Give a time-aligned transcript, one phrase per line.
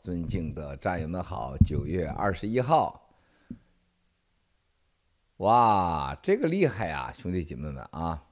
[0.00, 3.06] 尊敬的战友们好，九月二十一号，
[5.36, 8.24] 哇，这个厉害呀，兄弟姐妹们啊！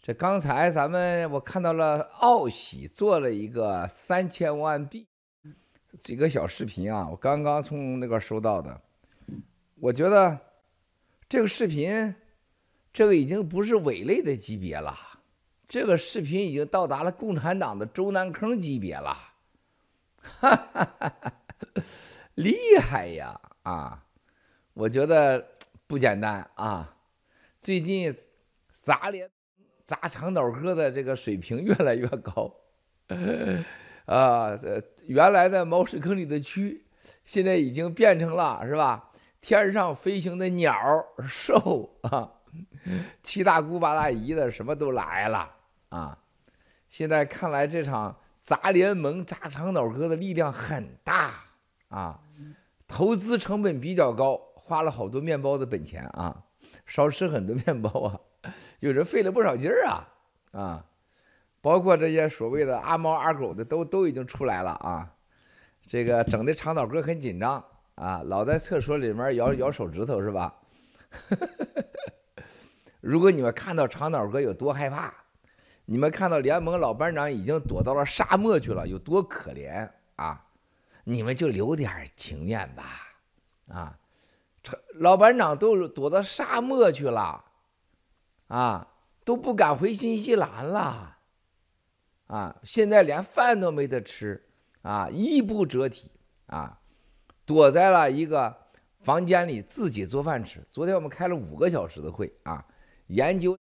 [0.00, 5.08] 这刚才咱们我看到了奥喜做了一个三千万币，
[6.00, 8.80] 这个小视频啊，我刚刚从那个收到的，
[9.80, 10.38] 我觉得
[11.28, 12.14] 这个视频，
[12.92, 14.96] 这个已经不是伪类的级别了，
[15.66, 19.32] 这个视频已经到达了共产党的周南坑级别了。
[20.40, 21.32] 哈哈哈哈
[22.34, 23.40] 厉害呀！
[23.62, 24.04] 啊，
[24.74, 25.52] 我觉得
[25.86, 26.96] 不简单啊。
[27.62, 28.14] 最近
[28.70, 29.30] 砸连
[29.86, 32.54] 砸长岛哥的这个水平越来越高
[34.06, 34.56] 啊。
[34.56, 36.82] 这原来的茅屎坑里的蛆，
[37.24, 39.10] 现在已经变成了是吧？
[39.40, 40.76] 天上飞行的鸟
[41.26, 42.32] 兽啊，
[43.22, 45.50] 七大姑八大姨的什么都来了
[45.88, 46.18] 啊。
[46.88, 48.18] 现在看来这场。
[48.46, 51.32] 砸联盟砸长岛哥的力量很大
[51.88, 52.20] 啊，
[52.86, 56.44] 投资成本比较高，花了好多面包的本钱啊，
[56.86, 58.20] 少吃很多面包啊，
[58.78, 60.08] 有人费了不少劲儿啊
[60.52, 60.86] 啊，
[61.60, 65.12] 包括这些所谓的阿猫阿狗的都都已经出来了啊，
[65.84, 67.64] 这个整的长岛哥很紧张
[67.96, 70.54] 啊，老在厕所里面摇摇手指头是吧？
[73.02, 75.12] 如果你们看到长岛哥有多害怕。
[75.86, 80.42] 你们看到联盟老班长已经躲到了沙漠去了，有多可怜啊！
[81.04, 82.82] 你们就留点情面吧，
[83.68, 83.96] 啊，
[84.94, 87.44] 老班长都躲到沙漠去了，
[88.48, 88.88] 啊，
[89.24, 91.18] 都不敢回新西兰了，
[92.26, 94.44] 啊，现在连饭都没得吃，
[94.82, 96.10] 啊，衣不遮体，
[96.46, 96.80] 啊，
[97.44, 98.66] 躲在了一个
[98.98, 100.66] 房间里自己做饭吃。
[100.72, 102.66] 昨天我们开了五个小时的会啊，
[103.06, 103.56] 研究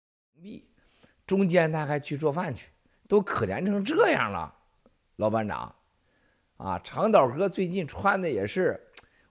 [1.32, 2.68] 中间他还去做饭去，
[3.08, 4.54] 都可怜成这样了，
[5.16, 5.74] 老班长，
[6.58, 8.78] 啊，长岛哥最近穿的也是，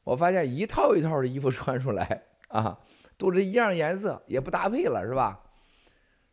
[0.03, 2.79] 我发现一套一套的衣服穿出来啊，
[3.17, 5.43] 都是一样颜色，也不搭配了，是吧？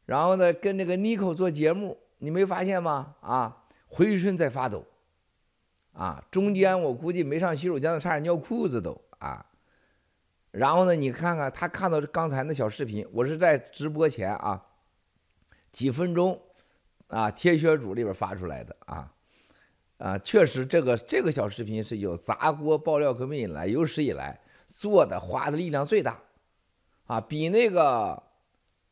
[0.07, 3.17] 然后呢，跟那个妮蔻做节目，你没发现吗？
[3.21, 4.87] 啊，浑身在发抖，
[5.93, 9.45] 啊，中间我估计没上洗手间都差点尿裤子都啊。
[10.51, 14.65] 然后呢，你看看他看到刚才那小视频，我是在直播前啊。
[15.71, 16.41] 几分钟，
[17.09, 19.13] 啊，铁血组里边发出来的啊，
[19.99, 26.21] 啊，确实这个这个小视频是有砸锅爆料革命以来有史以来做的花的力量最大，
[27.07, 28.23] 啊，比那个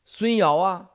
[0.04, 0.90] 孙瑶啊，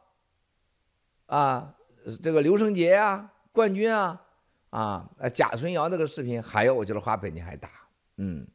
[1.26, 1.76] 啊，
[2.22, 4.22] 这个刘胜杰啊，冠军啊，
[4.70, 7.70] 啊，贾孙瑶那个视频还要我觉得花本钱还大，
[8.18, 8.48] 嗯，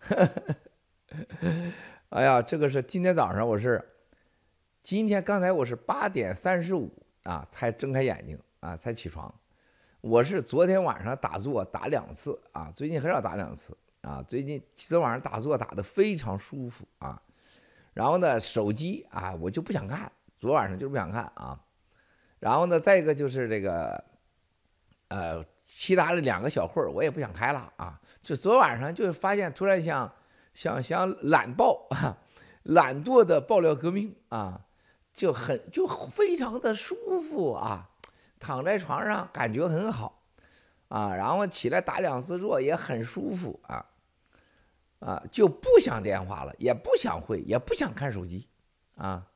[2.08, 3.92] 哎呀，这个是今天早上我是。
[4.86, 6.88] 今天刚才我是八点三十五
[7.24, 9.34] 啊才睁开眼睛啊才起床，
[10.00, 17.20] 我是昨天晚上打坐打两次啊，最近很少打两次啊，最近昨晚上打坐打得非常舒服啊，
[17.94, 20.08] 然后呢手机啊我就不想看，
[20.38, 21.60] 昨晚上就不想看啊，
[22.38, 24.04] 然后呢再一个就是这个，
[25.08, 30.14] 呃其他的两个小会儿我也不想开了啊，就昨晚上就发现突然想
[30.54, 32.16] 想想懒爆啊，
[32.62, 34.62] 懒惰的爆料革命啊。
[35.16, 37.88] 就很就非常的舒服啊，
[38.38, 40.22] 躺在床上感觉很好，
[40.88, 43.86] 啊，然后起来打两次坐也很舒服啊，
[44.98, 48.46] 啊，就不想电话了，也不想会，也不想看手机，
[48.96, 49.26] 啊，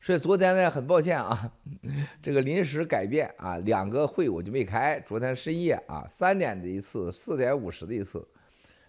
[0.00, 1.52] 所以昨天呢很抱歉啊，
[2.22, 8.26] 这个临时改变啊，两个会我就没开，昨天深夜啊三点的一次，四点五十的一次，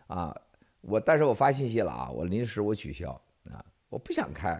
[0.07, 0.33] 啊，
[0.79, 3.11] 我但是我发信息了啊，我临时我取消
[3.51, 4.57] 啊，我不想开。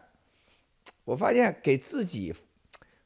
[1.04, 2.34] 我发现给自己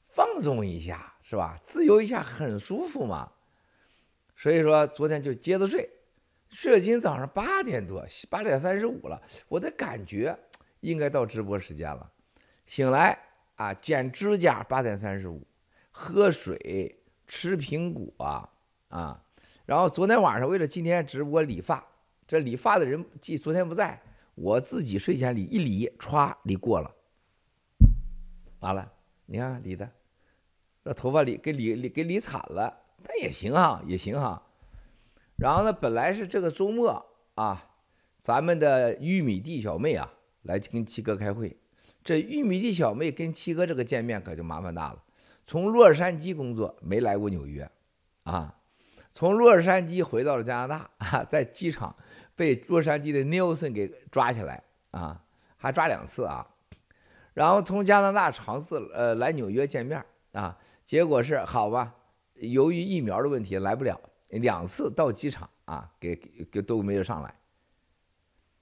[0.04, 1.60] 放松一下是吧？
[1.64, 3.32] 自由一下很舒服嘛。
[4.36, 5.90] 所以说昨天就接着睡，
[6.50, 10.38] 睡了今天早上八点多，八点三十五了，我的感觉
[10.82, 12.12] 应该到直播时间了。
[12.66, 13.18] 醒来
[13.56, 15.46] 啊，剪指甲八点三十五，
[15.92, 18.50] 喝水，吃苹果
[18.90, 19.24] 啊。
[19.66, 21.86] 然后昨天晚上为了今天直播理发，
[22.28, 24.02] 这理发的人既昨天不在，
[24.36, 26.94] 我自己睡前理一理，歘理过了。
[28.64, 28.90] 完了，
[29.26, 29.90] 你看理的，
[30.86, 32.74] 这头发理给理理给理惨了，
[33.04, 34.42] 但也行哈，也行哈。
[35.36, 37.06] 然后呢，本来是这个周末
[37.36, 37.72] 啊，
[38.22, 40.14] 咱们的玉米地小妹啊
[40.44, 41.58] 来跟七哥开会。
[42.06, 45.04] 这玉米地小妹跟七哥这个见面可就麻烦大了。
[45.44, 47.70] 从洛杉矶工作没来过纽约，
[48.24, 48.58] 啊，
[49.12, 51.94] 从洛杉矶回到了加拿大啊，在机场
[52.34, 55.22] 被洛杉矶的 Nelson 给抓起来啊，
[55.58, 56.48] 还抓两次啊。
[57.34, 60.04] 然后从加拿大尝试呃来纽约见面
[60.34, 61.96] 啊，结果是好吧，
[62.36, 64.00] 由于疫苗的问题来不了，
[64.30, 67.34] 两次到机场啊，给给都没有上来。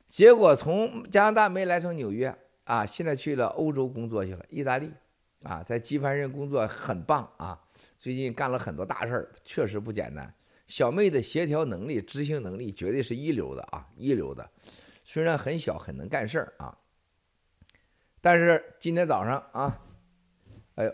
[0.07, 2.35] 结果从加拿大没来成纽约
[2.65, 4.91] 啊，现在去了欧洲工作去了，意大利
[5.44, 7.59] 啊，在机帆人工作很棒啊，
[7.97, 10.33] 最近干了很多大事儿，确实不简单。
[10.67, 14.50] 小妹的协调能力、执行能力绝对是一流的啊，一流的。
[15.03, 16.77] 虽然很小，很能干事儿啊，
[18.21, 19.81] 但是今天早上啊，
[20.75, 20.94] 哎呦，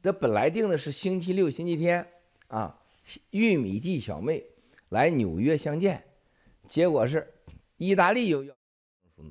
[0.00, 2.06] 这本来定的是星期六、星期天
[2.46, 2.80] 啊，
[3.30, 4.42] 玉米地小妹
[4.90, 6.02] 来纽约相见，
[6.68, 7.28] 结果是
[7.76, 8.54] 意大利又要，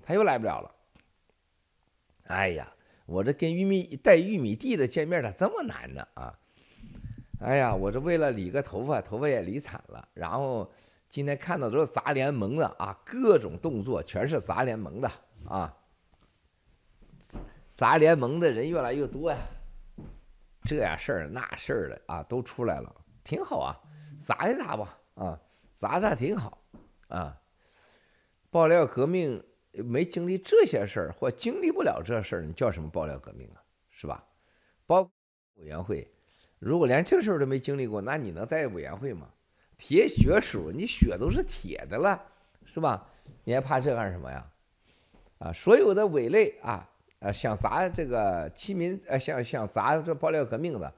[0.04, 0.75] 他又来不了了。
[2.25, 2.69] 哎呀，
[3.06, 6.38] 我这跟玉米带玉米地的见面咋这么难呢啊？
[7.40, 10.06] 哎呀，我这为了理个头发，头发也理惨了。
[10.13, 10.69] 然后
[11.09, 15.11] 今天看到都是砸联盟的啊，各种动作全是砸联盟的
[15.47, 15.75] 啊。
[17.67, 19.38] 砸联盟的人越来越多呀，
[20.65, 23.75] 这样事儿那事儿的啊都出来了，挺好啊，
[24.19, 25.41] 砸一砸吧啊，
[25.73, 26.63] 砸砸挺好
[27.07, 27.35] 啊。
[28.51, 33.61] 爆料革命没经历这些事儿，或经历不了这事儿，你叫什么爆料革命啊？
[33.89, 34.23] 是吧？
[34.85, 35.01] 包
[35.56, 36.07] 委员会。
[36.59, 39.29] 如果连这事儿都没经历过，那你能在委员会吗？
[39.80, 42.22] 铁血属，你血都是铁的了，
[42.66, 43.10] 是吧？
[43.46, 44.46] 你还怕这干什么呀？
[45.40, 46.88] 啊，所有的伪类啊，
[47.20, 50.94] 呃，想砸这个亲民，呃，想想砸这爆料革命的，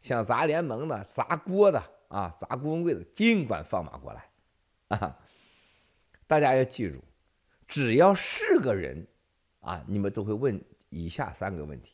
[0.00, 4.28] 想砸联盟的，砸锅的啊，砸郭文贵的，尽管放马过来
[4.98, 5.16] 啊！
[6.26, 7.02] 大家要记住，
[7.68, 9.06] 只要是个人
[9.60, 11.92] 啊，你们都会问以下三个问题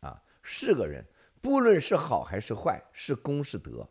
[0.00, 1.04] 啊，是个人。
[1.42, 3.86] 不论是好还是坏，是功是德，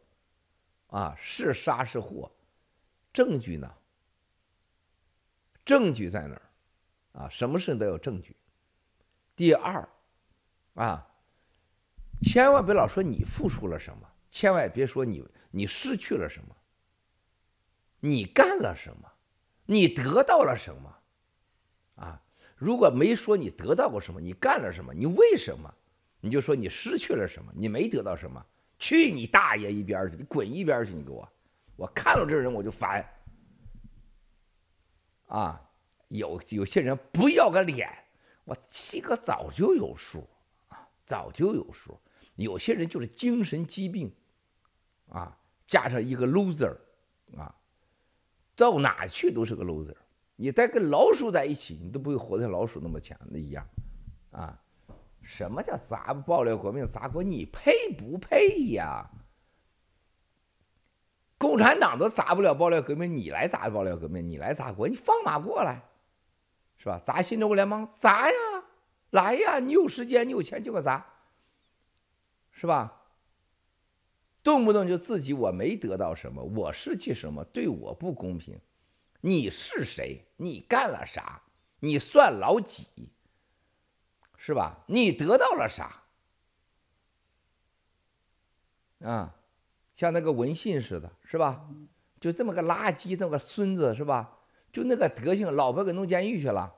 [0.93, 2.31] 啊，是杀是祸，
[3.11, 3.73] 证据呢？
[5.65, 7.21] 证据在哪儿？
[7.21, 8.35] 啊，什么事都有证据。
[9.35, 9.89] 第二，
[10.75, 11.09] 啊，
[12.21, 16.55] 千万别老说你付出了什么，千万别说你你失去了什么，
[17.99, 19.11] 你干了什么，
[19.65, 20.99] 你得到了什么，
[21.95, 22.21] 啊，
[22.55, 25.73] 如果没说你得到过什么，你干了什么，你为什么？
[26.19, 27.51] 你就说你失去了什么？
[27.55, 28.45] 你没得到什么？
[28.79, 30.17] 去你大爷一边去！
[30.17, 30.93] 你滚一边去！
[30.93, 31.27] 你给我！
[31.75, 33.03] 我看到这人我就烦。
[35.27, 35.59] 啊，
[36.09, 37.89] 有有些人不要个脸，
[38.43, 40.27] 我七哥早就有数
[40.67, 41.99] 啊，早就有数。
[42.35, 44.13] 有些人就是精神疾病，
[45.09, 46.77] 啊，加上一个 loser，
[47.37, 47.55] 啊，
[48.55, 49.95] 到哪去都是个 loser。
[50.35, 53.67] 你再跟老鼠在一起，你都不会活得像老鼠那么强那一样，
[54.31, 54.59] 啊。
[55.23, 57.23] 什么叫砸爆料革命砸锅？
[57.23, 59.09] 你配不配呀？
[61.37, 65.83] 共产党都砸不了爆料革命，你来砸爆料革命，你来砸锅，你放马过来，
[66.77, 66.97] 是吧？
[66.97, 68.35] 砸新中国联邦，砸呀，
[69.09, 69.59] 来呀！
[69.59, 71.05] 你有时间，你有钱就给砸，
[72.51, 73.01] 是吧？
[74.41, 78.59] 动不动就自己我没得到什么，我失去什么，对我不公平。
[79.21, 80.25] 你是谁？
[80.37, 81.43] 你干了啥？
[81.79, 83.12] 你算老几？
[84.45, 84.83] 是吧？
[84.87, 86.03] 你得到了啥？
[88.99, 89.33] 啊，
[89.95, 91.65] 像那个文信似的，是吧？
[92.19, 94.39] 就这么个垃圾，这么个孙子，是吧？
[94.69, 96.75] 就那个德行，老婆给弄监狱去了，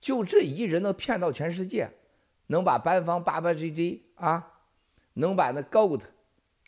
[0.00, 1.90] 就这一人能骗到全世界，
[2.46, 4.62] 能把班方八八 GG 啊，
[5.12, 6.04] 能把那 Goat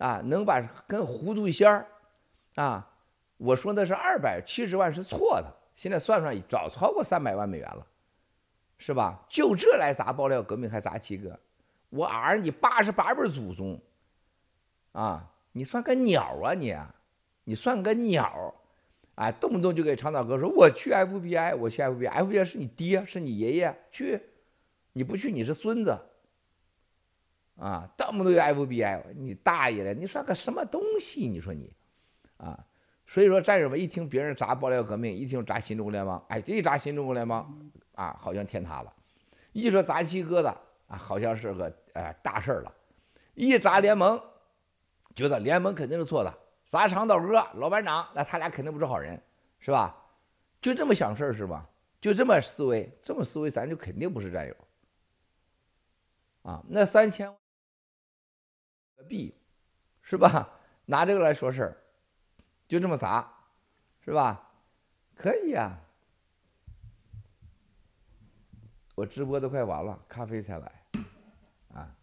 [0.01, 1.89] 啊，能把跟糊涂仙儿
[2.57, 2.91] 啊，
[3.39, 7.87] 我说的是二百七十万是错的，现在算算早超过三百万美元了。
[8.79, 9.25] 是吧？
[9.29, 11.39] 就这来砸爆料革命，还砸七哥？
[11.89, 13.81] 我儿你八十八辈祖宗，
[14.93, 16.75] 啊，你算个鸟啊你？
[17.45, 18.55] 你算个鸟？
[19.15, 24.21] 哎，动不动就给长岛哥说我去 FBI，我去 FBI，FBI 是你爹，是你爷爷去，
[24.93, 25.99] 你不去你是孙子，
[27.57, 31.27] 啊，动不动就 FBI，你大爷了，你算个什么东西？
[31.27, 31.73] 你说你，
[32.37, 32.63] 啊，
[33.07, 37.71] 所以说战友们一听别人砸爆料革命，一听砸新中国联邦，哎，一砸新中国联邦。
[37.97, 38.93] 啊，好像天塌了！
[39.53, 40.49] 一说砸七哥的
[40.87, 42.73] 啊，好像是个呃大事儿了。
[43.35, 44.23] 一砸联盟，
[45.15, 46.31] 觉得联盟肯定是错的；
[46.65, 49.21] 砸长岛哥老班长，那他俩肯定不是好人，
[49.59, 49.97] 是吧？
[50.61, 51.69] 就这么想事儿是吧？
[52.01, 54.55] 就这么思维，这么思维，咱就肯定不是战友。
[56.43, 59.35] 啊，那三千万币，
[60.03, 60.49] 是吧？
[60.85, 61.77] 拿这个来说事儿，
[62.69, 63.29] 就这么砸，
[64.05, 64.51] 是吧？
[65.17, 65.79] 可以呀。
[68.97, 70.73] 我直播都快完了咖啡才来。
[71.73, 71.95] 啊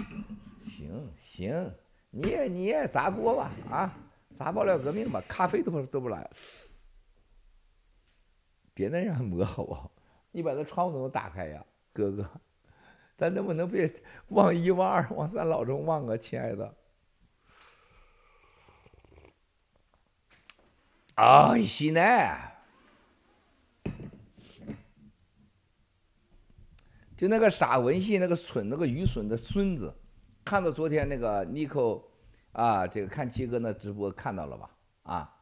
[0.66, 1.74] 行行
[2.12, 3.94] 你也你也砸锅吧啊
[4.32, 6.30] 砸爆料革命吧咖啡都不都不来
[8.74, 9.92] 别那样磨好不好
[10.32, 12.30] 你把那窗户都打开呀哥哥
[13.16, 13.92] 咱能不能别
[14.30, 16.76] 忘一忘二忘三老中忘啊亲爱的？
[21.16, 22.02] 啊西内
[27.15, 29.93] 就那个傻文信，那个蠢，那个愚蠢的孙子，
[30.43, 32.01] 看到昨天那个尼克
[32.51, 34.70] 啊，这个看七哥那直播看到了吧？
[35.03, 35.36] 啊，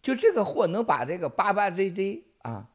[0.00, 2.70] 就这个货能把这个八八 JJ 啊，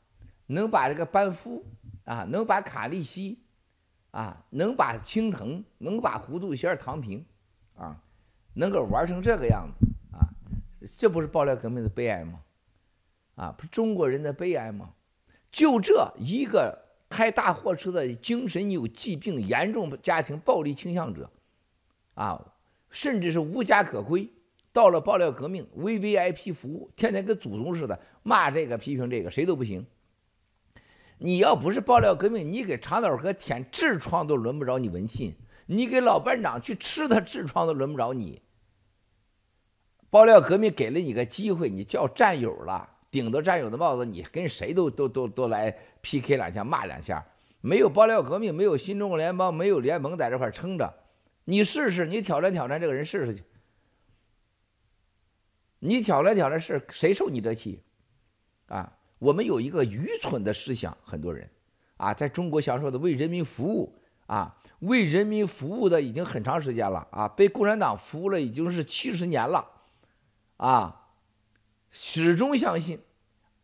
[0.47, 1.65] 能把这个班夫
[2.05, 3.39] 啊，能把卡利西
[4.11, 7.25] 啊，能把青藤，能把糊涂仙儿唐平
[7.75, 8.01] 啊，
[8.53, 9.87] 能够玩成这个样子。
[10.15, 10.27] 啊
[10.97, 12.41] 这不是爆料革命的悲哀吗？
[13.35, 14.93] 啊，不是中国人的悲哀吗？
[15.51, 21.29] 就这一个开大货车的精神有疾病、严重家庭暴力倾向者，
[22.15, 22.53] 啊，
[22.89, 24.29] 甚至是无家可归，
[24.73, 29.85] 到了爆料革命 VVIP 服务，天天跟祖宗似的骂这个批评这个，谁都不行。
[31.19, 35.35] 你要不是爆料革命，你给长岛河舔痔疮都轮不着你文信，
[35.65, 38.41] 你给老班长去吃他痔疮都轮不着你。
[40.09, 47.25] 爆料革命给了你个机会，你叫战友了，顶着战友的帽子，你跟谁都都都都来 PK 两下，骂两下。
[47.61, 50.93] 没有爆料革命，没有新中国联邦，没有联盟在这块撑着，
[51.45, 53.43] 你试试，你挑战挑战这个人试试去。
[55.79, 57.83] 你挑战挑战是谁受你这气？
[58.67, 61.49] 啊，我们有一个愚蠢的思想，很多人
[61.97, 63.95] 啊，在中国享受的为人民服务
[64.27, 69.65] 啊，为人民服务的已经很长时间了啊，被共产党服务了已经是七十年了。
[70.57, 71.06] 啊，
[71.89, 73.01] 始终相信，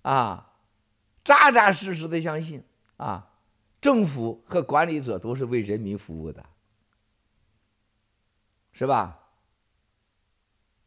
[0.02, 0.54] 啊，
[1.24, 2.64] 扎扎实实的相信，
[2.98, 3.30] 啊，
[3.82, 6.46] 政府和管理者都是为人民服务的，
[8.72, 9.20] 是吧？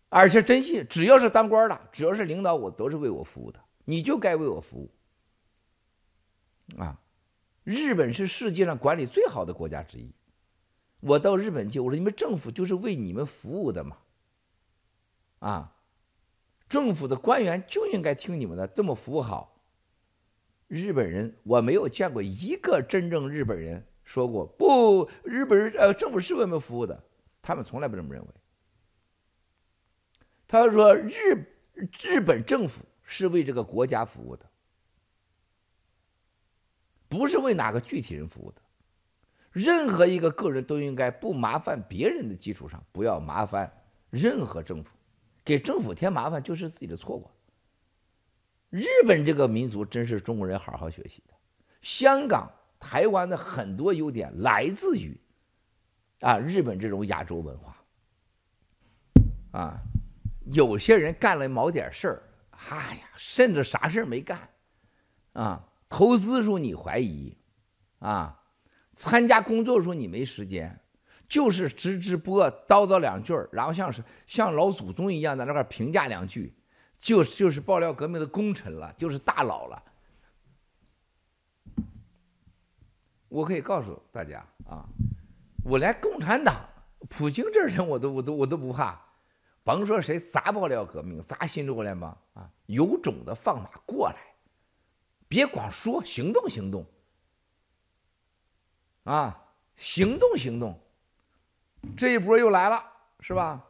[0.09, 4.91] 而且真信，只要是当官的，只要是领导我，都是为我服务的，你就该为我服务。
[6.79, 7.01] 啊，
[7.65, 10.11] 日本是世界上管理最好的国家之一，
[11.01, 13.99] 我到日本去，我说你们政府就是为你们服务的嘛，
[15.41, 15.76] 啊。
[16.69, 19.53] 政府的官员就应该听你们的，这么服务好。
[20.69, 27.05] 日本人我没有见过一个真正日本人说过不，日本人呃政府是为我们服务的，
[27.41, 28.29] 他们从来不这么认为。
[30.49, 31.11] 他说日
[32.01, 34.49] 日本政府是为这个国家服务的，
[37.09, 38.61] 不是为哪个具体人服务的。
[39.53, 43.73] 任何一个个人都应该不麻烦别人的基础上，不要麻烦
[44.11, 44.96] 任何政府。
[45.47, 47.31] 给政府添麻烦就是自己的错误。
[48.69, 51.35] 日本这个民族真是中国人好好学习的。
[51.83, 52.51] 香港、
[52.81, 55.19] 台湾的很多优点来自于
[56.21, 57.77] 啊日本这种亚洲文化。
[59.53, 59.81] 啊，
[60.53, 62.23] 有些人干了某点事儿，
[62.69, 64.51] 哎呀，甚至啥事儿没干，
[65.33, 67.35] 啊，投资时候你怀疑，
[68.01, 68.43] 啊，
[68.95, 70.79] 参加工作时候你没时间。
[71.29, 76.55] 就是直直播叨叨两句，然后像是像老祖宗一样在那块评价两句，
[76.99, 79.83] 就就是爆料革命的功臣了，就是大佬了。
[83.29, 84.87] 我可以告诉大家啊，
[85.65, 86.55] 我连共产党、
[87.11, 88.99] 普京这人我都我都我都不怕，
[89.65, 94.17] 甭说谁砸爆料革命、砸新中国联邦啊，有种的放马过来，
[95.29, 96.87] 别光说，行动行动，
[99.03, 99.37] 啊，
[99.75, 100.81] 行动行动。
[101.95, 102.83] 这一波又来了，
[103.21, 103.63] 是吧？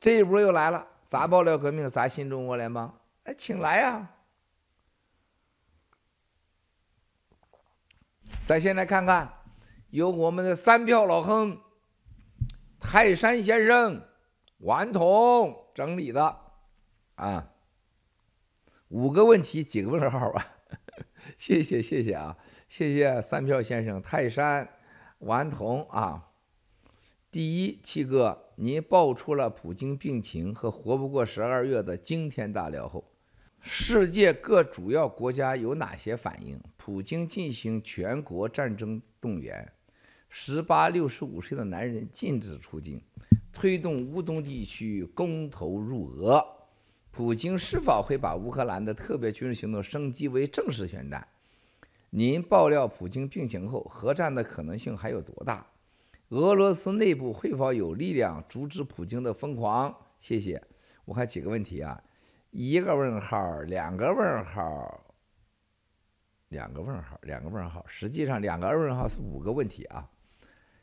[0.00, 4.08] 这一波又来了，砸爆料革命，砸新中国联邦，哎，请来呀！
[8.46, 9.30] 咱先来看看，
[9.90, 11.60] 由我们的三票老亨
[12.80, 14.02] 泰山先生
[14.58, 16.40] 顽童整理的
[17.16, 17.52] 啊，
[18.88, 20.46] 五个问题几个问号吧？
[21.36, 22.36] 谢谢谢谢啊，
[22.68, 24.68] 谢谢三票先生泰山
[25.18, 26.29] 顽童啊。
[27.32, 33.04] 第一，七哥，您爆出了普京病情和活不过十二月的惊天大料后，
[33.60, 36.60] 世界各主要国家有哪些反应？
[36.76, 39.72] 普京进行全国战争动员，
[40.28, 43.00] 十八六十五岁的男人禁止出境，
[43.52, 46.44] 推动乌东地区公投入俄，
[47.12, 51.28] 普京是否会把乌克兰的特别军事行动升级为正式宣战？
[52.10, 55.64] 您爆料普京病情后，核战的可能性还有多大？
[56.30, 59.92] 俄罗斯内部会否有力量阻止普京的疯狂？
[60.20, 60.62] 谢谢。
[61.04, 62.00] 我看几个问题啊，
[62.52, 65.00] 一个问号，两个问号，
[66.50, 67.84] 两个问号，两个问号。
[67.88, 70.08] 实际上，两个问号是五个问题啊。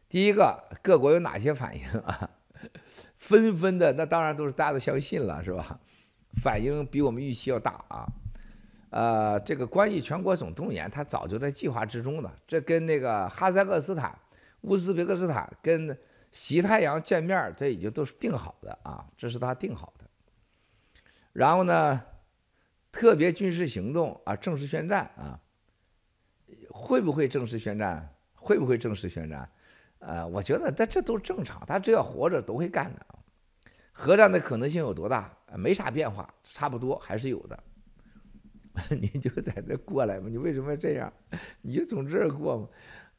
[0.10, 2.30] 第一个，各国有哪些反应啊？
[3.16, 5.80] 纷纷的，那当然都是大家都相信了，是吧？
[6.42, 8.06] 反应比我们预期要大啊。
[8.90, 12.36] 呃，这个关于全国总动员，它早就在计划之中了。
[12.46, 14.14] 这跟那个哈萨克斯坦。
[14.62, 15.98] 乌兹别克斯坦跟
[16.32, 20.06] 西太阳见面，这已经都是定好的啊，这是他定好的。
[21.34, 22.02] 然后呢，
[22.92, 25.40] 特别军事行动啊，正式宣战啊，
[26.70, 28.14] 会不会正式宣战？
[28.34, 29.50] 会不会正式宣战？
[30.00, 33.06] 呃，我觉得这这都正常，他只要活着都会干的。
[33.92, 35.36] 核战的可能性有多大？
[35.56, 37.64] 没啥变化，差不多还是有的。
[38.90, 40.28] 你就在这过来嘛？
[40.30, 41.12] 你为什么要这样？
[41.62, 42.68] 你就从这儿过嘛？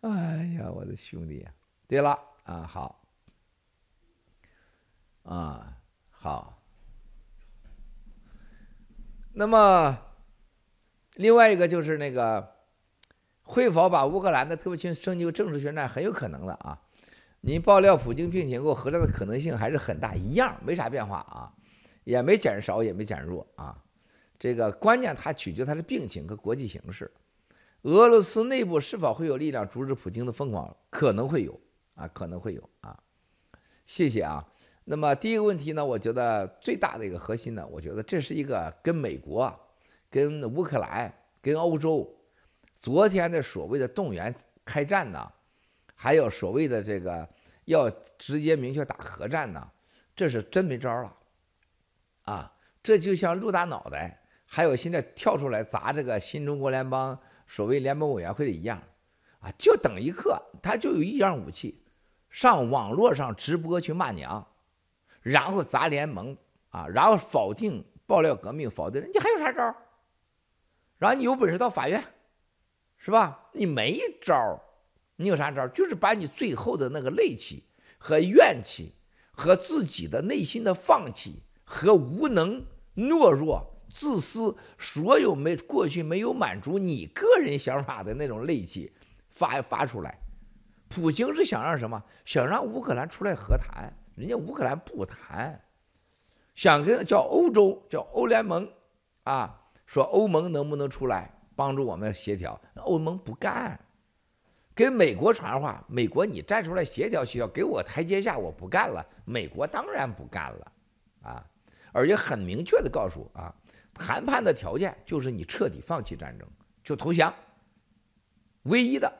[0.00, 1.47] 哎呀，我的兄弟！
[1.87, 3.05] 对了啊，好
[5.25, 5.76] 啊，
[6.11, 6.62] 好。
[9.33, 9.99] 那么
[11.14, 12.57] 另外一个就是那个
[13.43, 15.88] 会否把乌克兰的特别军升级为正式宣战？
[15.88, 16.81] 很有可能的啊。
[17.40, 21.52] 你爆料普京病情后，核战的可能性还是很大，一样没啥变化啊，
[22.05, 23.85] 也没减少，也没减弱啊。
[24.38, 27.11] 这个关键，它取决它的病情和国际形势。
[27.88, 30.76] 俄罗斯内部是否会有力量阻止普京的疯狂？
[30.90, 31.59] 可能会有
[31.95, 32.95] 啊，可能会有啊。
[33.87, 34.45] 谢谢啊。
[34.85, 39.50] 那么第一个问题呢，我觉得最大的一个核心呢，我觉得这是一个跟美国、
[40.11, 42.07] 跟乌克兰、跟欧洲
[42.78, 44.35] 昨天的所谓的动员
[44.66, 45.26] 开战呢，
[45.95, 47.26] 还有所谓的这个
[47.64, 49.66] 要直接明确打核战呢，
[50.14, 51.16] 这是真没招了
[52.25, 52.52] 啊！
[52.83, 54.23] 这就像陆大脑袋。
[54.50, 57.18] 还有现在跳出来砸这个新中国联邦
[57.49, 58.81] 所谓联盟委员会的一样，
[59.40, 61.83] 啊，就等一刻，他就有一样武器，
[62.28, 64.47] 上网络上直播去骂娘，
[65.23, 66.37] 然后砸联盟
[66.69, 69.75] 啊，然后否定爆料革命，否定，你还有啥招？
[70.99, 72.05] 然后你有本事到法院，
[72.99, 73.49] 是吧？
[73.52, 74.61] 你没招，
[75.17, 75.67] 你有啥招？
[75.69, 77.64] 就是把你最后的那个戾气
[77.97, 78.95] 和怨气
[79.31, 83.77] 和自己的内心的放弃和无能懦弱。
[83.90, 88.92] 自私，所有没过去没有满足你个人想法的那种戾气
[89.28, 90.18] 发发出来。
[90.88, 92.02] 普京是想让什么？
[92.25, 95.61] 想让乌克兰出来和谈，人家乌克兰不谈。
[96.54, 98.68] 想跟叫欧洲叫欧联盟
[99.25, 102.60] 啊，说欧盟能不能出来帮助我们协调？
[102.76, 103.78] 欧盟不干。
[104.75, 109.04] 跟美国传话，美国你站出来协调协调，给我台阶下，我不干了。
[109.25, 110.73] 美国当然不干了
[111.23, 111.45] 啊，
[111.93, 113.54] 而且很明确的告诉啊。
[113.99, 116.49] 谈判的条件就是你彻底放弃战争，
[116.82, 117.34] 就投降。
[118.63, 119.13] 唯一的，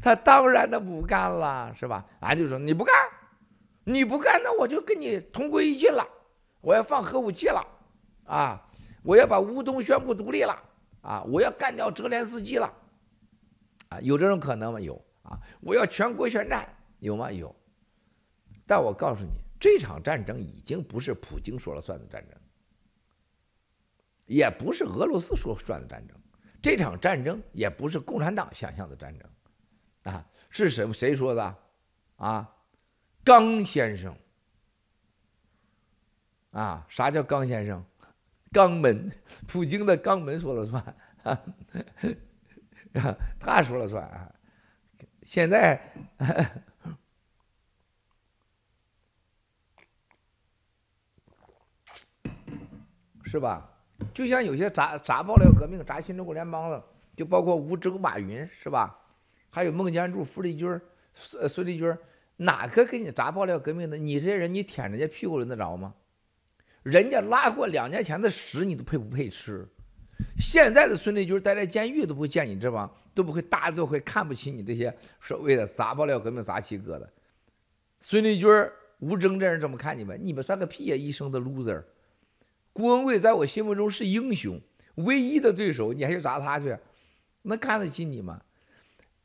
[0.00, 2.04] 他当然的不干了，是吧？
[2.20, 2.94] 俺就说你不干，
[3.84, 6.06] 你不干，那我就跟你同归于尽了。
[6.60, 7.66] 我要放核武器了，
[8.24, 8.66] 啊，
[9.02, 10.56] 我要把乌东宣布独立了，
[11.02, 12.72] 啊，我要干掉泽连斯基了，
[13.88, 14.80] 啊，有这种可能吗？
[14.80, 17.30] 有啊，我要全国宣战，有吗？
[17.30, 17.54] 有。
[18.66, 22.39] 但我告诉你，这场战争已经不是普京说了算的战争。
[24.30, 26.16] 也不是俄罗斯说算的战争，
[26.62, 29.28] 这场战争也不是共产党想象的战争，
[30.04, 31.58] 啊，是谁谁说的？
[32.14, 32.48] 啊，
[33.24, 34.16] 刚先生，
[36.52, 37.84] 啊，啥叫刚先生？
[38.52, 39.10] 肛门，
[39.48, 40.80] 普京的肛门说了算，
[41.24, 41.42] 啊，
[43.40, 44.32] 他说了算啊。
[45.24, 45.92] 现在
[53.24, 53.69] 是吧？
[54.12, 56.82] 就像有些砸砸爆料革命、砸新中国联邦的，
[57.16, 58.98] 就包括吴征、马云，是吧？
[59.50, 60.80] 还有孟建柱、傅立军、
[61.14, 61.96] 孙孙立军，
[62.36, 63.96] 哪个给你砸爆料革命的？
[63.96, 65.94] 你这些人，你舔人家屁股轮得着吗？
[66.82, 69.66] 人家拉过两年前的屎，你都配不配吃？
[70.38, 77.10] 现在的孙立军待在监狱都不会见你这帮，都不会，大家都会看不起你这些所谓的砸爆料革命、砸七哥的。
[77.98, 78.48] 孙立军、
[79.00, 80.18] 吴征这人怎么看你们？
[80.22, 80.96] 你们算个屁呀！
[80.96, 81.82] 一生的 loser。
[82.72, 84.60] 郭文贵在我心目中是英雄，
[84.96, 86.76] 唯一的对手，你还去砸他去？
[87.42, 88.40] 能看得起你吗？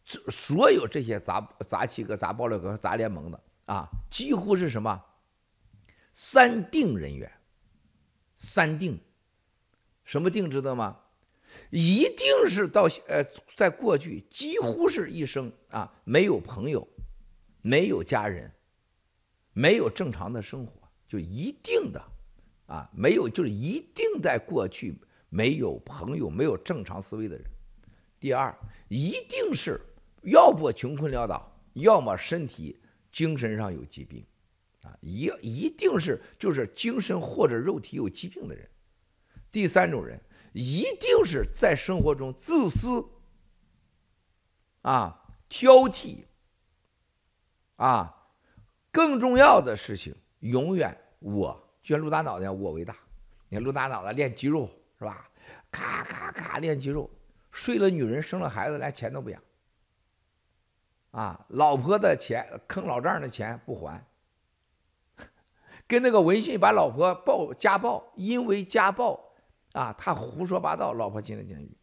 [0.05, 5.03] 所有这些砸砸七哥、砸爆料哥、砸联盟的啊，几乎是什么？
[6.13, 7.31] 三定人员。
[8.37, 8.99] 三定，
[10.03, 10.99] 什么定知道吗？
[11.69, 13.23] 一定是到呃，
[13.55, 16.87] 在过去几乎是一生啊，没有朋友，
[17.61, 18.51] 没有家人，
[19.53, 20.73] 没有正常的生活，
[21.07, 22.11] 就一定的。
[22.67, 24.97] 啊，没有，就是一定在过去
[25.29, 27.45] 没有朋友、没有正常思维的人。
[28.19, 28.55] 第二，
[28.87, 29.79] 一定是
[30.23, 32.79] 要不穷困潦倒，要么身体、
[33.11, 34.25] 精神上有疾病，
[34.81, 38.67] 啊，一一定是就是精神或者肉体有疾病的人。
[39.51, 40.19] 第三种人，
[40.53, 43.05] 一定是在生活中自私，
[44.81, 46.25] 啊，挑剔，
[47.75, 48.29] 啊，
[48.91, 51.64] 更重要的事情，永远我。
[51.85, 52.95] 就像陆大脑袋，我为大。
[53.47, 54.67] 你看陆大脑袋练肌肉
[54.97, 55.29] 是吧？
[55.69, 57.07] 咔咔咔练肌肉，
[57.51, 59.39] 睡了女人，生了孩子，连钱都不要。
[61.11, 64.03] 啊，老婆的钱，坑老丈人的钱不还。
[65.85, 69.35] 跟那个文信把老婆暴家暴，因为家暴
[69.73, 71.77] 啊，他胡说八道，老婆进了监狱。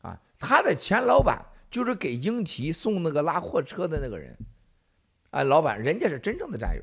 [0.00, 4.36] 啊，他的前老板就是给英提送那个拉货车的那个人，
[5.30, 6.82] 啊，老板人家是真正的战友，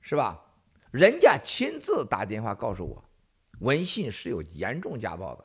[0.00, 0.42] 是吧？
[0.90, 3.04] 人家亲自打电话告诉我，
[3.60, 5.44] 文信是有严重家暴的。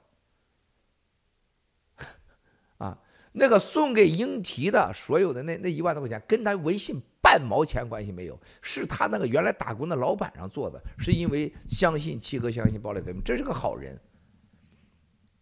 [2.86, 2.98] 啊，
[3.32, 14.00] 那个送给英提的所有的那那一万多块钱，跟他文信半毛钱关系没有，是他那个原来打工的老板上做的，是因为相信七哥，相信暴力革命，这是个好人。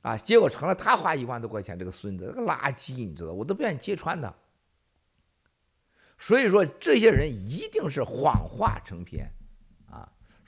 [0.01, 4.33] 啊，结果成了他花一万多块钱，这个孙子，这个垃圾，你知道，我都不愿意揭穿他。
[6.17, 9.31] 所以说，这些人一定是谎话成篇。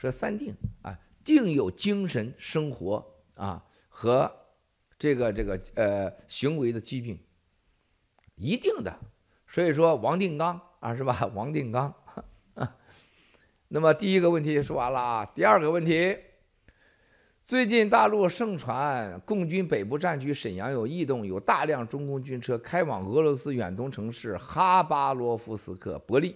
[0.04, 3.02] 说三定啊，定有精神生活
[3.36, 4.30] 啊和
[5.00, 7.18] 这个这个呃行为的疾病，
[8.36, 8.94] 一定的。
[9.48, 11.26] 所以说王定刚啊是吧？
[11.34, 11.94] 王定刚。
[12.56, 12.76] 啊，
[13.70, 16.18] 那么第一个问题说完了啊，第二个问题，
[17.42, 26.36] 最近大陆盛传共军北部战区沈阳有异动，有大量中共军车开往俄罗斯远东城市哈巴罗夫斯克、伯利。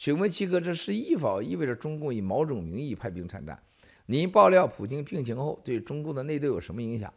[0.00, 3.62] 请问七哥，这是意否意味着中共以某种名义派兵参战？
[4.06, 7.12] 您爆料普京病情后对中共的内斗有什么影响？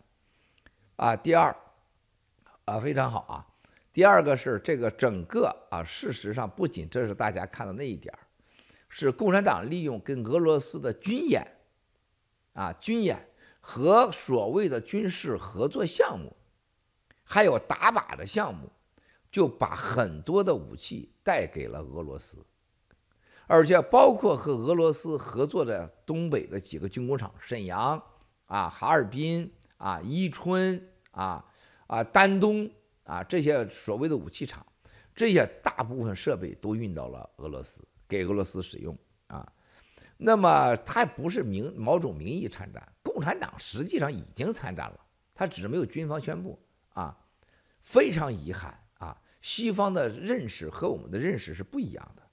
[0.97, 1.55] 啊，第二，
[2.65, 3.47] 啊非常好啊。
[3.93, 8.19] 第二个是这个整个啊，事实上不仅这是大家看到那一点儿，
[8.89, 11.41] 是共产党利用跟俄罗斯的军演，
[12.51, 13.17] 啊军演
[13.61, 16.35] 和所谓的军事合作项目，
[17.23, 18.69] 还有打靶的项目，
[19.31, 22.39] 就把很多的武器带给了俄罗斯。
[23.53, 28.01] 而且包括和俄罗斯合作的东北的几个军工厂，沈阳
[28.47, 31.45] 啊、哈尔滨啊、伊春啊、
[31.85, 32.67] 啊丹东
[33.03, 34.65] 啊这些所谓的武器厂，
[35.13, 39.47] 这些大部分设备都运到了俄罗斯，给俄罗斯使用啊。
[40.17, 44.99] 那么他不是名某种名义参战，共产党实际上已经参战了，
[45.35, 46.59] 他只是没有军方宣布
[46.93, 47.15] 啊。
[47.81, 52.23] 非常遗憾啊，西方的认识和我们的认识是不一样的。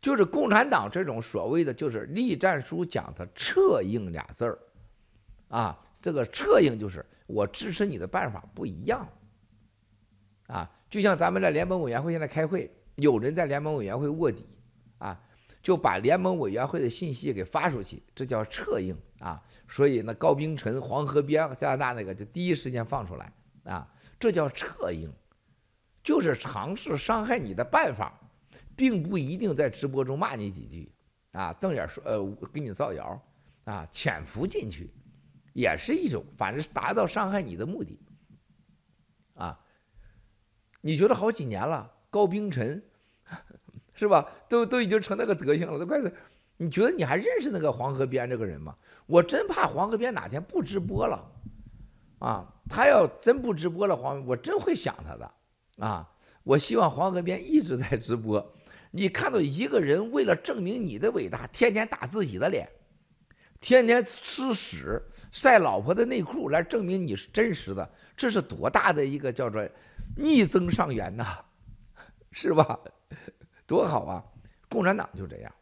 [0.00, 4.58] 就是共产党这种所谓的，就是栗战书讲的“策应”俩字儿，
[5.48, 9.06] 啊，这个策应就是我支持你的办法不一样，
[10.46, 14.46] 啊，就像咱们在联盟委员会现在开会，有人在联盟委员会卧底，
[14.98, 15.20] 啊，
[15.62, 19.42] 就把联盟委员会的信息给发出去，这叫策应啊。
[19.68, 23.32] 所以那高冰晨、黄河边加拿大那个就第一时间放出来，
[23.64, 23.86] 啊，
[24.18, 25.12] 这叫策应，
[26.02, 28.18] 就是尝试伤害你的办法。
[28.80, 30.90] 并不一定在直播中骂你几句，
[31.32, 32.18] 啊，瞪眼说，呃，
[32.50, 33.22] 给你造谣，
[33.66, 34.90] 啊，潜伏进去，
[35.52, 38.00] 也是一种，反正是达到伤害你的目的，
[39.34, 39.60] 啊，
[40.80, 42.82] 你觉得好几年了，高冰晨，
[43.94, 44.26] 是吧？
[44.48, 46.10] 都都已经成那个德行了，都快是，
[46.56, 48.74] 你觉得你还认识那个黄河边这个人吗？
[49.04, 51.30] 我真怕黄河边哪天不直播了，
[52.20, 55.30] 啊，他要真不直播了，黄，我真会想他的，
[55.84, 56.10] 啊，
[56.44, 58.40] 我希望黄河边一直在直播。
[58.90, 62.68] 你看到一个人为了证明你的伟大，天天打自己的脸，
[63.60, 65.00] 天天吃屎
[65.30, 69.64] 晒老婆的内裤来证明你是真实的，这是多大的一个叫做
[70.16, 71.24] 逆增上缘呐，
[72.32, 72.78] 是吧？
[73.66, 74.24] 多好啊！
[74.68, 75.54] 共产党就这样，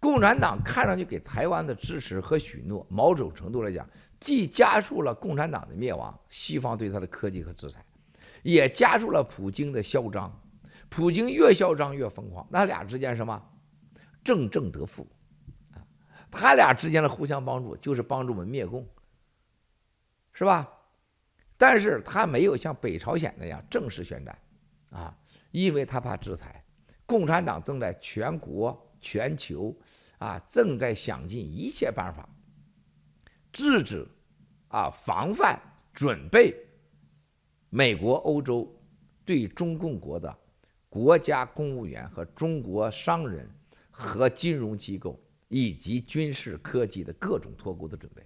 [0.00, 3.86] 共产党看上去给台湾的支持和许诺，某种程度来讲，
[4.18, 7.84] 既加速了共产党的灭亡，西方对他的科技和制裁，
[8.42, 10.32] 也加速了普京的嚣张。
[10.88, 13.42] 普京越嚣张越疯狂，那俩之间什么？
[14.22, 15.06] 正正得负，
[15.72, 15.84] 啊，
[16.30, 18.88] 他俩之间的互相帮助就是帮助我们灭共，
[20.32, 20.66] 是吧？
[21.56, 24.38] 但是他没有像北朝鲜那样正式宣战，
[24.90, 25.16] 啊，
[25.50, 26.64] 因为他怕制裁。
[27.06, 29.76] 共产党正在全国、全球，
[30.16, 32.26] 啊，正在想尽一切办法，
[33.52, 34.08] 制止，
[34.68, 35.60] 啊，防范、
[35.92, 36.54] 准备
[37.68, 38.74] 美国、欧洲
[39.24, 40.38] 对中共国的。
[40.94, 43.50] 国家公务员和中国商人
[43.90, 48.22] 和金融机构以及军事科技的各种脱钩的准备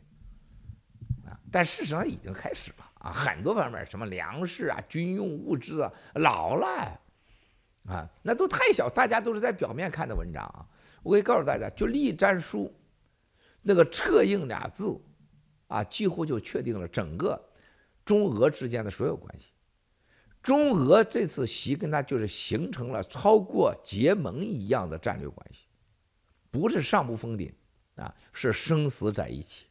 [1.26, 6.66] 啊，但事实上已经开始了啊，很多方面什么粮食啊、军用物资啊，老了
[7.86, 10.68] 啊，那都太小，大家都是在表面看的文章啊。
[11.02, 12.70] 我可以告诉大家，就栗战书
[13.62, 14.94] 那个“策应”俩字
[15.68, 17.42] 啊，几乎就确定了整个
[18.04, 19.46] 中俄之间的所有关系。
[20.42, 25.66] 中俄这次习跟他就是形成了超过结盟一样的战略关系，
[26.50, 27.52] 不是上不封顶
[27.96, 29.66] 啊，是生死在一起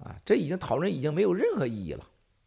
[0.00, 0.14] 啊！
[0.24, 2.04] 这已经讨论已经没有任何意义了，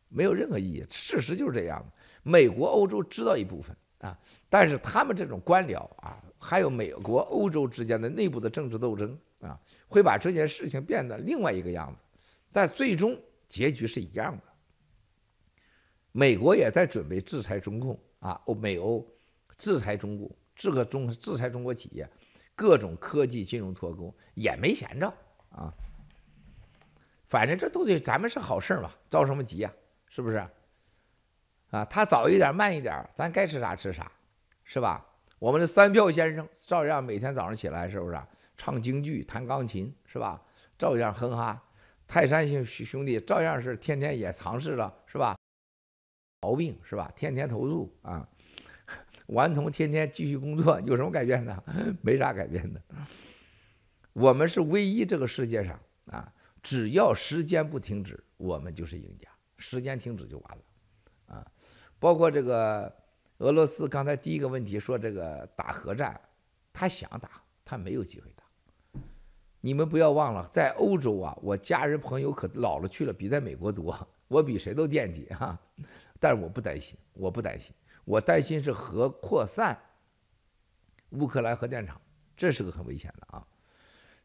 [0.09, 0.85] 没有任何意义。
[0.89, 1.91] 事实就是这样的。
[2.23, 12.03] 美国、欧洲知道一部分啊，但是他们这种官僚啊，还有美国、欧洲之间的内部的政治斗争啊，会把这件事情变得另外一个样子。
[12.51, 14.43] 但最终结局是一样的。
[16.11, 19.05] 美国也在准备制裁中共啊，欧美欧
[19.57, 22.09] 制裁中国，制个中制裁中国企业，
[22.55, 25.07] 各种科技金融脱钩也没闲着
[25.49, 25.73] 啊。
[27.23, 29.73] 反正这都对咱们是好事嘛，着什么急呀？
[30.07, 30.45] 是不是？
[31.69, 34.11] 啊，他早一点慢一点，咱该吃啥吃啥，
[34.65, 35.07] 是吧？
[35.39, 38.21] 我们的三票先生照样每天早上起来，是不是
[38.57, 40.41] 唱京剧、弹钢琴，是吧？
[40.77, 41.63] 照样哼哈。
[42.05, 44.93] 泰山兄兄弟照样是天天也尝试着，
[46.41, 47.11] 毛病是吧？
[47.15, 48.27] 天天投诉啊。
[49.27, 51.63] 顽童天天继续工作，有什么改变呢？
[52.01, 52.81] 没啥改变的。
[54.13, 59.29] 我们是唯一这个世界上啊，只要时间不停止，我们就是赢家。
[59.57, 61.47] 时间停止就完了啊。
[61.99, 62.93] 包括这个。
[63.41, 66.21] 俄罗斯刚才第一个问题说这个打核战，
[66.71, 68.43] 他想打，他没有机会打。
[69.61, 75.59] 你们不要忘了，在欧洲啊，我家人朋友可老了去了，比在美国多，我比谁都惦记哈。
[76.21, 77.73] 但是我不担心，我不担心，
[78.05, 79.75] 我担心是核扩散，
[81.09, 81.99] 乌克兰核电厂，
[82.37, 83.47] 这是个很危险的啊。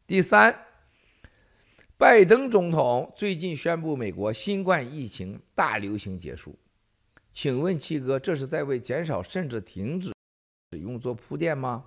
[0.05, 0.55] 第三，
[1.97, 6.55] 拜登总统最近宣布，美国新冠疫情大流行结束。
[7.33, 10.13] 请问七哥，这是在为减少甚至停止
[10.71, 11.83] 使用做铺垫吗？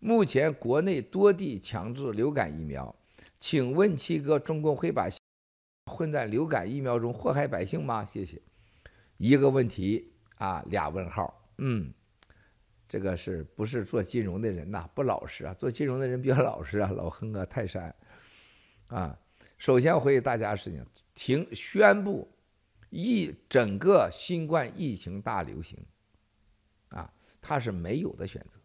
[0.00, 2.92] 目前国内多地强制流感疫苗，
[3.38, 5.08] 请问七哥，中共会把
[5.86, 8.04] 混在流感疫苗中祸害百姓吗？
[8.04, 8.42] 谢谢。
[9.22, 11.48] 一个问题啊，俩问号。
[11.58, 11.94] 嗯，
[12.88, 14.88] 这个是不是做金融的人呐？
[14.96, 17.94] 不老实啊，做金融的人比较老实啊，老亨啊，泰山
[18.88, 19.16] 啊。
[19.58, 22.28] 首先回答大家事情，停宣布。
[22.90, 25.78] 一整个新冠疫情大流行，
[26.88, 28.58] 啊，他是没有的选择。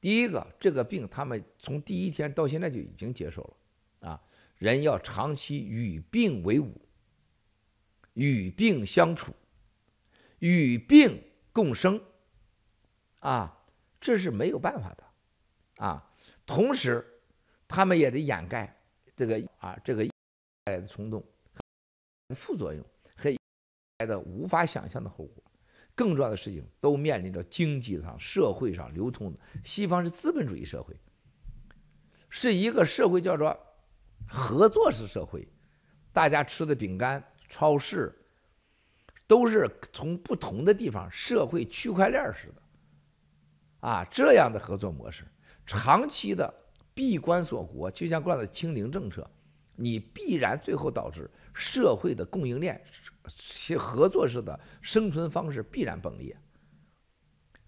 [0.00, 4.22] 第一个，这个病他们从第一天到现在就已经接受了，啊，
[4.58, 6.80] 人要长期与病为伍，
[8.12, 9.34] 与病相处，
[10.38, 11.22] 与病
[11.52, 12.00] 共生，
[13.20, 13.64] 啊，
[14.00, 15.04] 这是没有办法的，
[15.84, 16.10] 啊，
[16.46, 17.04] 同时
[17.66, 18.80] 他们也得掩盖
[19.16, 20.04] 这个啊这个
[20.64, 21.24] 带来的冲动
[22.34, 22.84] 副作用。
[24.00, 25.42] 来的无法想象的后果，
[25.92, 29.40] 更重要的事情都面临着经济上、社会上流通的。
[29.64, 30.96] 西方是资本主义社会，
[32.30, 33.58] 是一个社会叫做
[34.28, 35.48] 合作式社会，
[36.12, 38.16] 大家吃的饼干、超市
[39.28, 45.24] 都是从不同的地方，社会区块链似的，啊，这样的合作模式，
[45.64, 46.52] 长期的
[46.94, 49.30] 闭关锁国，就像惯的清零政策，
[49.76, 52.82] 你必然最后导致社会的供应链。
[53.36, 56.34] 其合作式的生存方式必然崩裂。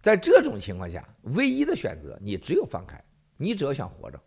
[0.01, 2.99] 在这种情况下，唯一的选择你只有放开，
[3.37, 4.19] 你只要想活着，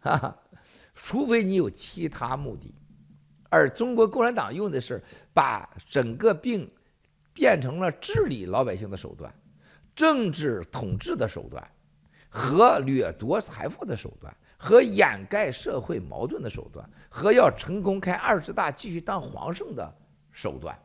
[0.00, 0.38] 哈哈，
[0.92, 2.74] 除非你有其他目的。
[3.56, 6.70] 而中国共产党用的是把整个病
[7.32, 9.34] 变成了治理老百姓的手段、
[9.94, 11.66] 政治统治的手段
[12.28, 19.96] 和掠夺财富的手段和掩盖社会矛盾的手段和要成功开二十大继续当皇上的。
[20.38, 20.78] 手段，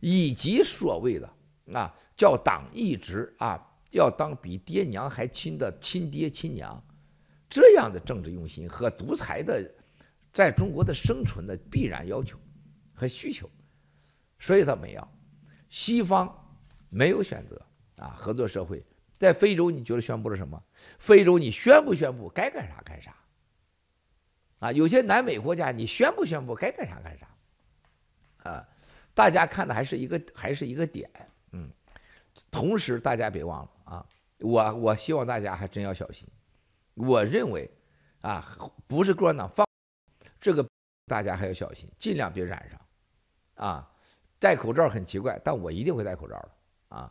[0.00, 1.30] 以及所谓的
[1.72, 3.56] 啊叫党一直啊
[3.92, 6.82] 要当比爹娘还亲的亲爹亲娘，
[7.48, 9.72] 这样的政治用心和独裁的，
[10.32, 12.38] 在中国的生存的必然要求
[12.94, 13.48] 和需求，
[14.38, 15.08] 所以他没有，
[15.68, 16.32] 西方
[16.88, 17.60] 没有选择
[17.96, 18.84] 啊合作社会，
[19.18, 20.62] 在非洲你觉得宣布了什么？
[20.98, 23.14] 非洲你宣不宣布该干啥干啥，
[24.60, 27.28] 啊有些南美国家你宣不宣布该干啥干啥。
[28.48, 28.68] 啊，
[29.14, 31.08] 大家看的还是一个还是一个点，
[31.52, 31.70] 嗯，
[32.50, 34.06] 同时大家别忘了啊，
[34.40, 36.26] 我我希望大家还真要小心。
[36.94, 37.70] 我认为
[38.20, 38.44] 啊，
[38.88, 39.64] 不是共产党放
[40.42, 40.68] 这个，
[41.06, 42.78] 大家还要小心，尽量别染上。
[43.66, 43.90] 啊，
[44.38, 46.50] 戴口罩很奇怪，但我一定会戴口罩的
[46.96, 47.10] 啊，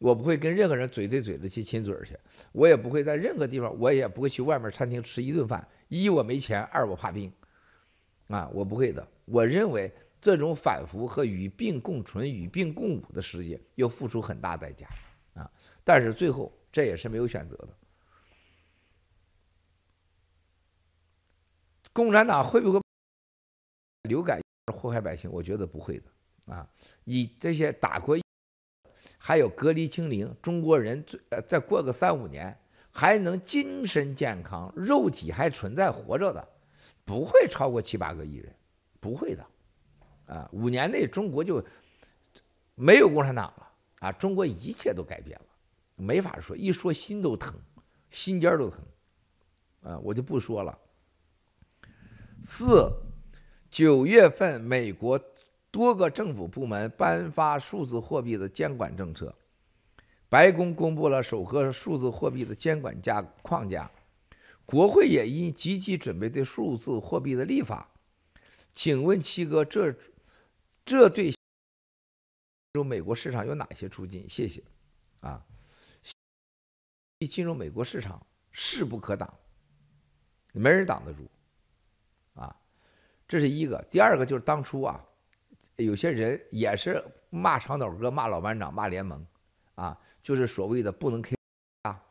[0.00, 2.14] 我不会跟任何人嘴对嘴的去亲嘴去，
[2.52, 5.66] 我也不会在任何地方，我也不会去外面餐厅吃一顿饭。
[5.88, 7.32] 一我没钱，二我怕病，
[8.28, 9.08] 啊，我不会的。
[9.24, 9.90] 我认为。
[10.24, 14.86] 这种反复和与病共存、与病共舞的世界，要付出很大代价
[15.34, 15.50] 啊！
[15.82, 17.68] 但是最后这也是没有选择的。
[21.92, 22.80] 共产党会不会
[24.08, 24.40] 流感
[24.72, 25.30] 祸害百姓？
[25.30, 26.68] 我觉得不会的啊！
[27.04, 28.18] 以这些打过，
[29.18, 32.58] 还有隔离清零，中国人再再过个三五年，
[32.90, 36.48] 还能精神健康、肉体还存在活着的，
[37.04, 38.54] 不会超过七八个亿人，
[38.98, 39.46] 不会的。
[40.26, 41.62] 啊，五年内中国就
[42.74, 44.12] 没有共产党了啊！
[44.12, 45.46] 中国一切都改变了，
[45.96, 47.54] 没法说，一说心都疼
[48.10, 48.82] 心尖都疼，
[49.82, 50.78] 啊，我就不说了。
[52.44, 52.92] 四，
[53.70, 55.20] 九月份，美国
[55.70, 59.34] 多个政府部门颁发数字货币的监管政策，
[60.28, 63.90] 白宫公布了首个数字货币的监管架框架，
[64.66, 67.88] 国会也因积极准备对数字货币的立法。
[68.74, 69.94] 请问七哥，这
[70.84, 71.36] 这对进
[72.72, 74.28] 入美国市场有哪些促进？
[74.28, 74.62] 谢谢。
[75.20, 75.44] 啊，
[77.20, 79.32] 一进入美国市场势不可挡，
[80.52, 81.30] 没人挡得住。
[82.34, 82.54] 啊，
[83.26, 83.82] 这是一个。
[83.90, 85.04] 第二个就是当初啊，
[85.76, 89.26] 有些人也是骂长岛哥、骂老班长、骂联盟，
[89.74, 91.36] 啊，就是所谓的不能 K
[91.82, 92.02] 啊，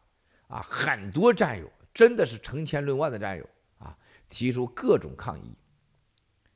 [0.48, 3.98] 啊，很多战友真的是成千论万的战友啊，
[4.30, 5.56] 提出各种抗议。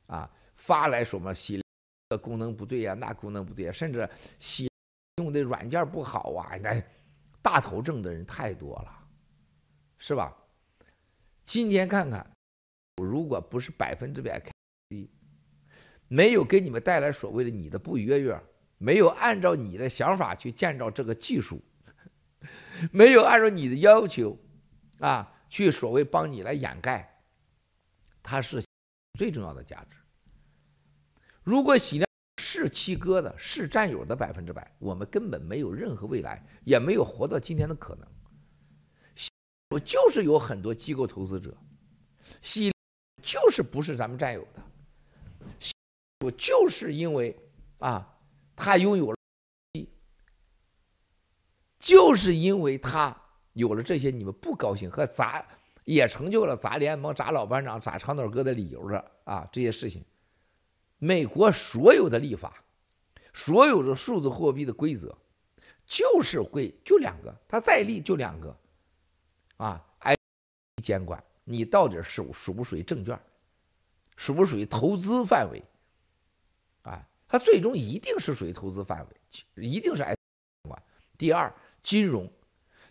[0.08, 1.60] 啊，发来什么洗
[2.10, 4.69] 的功能不对呀、那功能不对、啊，甚至洗
[5.15, 6.80] 用的软件不好啊，那
[7.41, 9.08] 大头症的人太多了，
[9.97, 10.38] 是吧？
[11.43, 12.35] 今天看看，
[13.02, 14.52] 如果不是百分之百开
[14.90, 15.10] 机，
[16.08, 18.40] 没有给你们带来所谓的你的不约约，
[18.78, 21.62] 没有按照你的想法去建造这个技术，
[22.92, 24.38] 没有按照你的要求
[25.00, 27.22] 啊去所谓帮你来掩盖，
[28.22, 28.64] 它是。
[29.18, 29.96] 最重要的价值。
[31.42, 32.10] 如果喜量
[32.42, 38.06] 是七哥的，是战友的百分之百，我们根本没有任何未来，也没有活到今天的可能。
[39.70, 41.56] 我就是有很多机构投资者，
[42.42, 42.74] 喜
[43.26, 44.64] 就是不是咱们占有的，
[46.20, 47.36] 我就是因为
[47.80, 48.16] 啊，
[48.56, 49.18] 他拥有了，
[51.80, 53.20] 就是因为他
[53.54, 55.44] 有了这些，你们不高兴和咱。
[55.86, 59.48] 也成就了砸联盟、砸老班长、砸长腿哥的理由了啊！
[59.52, 60.04] 这些事情，
[60.98, 62.64] 美国所有的立法，
[63.32, 65.16] 所有的数字货币的规则，
[65.86, 68.58] 就是会就两个，他再立就两个，
[69.58, 70.16] 啊，哎，
[70.82, 73.18] 监管你到底属属不属于证券，
[74.18, 75.64] 属不属于投资范围，
[76.84, 80.84] 啊，它最终一定是属于投资范围，一定是哎监管。
[81.18, 81.50] 第二，
[81.82, 82.30] 金融，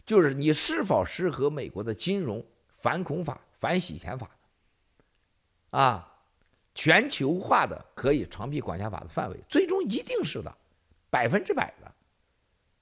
[0.07, 2.43] 就是你是否适合美国的金融。
[2.77, 4.29] 反恐法、反洗钱法，
[5.71, 6.23] 啊，
[6.75, 10.55] 全球化的可以长臂管辖法的范围，最终一定是的，
[11.09, 11.91] 百分之百的，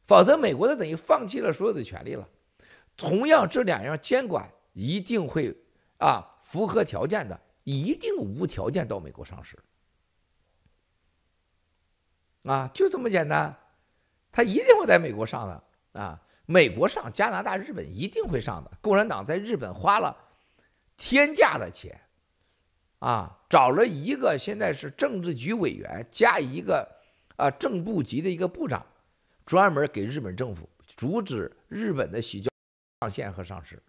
[0.05, 2.29] 否则美国就等于放弃了所有的权利了。
[2.97, 5.57] 同样，这两样监管一定会
[5.99, 9.59] 啊符合条件的，一定无条件到美国上市，
[12.45, 13.57] 啊，就这么简单，
[14.31, 16.21] 他一定会在美国上的啊。
[16.45, 18.71] 美国上，加拿大、日本一定会上的。
[18.81, 20.15] 共产党在日本花了
[20.97, 21.99] 天价的钱，
[22.99, 26.87] 啊，找了一个现在是政治局委员加一个
[27.37, 28.85] 啊正部级的一个部长，
[29.47, 32.51] 专门给日本政府阻止日本的洗钱
[33.01, 33.81] 上线和上市。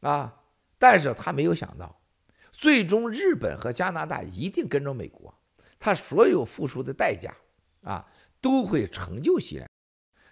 [0.00, 0.42] 啊，
[0.78, 2.00] 但是他没有想到，
[2.52, 5.34] 最终日本和加拿大一定跟着美国，
[5.78, 7.34] 他所有付出的代价
[7.82, 8.06] 啊，
[8.40, 9.68] 都会成就洗钱。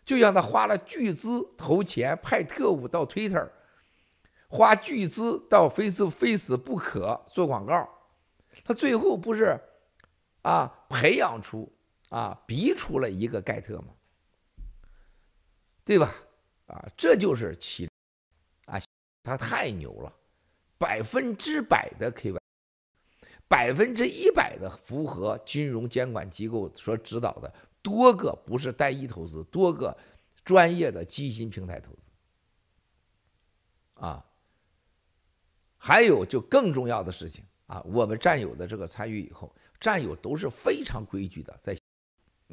[0.04, 3.50] 就像他花了巨资投钱派特务到 Twitter，
[4.48, 7.86] 花巨资到非死非死不可做广告，
[8.64, 9.60] 他最后不是
[10.40, 11.70] 啊培养出
[12.08, 13.88] 啊逼出了一个盖特吗？
[15.84, 16.14] 对吧？
[16.68, 17.90] 啊，这就是其，
[19.28, 20.12] 他太牛了，
[20.78, 22.38] 百分之百的 KY，
[23.46, 27.54] 百分之一百的符合金融监管机构所指导的。
[27.80, 29.96] 多个不是单一投资，多个
[30.44, 32.10] 专业的基金平台投资，
[33.94, 34.22] 啊，
[35.76, 41.78] 还有就更重要的事情啊，我们战友的这个参与以后，战友都是非常规矩的，在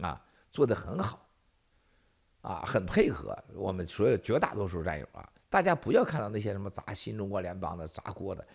[0.01, 1.27] 啊做得很好，
[2.41, 8.47] 啊很配合我们所有绝大多数战友啊，大家不要看到那些什么砸新中国联邦的砸锅的，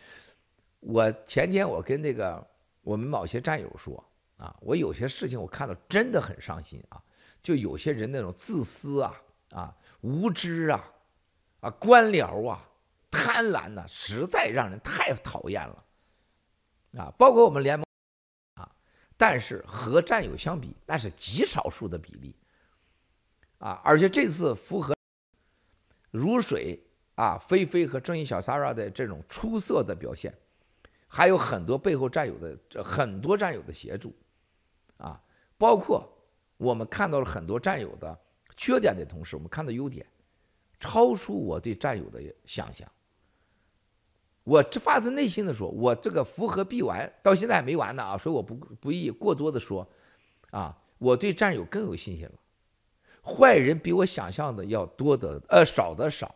[0.81, 2.47] 我前天我跟那个
[2.83, 4.05] 我们某些战友说。
[4.41, 6.99] 啊，我有些事情我看到真的很伤心啊！
[7.43, 10.83] 就有些人那种自私啊、啊无知啊、
[11.61, 12.67] 啊官僚啊、
[13.11, 15.85] 贪婪呐、实在让人太讨厌了
[16.97, 17.13] 啊！
[17.19, 17.85] 包括我们联盟
[18.55, 18.75] 啊，
[19.19, 22.35] 但是和战友相比，那是极少数的比例
[23.59, 23.79] 啊！
[23.85, 24.97] 而且这次符合
[26.11, 26.83] 如水
[27.15, 30.33] 啊、菲菲和正义小 Sara 的这种出色的表现，
[31.07, 34.15] 还有很多背后战友的很多战友的协助。
[34.97, 35.21] 啊，
[35.59, 36.07] 包括
[36.57, 38.19] 我们看到了很多战友的
[38.57, 40.07] 缺点的同时，我们看到优点，
[40.79, 42.87] 超出我对战友的想象。
[44.43, 49.87] 我这发自内心的说，我这个符合必完，到现在还没完呢啊，所以我不不宜过多的说，
[50.51, 52.33] 啊，我对战友更有信心了。
[53.23, 56.35] 坏人比我想象的要多的呃少的少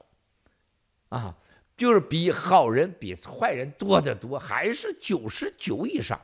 [1.14, 1.36] 啊，
[1.76, 6.20] 就是比好人比坏人多得多，还是九十九以上。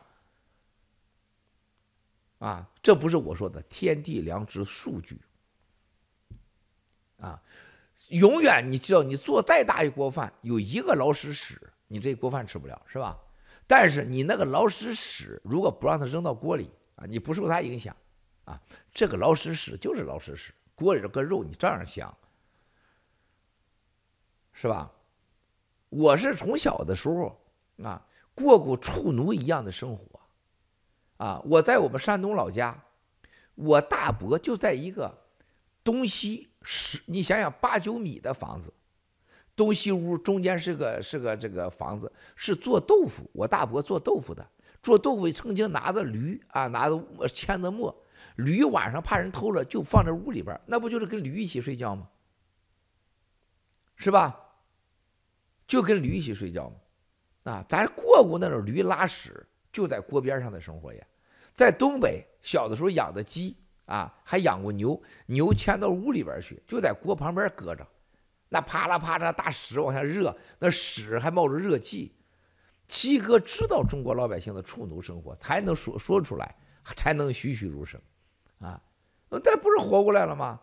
[2.38, 5.20] 啊，这不是我说的天地良知数据。
[7.18, 7.40] 啊，
[8.08, 13.18] 永远你知道，你做再大一锅饭，有一个老鼠屎，你这锅饭吃不了，是吧？
[13.66, 17.94] 但是你那个老鼠屎，如果不让它扔到锅里啊，你不受它影响，
[18.44, 18.60] 啊，
[18.92, 22.12] 这个老鼠屎就是老鼠屎，锅里这个肉你照样香，
[24.52, 24.92] 是吧？
[25.88, 27.40] 我是从小的时候
[27.82, 30.20] 啊，过过畜奴一样的生活，
[31.16, 32.80] 啊，我在我们山东老家，
[33.54, 35.12] 我大伯就在一个
[35.82, 38.72] 东西十，你想想八九米的房子。
[39.56, 43.28] 东西屋中间是个是个这个房子，是做豆腐。
[43.34, 44.46] 我大伯做豆腐的，
[44.82, 47.94] 做豆腐曾经拿着驴啊，拿着牵着磨，
[48.36, 52.08] 驴晚上怕人偷了，就放在屋里边，那不就是跟驴一起睡觉吗？
[54.00, 54.34] 是吧？
[55.68, 57.52] 就跟驴一起睡觉嘛。
[57.52, 61.06] 啊，咱过过那种驴拉屎就在锅边上的生活呀。
[61.54, 67.86] 在东北小的时候养的鸡啊，还养过牛，牛牵到屋里边去，就在锅旁边搁着。
[68.48, 72.16] 那啪啦啪啦大屎往下热，那屎还冒着热气。
[72.88, 76.56] 七哥知道中国老百姓的畜奴生活，才能说说出来，
[76.96, 78.00] 才能栩栩如生，
[78.58, 78.82] 啊，
[79.28, 80.58] 那不是活过来了吗？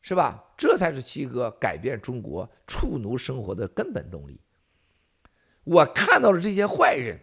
[0.00, 0.44] 是吧？
[0.56, 4.40] 这才是七哥改变中国畜奴生活的根本动力。
[5.64, 7.20] 我看到了这些坏人，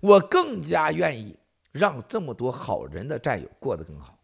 [0.00, 1.38] 我更加愿意
[1.70, 4.18] 让这么多好人的战友过得更好，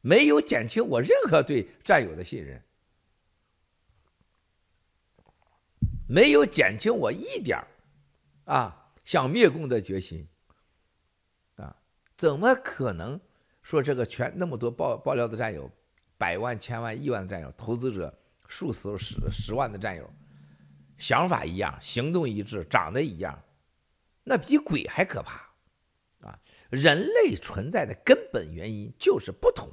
[0.00, 2.62] 没有减轻我任何对战友的信任。
[6.08, 7.68] 没有减轻我一点儿，
[8.52, 10.26] 啊，想灭共的决心，
[11.54, 11.76] 啊，
[12.16, 13.20] 怎么可能
[13.62, 15.70] 说这个全那么多爆爆料的战友，
[16.20, 18.14] 百万、千万、亿万的战友，投资者
[18.46, 20.12] 数十十十万的战友，
[20.98, 23.42] 想法一样，行动一致，长得一样，
[24.22, 25.48] 那比鬼还可怕，
[26.20, 29.70] 啊，人类存在的根本原因就是不同，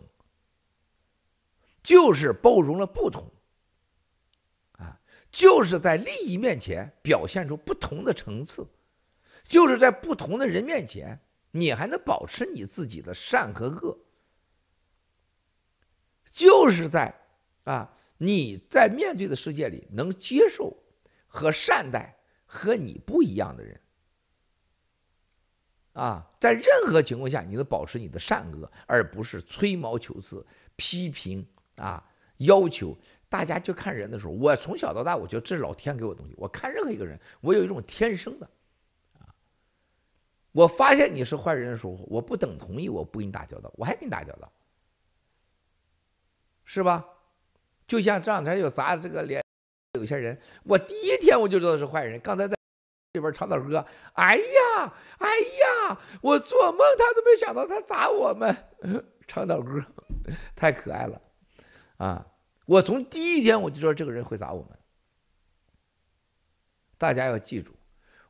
[1.83, 3.29] 就是包容了不同。
[4.79, 8.65] 啊就是在利益面前表现出不同的层次，
[9.43, 11.19] 就是在不同的人面前，
[11.51, 14.06] 你还能保持你自己的善和恶。
[16.37, 17.11] 就是在
[17.63, 20.77] 啊，你在面对的世界里能接受
[21.25, 22.15] 和善待
[22.45, 23.81] 和你不一样的人。
[25.93, 31.43] 啊，在任何情况下，你能保持你的善恶，而不是吹毛求疵、批评
[31.77, 32.07] 啊、
[32.37, 32.95] 要求。
[33.27, 36.35] 大家就看人的时候，我从小到大，我觉得这是老天给我的东西。
[36.37, 38.47] 我看任何一个人，我有一种天生的，
[39.13, 39.33] 啊，
[40.51, 44.49] 我发现你是坏人的时候，我不等同意，我不跟你打交道，我还跟你打交道，
[46.69, 47.03] 是吧？
[47.87, 49.41] 就像这两天有砸这个脸，
[49.93, 52.19] 有些人，我第一天我就知道是坏人。
[52.19, 52.57] 刚才在
[53.13, 53.83] 里边唱的歌，
[54.15, 58.53] 哎呀，哎呀，我做梦他都没想到他砸我们，
[59.25, 59.81] 唱的歌
[60.53, 61.21] 太可爱了，
[61.95, 62.27] 啊。
[62.65, 64.77] 我从第一天我就知道这个人会砸我们。
[66.97, 67.71] 大家要记住，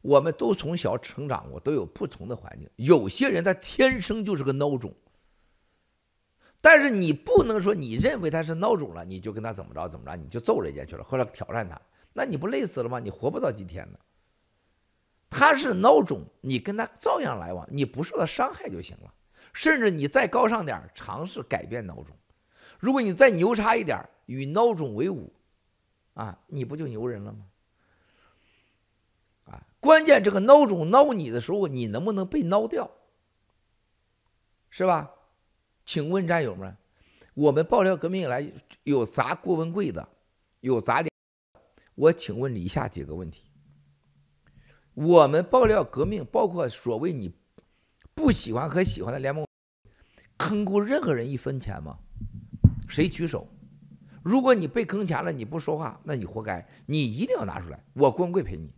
[0.04, 2.70] 我们都从小成长过，都有不同的环境。
[2.76, 4.96] 有些人他天生就是个孬种，
[6.70, 13.00] 但是你不能说你认为他是孬种了，你就跟他怎么着怎么着，你就揍人家去了，或者挑战他，那你不累死了吗？
[13.00, 13.98] 你活不到今天呢。
[15.30, 19.14] 他是孬种，你跟他照样来往，你不受到伤害就行了。
[19.54, 22.14] 甚至你再高尚点，尝试改变孬种。
[22.80, 25.32] 如果你再牛叉一点，与孬种为伍，
[26.16, 27.46] 啊，你不就牛人了吗？
[29.46, 32.92] 啊，关键这个孬种孬你的时候，你能不能被孬掉？
[34.70, 35.14] 是吧？
[35.88, 36.76] 请问战友们，
[37.34, 38.52] 我们爆料革命以来
[38.84, 40.06] 有砸郭文贵的，
[40.60, 41.10] 有砸脸，
[41.96, 43.50] 我请问你以下几个问题：
[44.94, 47.34] 我们爆料革命，包括所谓你
[48.14, 49.48] 不喜欢和喜欢的联盟，
[50.38, 51.98] 坑过任何人一分钱吗？
[52.90, 53.48] 谁举手？
[54.22, 56.68] 如果你被坑钱了，你不说话，那你活该。
[56.86, 58.74] 你一定要拿出来，我郭文贵赔你。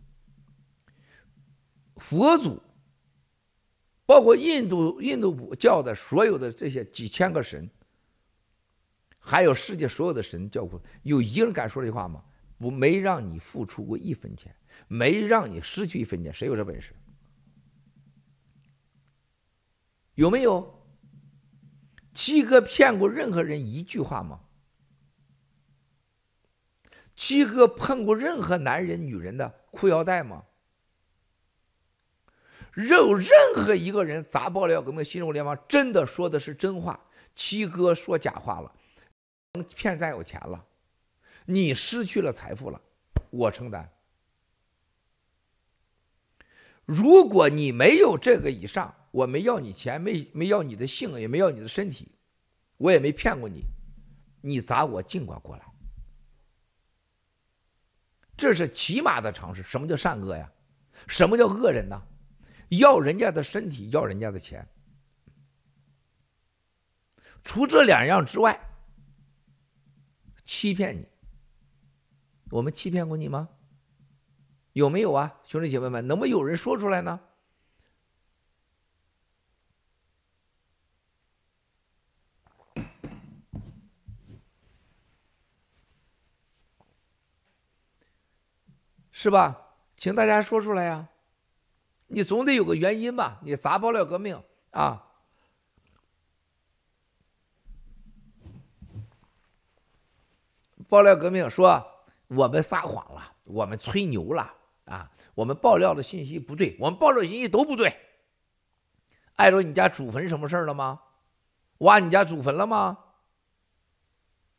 [1.96, 2.62] 佛祖，
[4.10, 7.70] 包括印度印度教的所有的这些几千个神，
[9.20, 12.24] 还有世界所有的神教父，有一个人敢说这话吗？
[12.58, 14.52] 不，没让你付出过一分钱，
[14.88, 16.92] 没让你失去一分钱，谁有这本事？
[20.16, 20.84] 有没有？
[22.12, 24.40] 七哥骗过任何人一句话吗？
[27.14, 30.46] 七哥碰过任何男人、女人的裤腰带吗？
[32.84, 36.98] 任任何一个人砸爆料革命、新中国联邦，真的说的是真话？
[37.34, 38.74] 七哥说假话了，
[39.74, 40.64] 骗战友钱了？
[41.44, 42.80] 你失去了财富了，
[43.30, 43.90] 我承担。
[46.84, 52.12] 如果你没有这个以上，我没要你钱，没没要你的性，也没要你的身体，
[52.76, 53.64] 我也没骗过你，
[54.40, 55.64] 你砸我尽管过来。
[58.36, 59.62] 这是起码的常识。
[59.62, 60.50] 什么叫善恶呀？
[61.06, 62.02] 什么叫恶人呢？
[62.78, 64.66] 要人家的身体，要人家的钱。
[67.42, 68.60] 除这两样之外，
[70.44, 71.08] 欺骗你，
[72.50, 73.48] 我们欺骗过你吗？
[74.72, 76.06] 有没有啊，兄弟姐妹们？
[76.06, 77.20] 能不能有人说出来呢？
[89.10, 89.74] 是吧？
[89.96, 91.08] 请大家说出来呀！
[92.12, 93.38] 你总得有个原因吧？
[93.42, 95.06] 你砸爆料革命啊！
[100.88, 101.86] 爆料革命说
[102.26, 104.52] 我们撒谎了，我们吹牛了
[104.86, 105.08] 啊！
[105.36, 107.96] 我们爆料的信息不对，我们爆料信息都不对。
[109.36, 111.00] 碍着你家祖坟什么事儿了吗？
[111.78, 112.98] 挖你家祖坟了吗？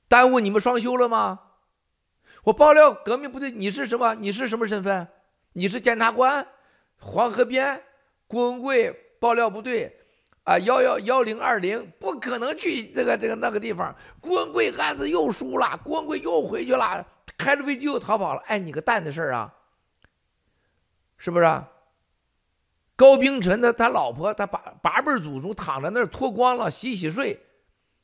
[0.07, 1.51] 耽误你们双休了吗？
[2.45, 4.15] 我爆料革命不对，你是什么？
[4.15, 5.09] 你是什么身份？
[5.51, 6.47] 你是检察官？
[7.01, 7.83] 黄河边
[8.27, 9.97] 郭文贵爆料不对。
[10.43, 13.95] 啊，幺幺幺零二零不可能去这个这个那个地方。
[14.19, 17.05] 郭文贵案子又输了，郭文贵又回去了，
[17.37, 18.41] 开着飞机又逃跑了。
[18.47, 19.53] 哎，你个蛋的事儿啊，
[21.17, 21.63] 是不是？
[22.95, 27.39] 高冰晨的他老婆，他八八辈祖宗躺在那儿脱光了洗洗睡，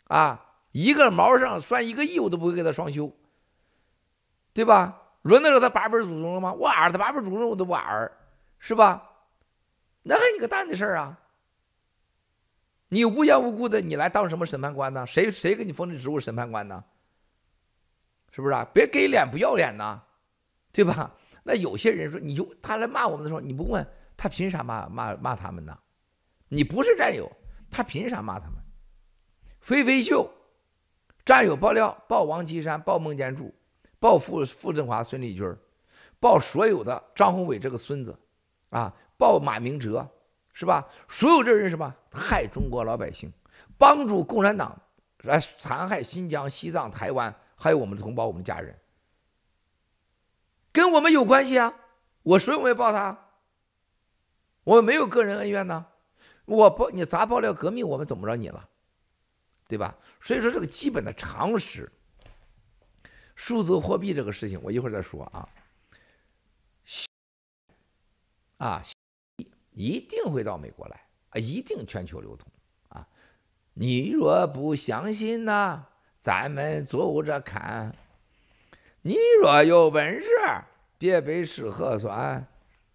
[0.06, 3.12] 啊，一个毛上拴一个亿，我都不会给他双休，
[4.54, 5.02] 对吧？
[5.24, 6.54] 轮得着他八辈祖宗了吗？
[6.54, 8.12] 我儿他八辈祖宗我都不儿，
[8.68, 9.01] 是吧？
[10.03, 11.18] 那还你个蛋的事儿啊！
[12.89, 15.07] 你无缘无故的，你来当什么审判官呢？
[15.07, 16.84] 谁谁给你封的职务审判官呢？
[18.30, 18.68] 是不是啊？
[18.74, 20.01] 别给脸不要脸呐，
[20.74, 21.15] 对吧？
[21.43, 23.88] 那有些人说，你就他来骂我们的时候，你不问
[24.18, 25.80] 他凭啥骂骂骂他们呢？
[26.49, 27.32] 你不是战友，
[27.72, 28.55] 他凭啥骂他们？
[29.61, 30.30] 飞飞秀，
[31.24, 33.55] 战友爆料，爆王岐山，爆孟建柱，
[33.97, 35.55] 爆傅傅政华、孙立军，
[36.20, 38.13] 爆所有的张宏伟这个孙子，
[38.70, 40.09] 啊，爆马明哲。
[40.59, 40.84] 是吧？
[41.07, 43.32] 所有这人什么害中国老百姓，
[43.78, 44.76] 帮助共产党
[45.22, 48.76] 来残害新疆、西藏、台湾，还有我们的同胞、我们家人，
[50.72, 51.72] 跟我们有关系啊！
[52.24, 53.30] 我所以我也报他，
[54.63, 55.86] 我没有个人恩怨呢。
[56.45, 58.68] 我不，你砸爆料革命，我们怎么着你了？
[59.68, 59.95] 对吧？
[60.20, 61.88] 所以说这个基本的常识，
[63.36, 65.47] 数字货币这个事情，我一会儿再说啊。
[68.58, 68.84] 啊。
[69.80, 70.99] 一定会到美国来
[71.30, 71.38] 啊！
[71.38, 72.51] 一定全球流通
[72.88, 73.08] 啊！
[73.76, 75.86] 你若不相信呢，
[76.20, 77.95] 咱们走着看。
[79.03, 80.28] 你若有本事，
[80.97, 82.47] 别被吃核酸，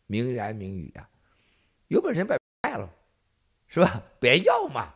[0.08, 1.08] 名言名语啊！
[1.86, 2.90] 有本事别卖了，
[3.68, 4.02] 是吧？
[4.18, 4.92] 别要嘛，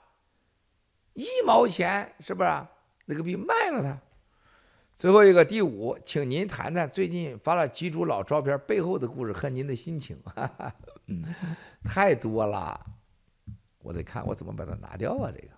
[1.13, 2.67] 一毛钱是不是？
[3.05, 3.97] 那个币卖了它。
[4.97, 10.19] 最后一个第五，请您谈谈最近发了几组老照片背后的故事和您的心情。
[10.25, 10.75] 哈哈，
[11.07, 11.23] 嗯，
[11.85, 12.83] 太多了，
[13.81, 15.31] 我得看我怎么把它拿掉啊！
[15.31, 15.49] 这个，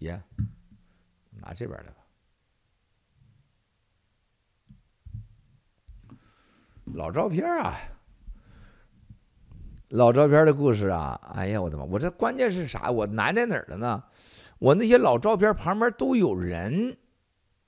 [0.00, 0.20] 耶，
[1.30, 2.01] 拿这边来吧。
[6.84, 7.74] 老照片啊，
[9.88, 11.84] 老照片的故事啊，哎呀，我的妈！
[11.84, 12.90] 我这关键是啥？
[12.90, 14.02] 我难在哪儿了呢？
[14.58, 16.96] 我那些老照片旁边都有人，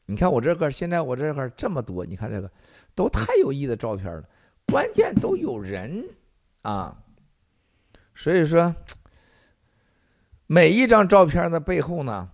[0.06, 2.50] 你看我这个现在我这块这么多，你看这个
[2.94, 4.24] 都太有意思的照片了。
[4.66, 6.04] 关键都有人
[6.62, 6.96] 啊，
[8.14, 8.74] 所以说
[10.46, 12.30] 每一张照片的背后呢。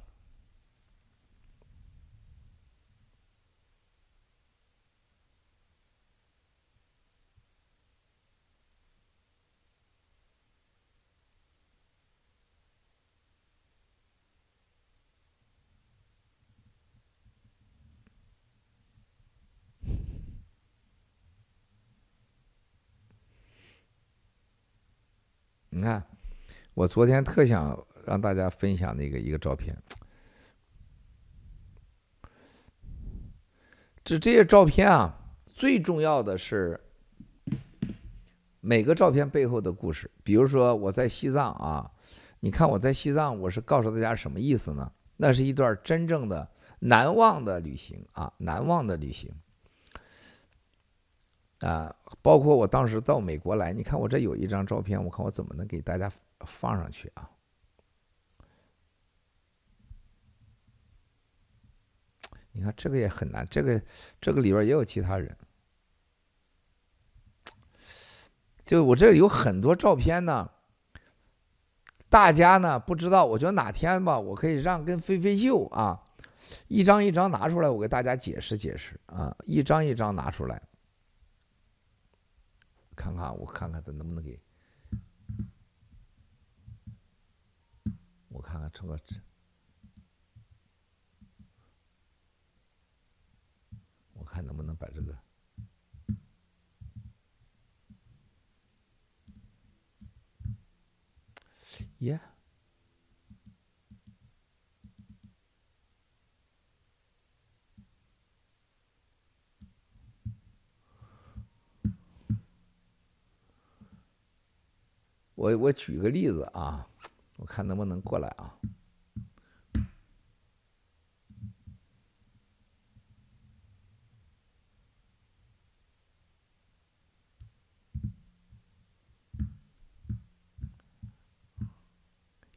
[25.80, 26.04] 你看，
[26.74, 29.74] 我昨天特想让大家分享那个一个照片。
[34.04, 36.78] 这这些照片啊，最重要的是
[38.60, 40.10] 每个照片背后的故事。
[40.22, 41.90] 比如说我在西藏啊，
[42.40, 44.92] 你看我在西藏，我是告诉大家什么意思呢？
[45.16, 46.46] 那是一段真正的
[46.80, 49.32] 难忘的旅行啊，难忘的旅行。
[51.60, 57.28] 啊，包括我当时到美国来，你看我这有一张照片，我看我怎么能给大家放上去啊？
[62.52, 63.80] 你看这个也很难，这个
[64.20, 65.36] 这个里边也有其他人，
[68.64, 70.50] 就我这有很多照片呢。
[72.08, 76.02] 大家呢不知道，我觉得哪天吧，我可以让跟飞飞秀啊，
[76.66, 80.60] 一张一张拿出来，我给大家解释解释啊，一张一张拿出来，
[82.94, 84.40] 看看我看看他能不能给，
[88.28, 89.00] 我看看这个。
[94.12, 95.18] 我看能不能把这个，
[101.98, 102.20] 耶！
[115.40, 116.86] 我我举个例子啊，
[117.36, 118.58] 我看能不能过来啊。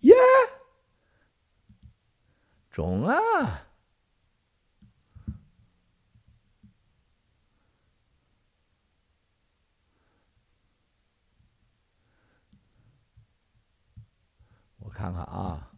[0.01, 0.13] 耶
[2.69, 3.69] 中啊！
[14.93, 15.71] 看看啊，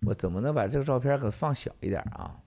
[0.00, 2.41] 我怎么能把这个照片给放小一点啊？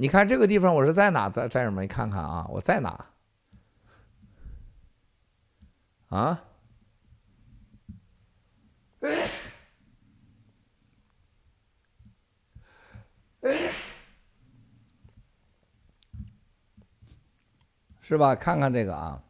[0.00, 1.28] 你看这个地方，我是在哪？
[1.28, 1.82] 在在什么？
[1.82, 3.04] 你看看啊，我在哪？
[6.08, 6.42] 啊？
[18.00, 18.34] 是吧？
[18.34, 19.22] 看看这个啊。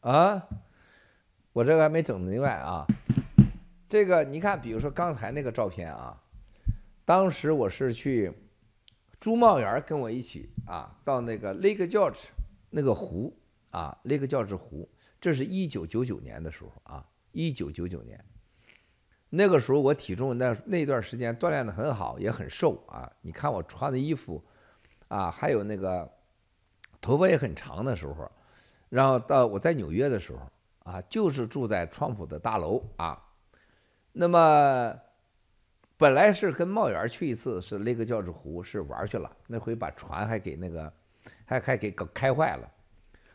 [0.00, 0.48] 啊，
[1.52, 2.86] 我这个还没整明白啊。
[3.86, 6.18] 这个你看，比如说刚才那个照片啊，
[7.04, 8.32] 当时我是去
[9.18, 12.28] 朱茂元跟我一起啊，到那个 Lake George
[12.70, 13.36] 那个湖
[13.70, 14.88] 啊，Lake George 湖，
[15.20, 18.24] 这是一九九九年的时候啊，一九九九年，
[19.28, 23.10] 那个时候我体重那那段时间锻炼的很好，也很瘦啊。
[23.20, 24.42] 你看我穿的衣服
[25.08, 26.10] 啊，还有那个
[27.02, 28.32] 头发也很长的时候。
[28.90, 30.40] 然后到我在纽约的时候
[30.80, 33.18] 啊，就是住在川普的大楼啊。
[34.12, 34.94] 那么
[35.96, 40.92] 本来是跟茂源去一次，是那个教治湖是玩去了，那回把船还给那个
[41.44, 42.70] 还还给搞开坏了。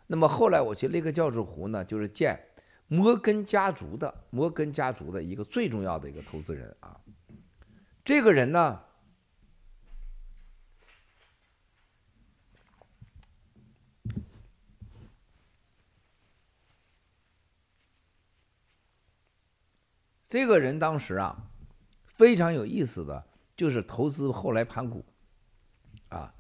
[0.06, 2.40] 那么后来我去那个教治湖呢，就是见
[2.88, 7.00] 摩根家族的摩根家族的一个最重要的一个投资人啊。
[8.04, 8.82] 这个人呢。
[20.28, 21.52] 这个人当时啊，
[22.06, 23.24] 非常有意思的，
[23.56, 25.06] 就是投资后来盘古，
[26.10, 26.34] 啊，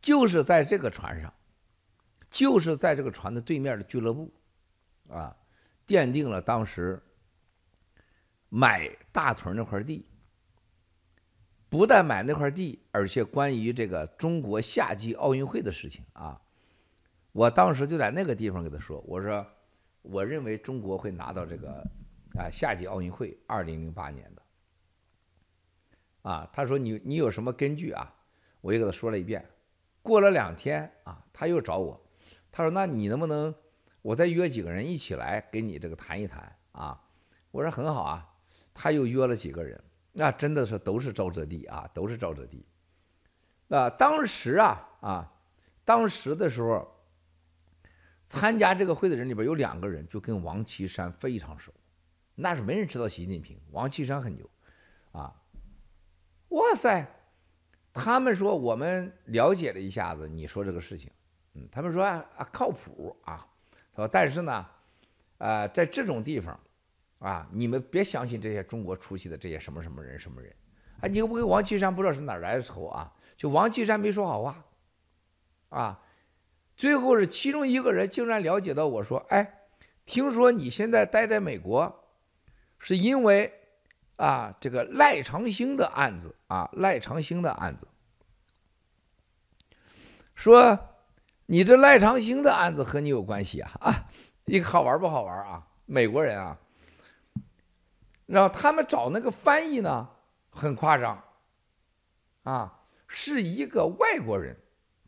[0.00, 1.32] 就是在这个船上，
[2.28, 4.30] 就是在这个船的对面的俱乐部，
[5.08, 5.34] 啊，
[5.86, 7.02] 奠定了当时
[8.50, 10.06] 买大屯那块地，
[11.70, 16.38] 不但买那块地，而且关于这个中国夏季奥运会的事情啊，
[17.32, 19.46] 我当时就在那个地方给他说，我说，
[20.02, 21.82] 我认为中国会拿到这个。
[22.38, 24.42] 啊，夏季奥运会，二零零八年的。
[26.22, 28.14] 啊，他说你你有什么根据啊？
[28.60, 29.44] 我又给他说了一遍。
[30.02, 32.00] 过了两天啊，他又找我，
[32.50, 33.54] 他说那你能不能
[34.02, 37.02] 我再约几个人一起来给你这个谈一谈啊？
[37.50, 38.26] 我说很好啊。
[38.72, 39.82] 他又约了几个人，
[40.12, 42.64] 那真的是都是沼泽地啊，都是沼泽地。
[43.68, 45.32] 啊，当时啊啊，
[45.84, 46.88] 当时的时候
[48.24, 51.72] 参加这个会的人里边有两个人就跟王岐山非常熟。
[52.40, 54.48] 那是没人知道习近平，王岐山很牛，
[55.10, 55.34] 啊，
[56.50, 57.04] 哇塞，
[57.92, 61.10] 他们说我们了解了一下子，你说这个事情，
[61.54, 63.44] 嗯，他们说啊靠谱啊，
[63.92, 64.66] 他说但是呢，
[65.38, 66.58] 呃，在这种地方，
[67.18, 70.54] 啊，你们别相信这些中国出去的这些什么什么人什么人，
[71.00, 73.12] 啊，你又不跟王岐山不知道是哪来的仇啊？
[73.36, 74.64] 就王岐山没说好话，
[75.70, 76.04] 啊。
[76.76, 79.66] 最后是其中一个人竟然了解到我说：“哎，
[80.04, 82.07] 听说你现在待在美国，
[82.78, 83.52] 是因为
[84.16, 87.86] 啊这个赖长兴的案子啊赖长兴的案子。
[90.34, 90.78] 说
[91.46, 94.08] 你这赖长兴的案子和你有关系啊 啊，
[94.44, 95.66] 你好玩不好玩啊？
[95.86, 96.58] 美国人啊，
[98.26, 100.08] 然后他们找那个翻译呢，
[100.50, 101.22] 很夸张
[102.42, 104.56] 啊，是一个外国人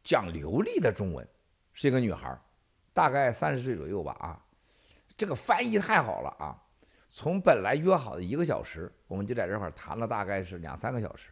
[0.03, 1.27] 讲流利的中文。”
[1.73, 2.39] 是一个女孩，
[2.93, 4.45] 大概三十岁左右吧啊，
[5.17, 6.59] 这个翻译太好了啊！
[7.11, 11.31] 从本来约好的一个小时，我们就在这块谈了大概是两三个小时。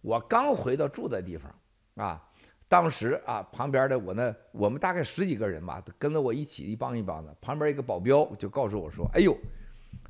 [0.00, 1.52] 我刚回到住的地方
[1.96, 2.22] 啊，
[2.68, 7.34] 当时啊旁边的我呢，我们大概十几个人吧，跟着我一起一帮一帮的。
[7.40, 9.36] 旁边一个保镖就告诉我说：“哎呦，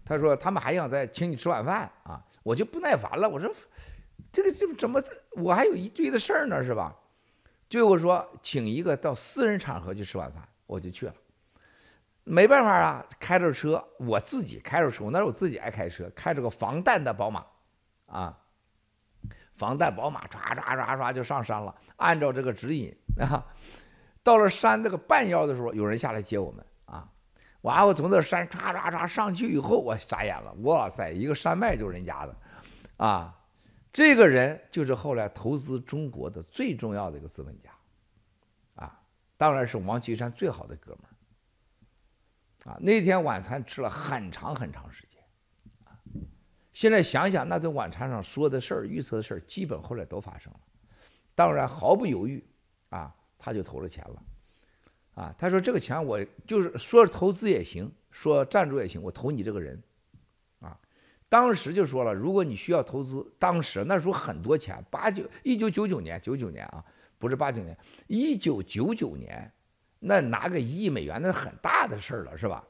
[0.04, 3.50] 他说他们还想再请你吃晚饭啊！”我就不耐烦了，我说
[4.30, 5.02] ：“这个就怎么
[5.32, 6.94] 我还有一堆的事儿呢，是吧？”
[7.68, 11.14] 就我说，请一个到私人场合去吃晚饭，我就去了。
[12.29, 17.47] 没办法啊，开着车，我自己开着车，我那时候我自己爱开车，开着个防弹的宝马，
[18.07, 18.37] 啊，
[19.55, 21.72] 防弹宝马唰唰唰唰就上山了。
[21.99, 23.47] 按照这个指引 啊，
[24.24, 27.09] 到了山这个半腰的时候，有人下来接我们啊。
[27.61, 32.37] 完，我从这山唰唰唰上去以后，我傻眼了，哇塞，一个山脉就是人家的，
[32.97, 33.33] 啊。
[33.93, 37.70] 这个人就是后来投资中国的最重要的一个资本家，
[38.74, 39.01] 啊，
[39.39, 41.15] 当然是王岐山最好的哥们儿，
[42.66, 45.22] 啊，那天晚餐吃了很长很长时间，
[45.84, 45.94] 啊，
[46.72, 50.60] 现在想想那顿晚餐上说的事儿、预测的事儿，基本后来都发生了，
[51.34, 52.44] 当然毫不犹豫，
[52.88, 54.22] 啊，他就投了钱了，
[55.14, 59.80] 啊，他说这个钱我就是说投资也行，说赞助也行，我投你这个人。
[60.60, 60.76] 啊
[61.28, 66.82] 当时就说了，如果你需要投资，当时那时候很多钱，八九一九九九年，九九年啊，
[67.18, 69.52] 不是八九年，一九九九年，
[70.09, 72.64] 那拿个一亿美元那是很大的事儿了，是吧？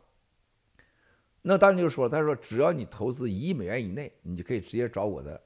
[1.42, 5.38] 那当时就说，他说只要你投资一亿美元以内，你就可以直接找我的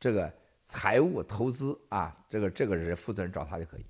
[0.00, 3.84] 这个财务投资啊，这个这个人负责人找他就可以。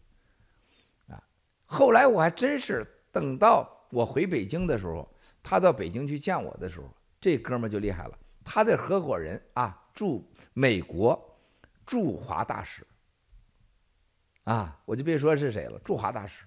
[1.07, 1.22] 啊，
[1.64, 5.09] 后来我还真是等到我回北京的时候，
[5.41, 8.18] 他到北京去见我的时候，这哥们儿就厉害了。
[8.45, 11.39] 他的合伙人啊，驻美国
[11.87, 12.85] 驻华大使
[14.45, 16.45] 啊，我就别说是谁了，驻华大使，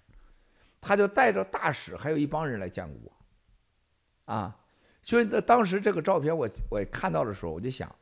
[0.85, 2.99] 他就带着大使还有一帮人来见过
[4.25, 4.59] 我，啊，
[5.01, 7.93] 所以当时这个照片我我看到的时候，我就想，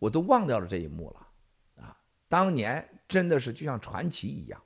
[0.00, 1.96] 我都忘掉了这一幕了，啊，
[2.28, 4.60] 当年真的是就像传奇一样，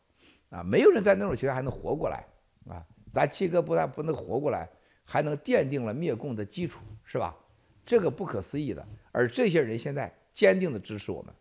[0.48, 2.26] 啊，没有人在那种情况下还能活过来，
[2.70, 4.66] 啊，咱七哥不但不能活过来，
[5.04, 7.36] 还能奠定了灭共的基础，是吧？
[7.84, 11.34] 这个不可思议的，而这些人现在坚定的支持我们，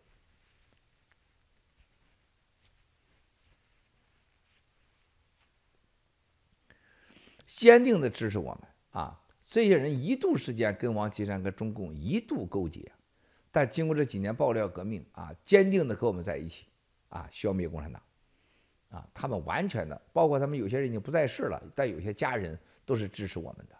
[7.62, 8.60] 坚定的支持我们
[9.02, 9.20] 啊！
[9.44, 12.90] 这些人一度时间跟王岐山、跟中共一度勾结，
[13.52, 16.66] 但经过这几年爆料革命啊，坚定的和我们在一起
[17.08, 18.02] 啊，消灭共产党
[18.90, 19.08] 啊！
[19.14, 23.76] 他们完全的，包括他们有些人已经不在世了，但有些家人都是支持我们的。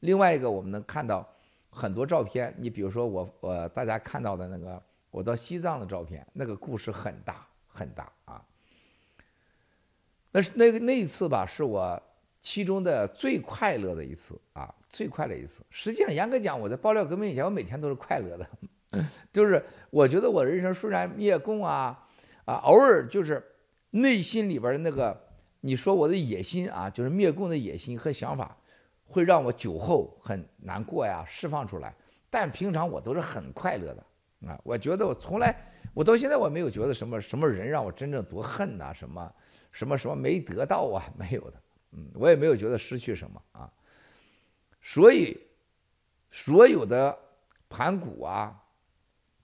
[0.00, 1.28] 另外一个，我们能看到。
[1.68, 8.42] 很多照片，你比如说我我大家看到的那个我到西藏的照片，那个故事很大很大啊。
[10.30, 12.02] 那是那个那一次吧，是我
[12.46, 15.64] 其中的最快乐的一次啊，最快乐一次。
[15.68, 18.48] 实际上严格讲，我在爆料革命以前，我每天都是快乐的，
[19.32, 22.06] 就是我觉得我人生虽然灭共啊
[22.44, 23.44] 啊，偶尔就是
[23.90, 25.20] 内心里边的那个
[25.62, 28.56] 你说我的野心啊，就是灭共的野心和想法。
[29.08, 31.92] 会让我酒后很难过呀，释放出来。
[32.30, 34.06] 但平常我都是很快乐的
[34.48, 34.56] 啊！
[34.62, 35.52] 我觉得我从来，
[35.92, 39.32] 我到现在我没有觉得什么什么人让我真正多恨呐，什么
[39.72, 41.60] 什么什么没得到啊， 没有的。
[41.96, 43.72] 嗯，我也没有觉得失去什么啊。
[44.80, 45.36] 所以，
[46.30, 47.18] 所有的
[47.68, 48.56] 盘古啊、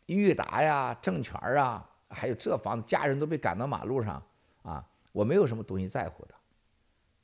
[0.07, 4.23] 裕达呀、政权啊，还有这房子，家人都被赶到马路上
[4.63, 6.35] 啊，我没有什么东西在乎的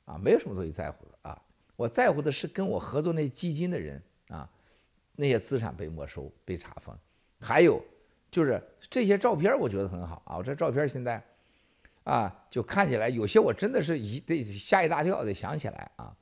[0.05, 1.41] 啊，没有什么东西在乎的啊。
[1.75, 4.49] 我在乎的是跟我合作那基金的人啊，
[5.15, 6.93] 那些资产被没收、被查封，
[7.39, 7.81] 还有
[8.29, 10.35] 就是这些照片，我觉得很好啊。
[10.35, 11.23] 我这照片现在
[12.03, 16.15] 啊，就看起来有些我真的是一得吓一大跳，得想起来啊。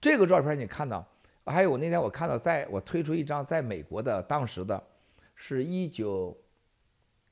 [0.00, 1.04] 这个照片你看到
[1.44, 4.80] 还有我那天我看到，在我推出一张在美国的当时的，
[5.34, 6.36] 是一九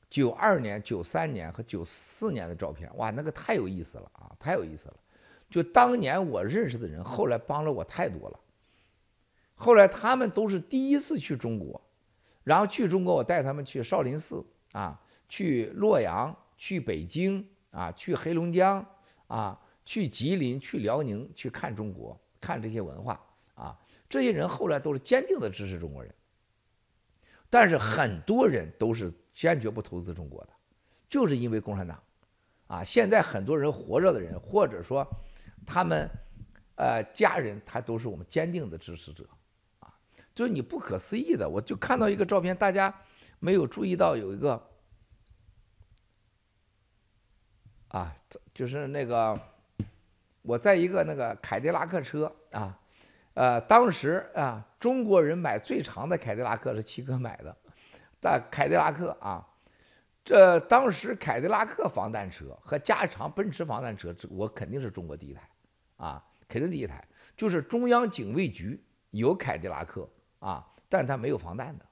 [0.09, 4.97] 九二年、九三年和九四年的照片，哇，那个太有意思了啊，太有意思了。
[5.49, 8.41] 就当年我认识的人，后来帮了我太多了。
[9.55, 11.81] 后来他们都是第一次去中国，
[12.43, 17.47] 然后去中国，我带他们去少林寺啊，去洛阳，去北京
[17.77, 18.83] 啊，去黑龙江
[19.27, 23.21] 啊，去吉林，去辽宁，去看中国，看这些文化
[23.55, 23.79] 啊。
[24.09, 26.15] 这些人后来都是坚定的支持中国人，
[27.51, 30.51] 但是很多人都是坚决不投资中国的，
[31.07, 32.03] 就是因为共产党
[32.67, 32.83] 啊。
[32.83, 35.07] 现在很多人活着的人，或者说
[35.67, 36.09] 他们
[36.77, 39.29] 呃家人，他都是我们坚定的支持者
[39.81, 39.93] 啊。
[40.35, 42.95] 就是你不可思议的，我就看到一个照片，大家
[43.39, 44.67] 没有注意到有一个
[47.89, 48.15] 啊，
[48.55, 49.39] 就是那个
[50.43, 52.79] 我在一个那个凯迪拉克车啊。
[53.35, 57.55] 呃，当时啊，中国人买最长的凯迪拉克是七哥买的，
[58.19, 59.47] 在凯迪拉克啊，
[60.25, 65.43] 这当时凯迪拉克防弹车和加长奔驰防弹车，我肯定是中国第一台，
[65.99, 67.07] 啊，肯定第一台，
[67.37, 70.09] 就是中央警卫局有凯迪拉克
[70.39, 71.85] 啊，但它没有防弹的，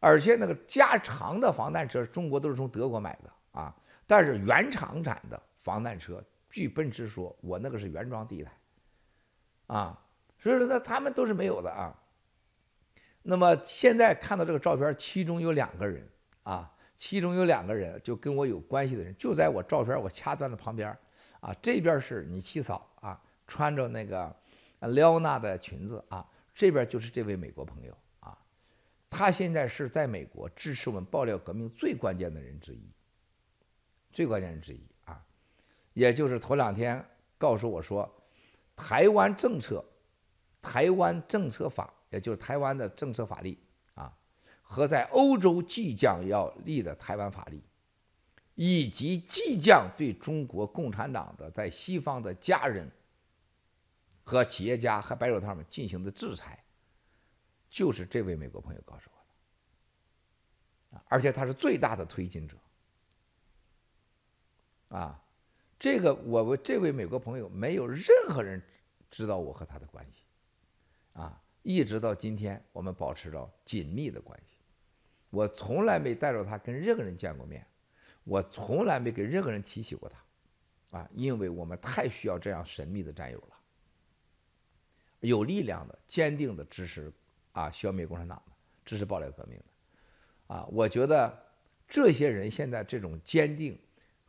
[0.00, 3.74] 而且那个加长的防弹车，中国都是从德国买的啊，
[4.10, 8.50] 但是原厂产的防弹车，据奔驰说，我那个是原装第一台，
[9.68, 10.04] 啊。
[10.36, 11.96] 所以说，呢，他们都是没有的啊。
[13.22, 16.10] 那么现在看到这个照片，其中有两个人
[16.42, 20.90] 啊，其中有两个人就跟我有关系的人，就在我照片我掐断的旁边
[21.38, 21.54] 啊。
[21.62, 24.34] 这边是你七嫂啊，穿着那个
[24.80, 28.36] 撩娜的裙子啊，这边就是这位美国朋友啊。
[29.08, 32.90] 他现在是在美国支持我们爆料革命最关键的人之一，
[34.12, 35.24] 最关键之一啊，
[35.94, 37.04] 也就是头两天
[37.38, 38.08] 告诉我说，
[38.74, 39.84] 台湾政策。
[40.62, 43.58] 台湾政策法，也就是台湾的政策法律
[43.94, 44.14] 啊，
[44.60, 47.58] 和在欧洲即将要立的台湾法律，
[48.56, 52.86] 以及即将对中国共产党的在西方的家人
[54.22, 56.62] 和企业家和白手套们进行的制裁，
[57.70, 59.16] 就是这位美国朋友告诉我
[60.98, 62.54] 的，而且他是最大的推进者
[64.90, 65.20] 啊，
[65.78, 68.62] 这个我们这位美国朋友没有任何人
[69.10, 70.22] 知道我和他的关系。
[71.12, 74.58] 啊，一直到今天，我们保持着紧密的关系。
[75.30, 77.66] 我从来没带着他跟任何人见过面，
[78.24, 83.56] 我从来没给任何人提起过他，啊，因为我们太需要这样神秘的战友了，
[85.20, 87.12] 有力量的、坚定的支持
[87.52, 88.52] 啊，消灭共产党的，
[88.84, 91.46] 支持暴力革命的，啊，我觉得
[91.88, 93.78] 这些人现在这种坚定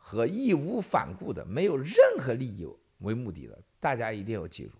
[0.04, 4.72] 和义无反顾的，没有任何利益为目的的，大家一定要记住。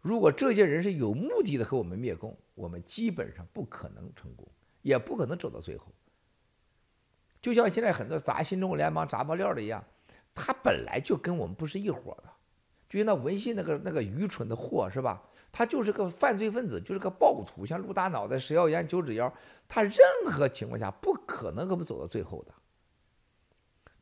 [0.00, 4.46] 如果这些人是有目的的和我们灭共，我们基本上不可能成功，
[4.82, 5.86] 也不可能走到最后。
[7.40, 9.82] 就像现在很多砸新中国联邦砸爆料的一样，
[10.34, 12.30] 他本来就跟我们不是一伙的，
[12.88, 15.22] 就像那文信那个那个愚蠢的货是吧？
[15.50, 19.32] 他就是个犯罪分子，就是个暴徒，像陆大脑袋、石耀烟、九指妖，
[19.66, 19.96] 他任
[20.26, 22.52] 何情况下不可能跟我们走到最后的。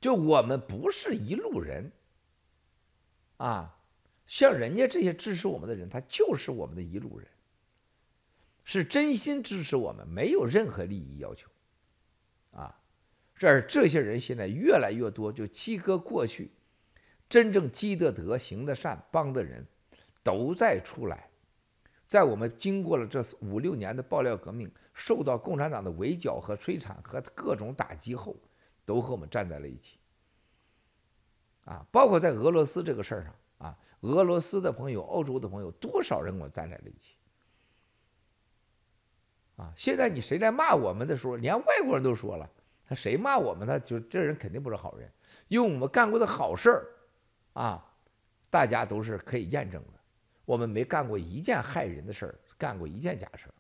[0.01, 1.93] 就我们不是一路人，
[3.39, 3.73] 啊。
[4.27, 7.29] 像人家这些支持我们的人，他就是我们的一路人，
[8.65, 11.49] 是真心支持我们，没有任何利益要求，
[12.51, 12.77] 啊，
[13.37, 16.51] 这而这些人现在越来越多，就七哥过去
[17.29, 19.65] 真正积的德、行的善、帮的人，
[20.25, 21.31] 都在出来，
[22.09, 28.37] 在我们经过了这五六年的爆料革命，受到共产党的围剿和摧残和各种打击后，
[28.87, 29.99] 都和我们站在了一起，
[31.67, 33.35] 啊，包括在俄罗斯这个事儿上。
[33.59, 37.15] 啊，俄罗斯的朋友、欧洲的朋友，多少人跟我站在了一起。
[39.57, 42.47] 啊，现在你谁在骂我们的时候，连外国人都说了，
[42.85, 45.11] 他谁骂我们，他就这人肯定不是好人，
[45.49, 46.87] 因为我们干过的好事儿，
[47.55, 47.83] 啊，
[48.51, 49.99] 大家都是可以验证的。
[50.45, 53.55] 我们没干过一件害人的事儿，干过一件假事儿。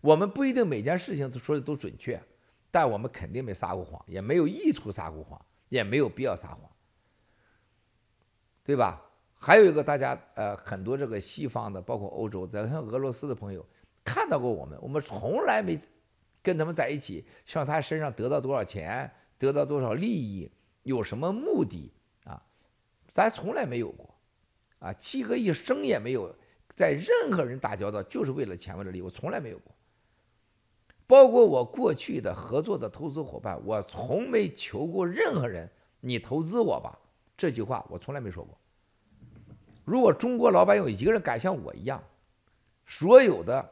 [0.00, 2.22] 我们不一定每件事情都说的都准确，
[2.70, 6.70] 但我们肯定没撒过谎，也没有意图撒过谎，也没有必要撒谎。
[8.62, 9.02] 对吧？
[9.42, 13.66] 还有一个，大家呃，很多这个西方的，包括欧洲的，像俄罗斯的朋友，
[14.04, 15.80] 看到过我们，我们从来没
[16.42, 20.50] 跟他们在一起，向他身上得到多少钱，得到多少利益，
[20.82, 21.90] 有什么目的
[22.24, 22.40] 啊？
[23.10, 24.14] 咱从来没有过，
[24.78, 26.32] 啊，七哥一生也没有
[26.68, 29.74] 在任何人打交道，就是为了钱，为了利益，我从来没有过。
[31.10, 36.96] 包括我过去的合作的投资伙伴，我从没求过任何人，你投资我吧，
[37.36, 38.56] 这句话我从来没说过。
[39.84, 42.00] 如果中国老板有一个人敢像我一样，
[42.86, 43.68] 所有的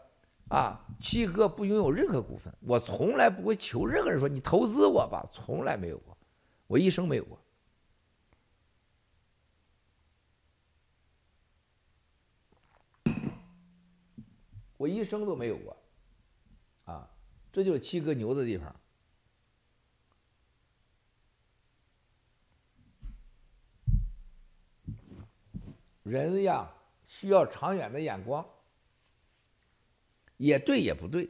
[0.49, 6.19] 啊七哥不拥有任何股份，我从来不会求任何人说你投资我吧，从来没有过，
[6.67, 7.39] 我一生没有过。
[14.77, 15.77] 我一生都没有过，
[17.59, 18.73] 这就是七哥牛的地方。
[26.05, 26.73] 人呀，
[27.09, 28.47] 需要长远的眼光，
[30.37, 31.29] 也对也不对，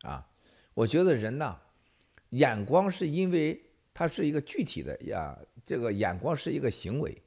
[0.00, 0.28] 啊，
[0.74, 1.56] 我觉得人呐，
[2.30, 3.64] 眼光是因为
[3.94, 7.22] 它是一个具体的呀，这个眼光是一个行为，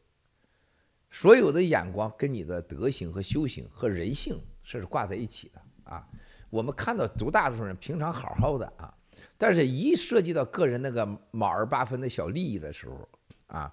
[1.10, 4.38] 所有的眼光跟你的德行和修行和人性。
[4.68, 6.10] 是挂在一起的啊！
[6.56, 8.94] 我们看到绝大多数人平常好好的啊，
[9.38, 13.10] 但是一涉及到个人那个毛儿八分的小利益的时候
[13.48, 13.70] 啊，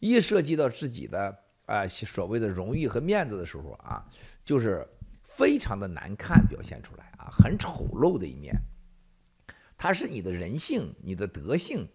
[0.00, 4.04] 一涉及到自己的啊所谓的荣誉和面子的时候啊，
[4.44, 4.84] 就是
[5.22, 8.52] 非常的难看，表现出来啊，很丑陋的一面。
[9.78, 11.88] 它是你的人性，你的德性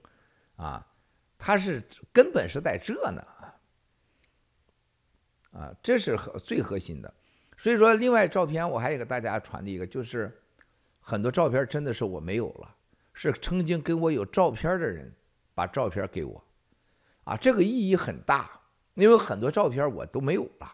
[0.55, 0.87] 啊，
[1.37, 3.21] 它是根本是在这呢
[5.51, 7.13] 啊，这是核最核心的。
[7.61, 10.35] 所以说，另外照片我还有给大家传递一个，就是
[10.99, 12.75] 很多照片真的是我没有了，
[13.13, 15.13] 是曾经跟我有照片的人
[15.53, 16.43] 把照片给我，
[17.23, 18.49] 啊，这个意义很大，
[18.95, 20.71] 因为很多照片我都没有了。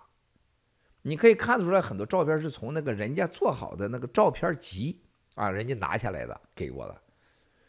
[1.02, 5.04] 你可以看得出来，很多照片是从那个人家做好的那个照片集
[5.36, 7.02] 啊，人家拿下来的给我的，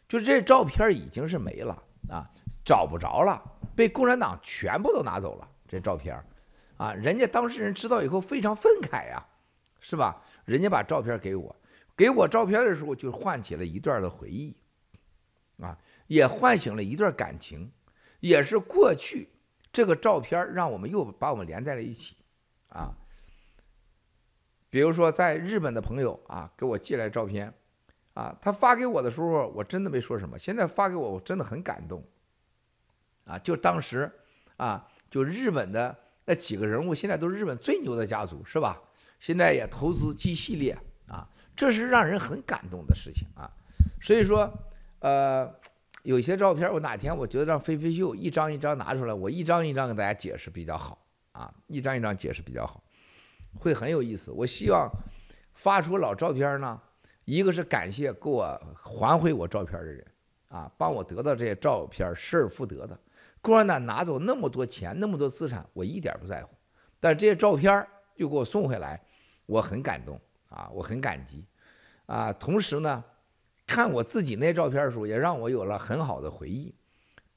[0.08, 1.74] 就这照片已经是没了
[2.08, 2.22] 啊，
[2.64, 3.42] 找不着了，
[3.74, 6.24] 被共产党全部都拿走了这照片。
[6.78, 9.26] 啊，人家当事人知道以后非常愤慨呀，
[9.80, 10.22] 是吧？
[10.44, 11.56] 人家把照片给我，
[11.96, 14.56] 给我照片的时候就唤起了一段的回忆，
[15.60, 15.76] 啊，
[16.06, 17.72] 也唤醒了一段感情，
[18.20, 19.28] 也是过去
[19.72, 22.16] 这个照片让我们又把我们连在了一起，
[22.68, 22.94] 啊。
[24.70, 27.52] 比如说在日本的朋友啊，给我寄来照片，
[28.14, 32.04] 啊，他发给我的时候我真的没说什么，现在发给我我真的很感动，
[33.24, 34.08] 啊，就当时
[34.58, 36.04] 啊，就日本的。
[36.28, 38.78] 那几个人物现在都是日本最牛的家族，是吧？
[39.18, 40.76] 现在也投资 G 系列
[41.06, 41.26] 啊，
[41.56, 43.50] 这是让人很感动的事情啊。
[43.98, 44.52] 所以说，
[44.98, 45.50] 呃，
[46.02, 51.02] 有些照片我哪天我觉得让飞飞秀一张一张拿出来，我一张一张给大家解释比较好
[51.32, 52.84] 啊，一张一张解释比较好，
[53.58, 54.30] 会很有意思。
[54.30, 54.86] 我希望
[55.54, 56.78] 发出老照片呢，
[57.24, 60.06] 一个是感谢给我还回我照片的人
[60.48, 63.00] 啊，帮我得到这些照片失而复得的。
[63.48, 66.54] 共产党拿走那么多钱，那么多资产，我一点不在乎。
[67.00, 67.86] 但是这些照片
[68.16, 69.00] 又给我送回来，
[69.46, 70.20] 我很感动
[70.50, 71.46] 啊，我很感激
[72.06, 72.32] 啊。
[72.32, 73.02] 同时呢，
[73.66, 76.74] 看我自己那照片的时候，也让我有了很好的回忆。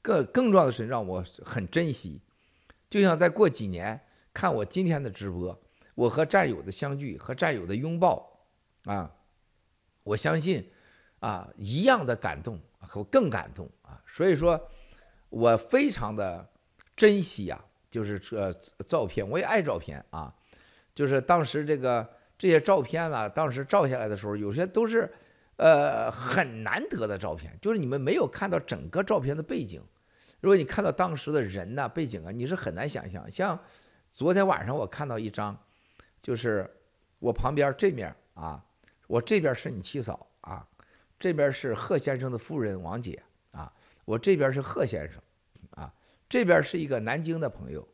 [0.02, 2.20] 更更重要的是，让我很珍惜。
[2.90, 3.98] 就像再过几年
[4.34, 5.58] 看我今天的直播，
[5.94, 8.38] 我和战友的相聚和战友的拥抱
[8.84, 9.10] 啊，
[10.02, 10.70] 我相信
[11.20, 14.02] 啊，一样的感动和更感动啊。
[14.06, 14.60] 所以说。
[15.32, 16.46] 我非常的
[16.94, 17.58] 珍惜呀，
[17.90, 18.52] 就是这
[18.86, 20.32] 照片，我也爱照片啊。
[20.94, 22.06] 就是当时这个
[22.36, 25.10] 这些照片呢，当时照下来的时候，有些都是
[25.56, 29.82] 呃很难得的照片，就是你们没有看到整个照片的背景。
[30.40, 33.30] 如果你看到当时的人呐、背景啊，你是很难想象。
[33.30, 33.58] 像
[34.12, 35.58] 昨天晚上我看到一张，
[36.22, 36.70] 就是
[37.18, 38.62] 我旁边这面啊，
[39.06, 40.68] 我这边是你七嫂啊，
[41.18, 43.22] 这边是贺先生的夫人王姐。
[44.04, 45.22] 我这边是贺先生，
[45.70, 45.94] 啊，
[46.28, 47.86] 这边是一个南京的朋友，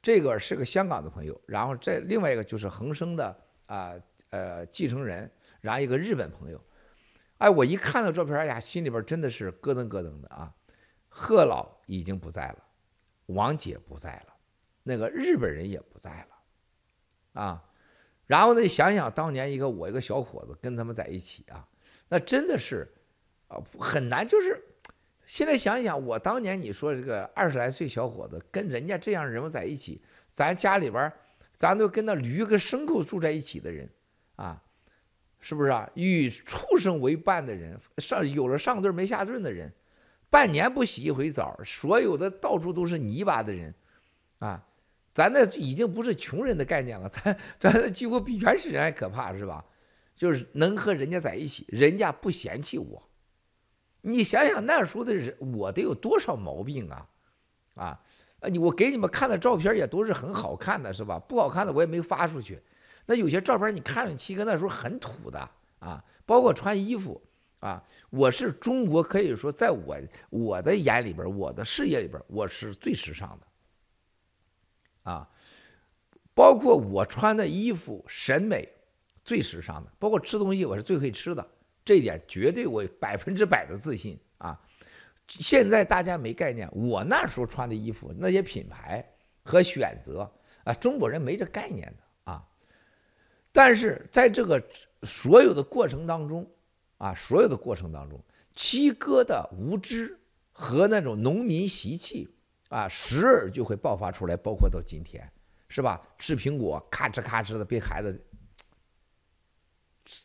[0.00, 3.36] 这个是个香港的朋友，然后这另外一个就是恒生的
[3.66, 3.94] 啊
[4.30, 5.28] 呃继承人，
[5.60, 6.64] 然后一个日本朋友，
[7.38, 10.54] 哎，我一看到照片，哎呀，心里边真的是咯噔咯噔的啊。
[11.08, 12.62] 贺老已经不在了，
[13.26, 14.34] 王姐不在了，
[14.84, 17.64] 那个日本人也不在了，啊，
[18.26, 21.66] 然后呢，想想当年一个我一个小伙子跟他们在一起啊，
[22.08, 22.94] 那真的是
[23.48, 24.62] 啊很难，就是。
[25.26, 30.00] 现在想想，我当年你说这个二十来岁小伙子跟人家这样人物在一起，
[30.30, 31.12] 咱家里边，
[31.56, 33.90] 咱都跟那驴跟牲口住在一起的人，
[34.36, 34.62] 啊，
[35.40, 35.90] 是不是啊？
[35.94, 39.72] 与畜生为伴的人，上有了上顿没下顿的人，
[40.30, 43.74] 半年不洗一回澡，所有的到处都是泥巴的人，
[44.38, 44.64] 啊，
[45.12, 49.64] 咱那已经不是穷人的概念了， 咱咱那几乎比原始人还可怕，是吧？
[50.14, 53.02] 就是能和人家在一起，人家不嫌弃我。
[54.08, 57.08] 你想想那时候的人，我得有多少毛病啊，
[57.74, 58.00] 啊，
[58.48, 61.18] 你我给你们看的照片也都是很好看的，是吧？
[61.18, 62.62] 不好看的我也没发出去。
[63.04, 65.50] 那有些照片你看着七哥那时候很土的
[65.80, 67.20] 啊，包括穿衣服
[67.58, 69.96] 啊，我是中国可以说在我
[70.30, 73.46] 我的眼里边，我的视野里边，我是最时尚的。
[75.10, 75.28] 啊，
[76.32, 78.68] 包括我穿的衣服审美
[79.24, 81.44] 最时尚的，包括吃东西我是最会吃的，
[81.86, 84.60] 这一点绝对我百分之百的自信啊！
[85.28, 89.08] 现在大家没概念，我那时候穿的衣服那些品牌
[89.44, 90.30] 和选择
[90.64, 92.44] 啊，中国人没这概念的啊。
[93.52, 94.60] 但是在这个
[95.04, 96.44] 所有的过程当中
[96.98, 98.20] 啊，所有的过程当中，
[98.52, 100.18] 七哥的无知
[100.50, 102.28] 和那种农民习气
[102.68, 105.26] 啊，时而就会爆发出来，包括到今天。
[105.68, 106.00] 是吧？
[106.16, 108.24] 吃苹果咔哧咔哧的，被孩子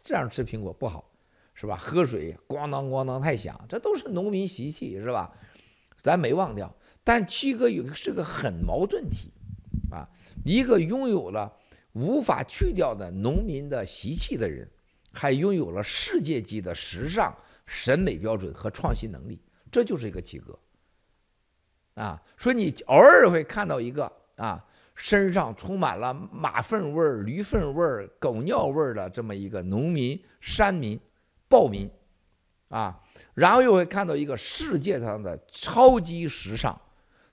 [0.04, 1.11] 这样吃苹果不好，
[1.62, 1.78] 是吧？
[1.78, 5.32] 喝水咣当咣当太响，这都是农民习气，是吧？
[6.02, 6.76] 咱没忘掉。
[7.04, 9.32] 但七哥有个是个很矛盾体
[9.92, 10.10] 啊，
[10.44, 11.56] 一个拥有了
[11.94, 14.68] 无法去掉的农民的习气的人，
[15.14, 17.32] 还拥有了世界级的时尚
[17.68, 19.40] 审美标准和创新能力，
[19.70, 20.58] 这就是一个七哥
[21.94, 22.20] 啊。
[22.40, 24.66] 所以你偶尔会看到一个啊。
[24.94, 31.00] 身上充满了马粪味儿、驴粪味儿、狗尿味儿的这么一个农民、山民、
[31.52, 31.92] 暴民，
[32.70, 32.98] 啊，
[33.34, 36.80] 然后又会看到一个世界上的超级时尚，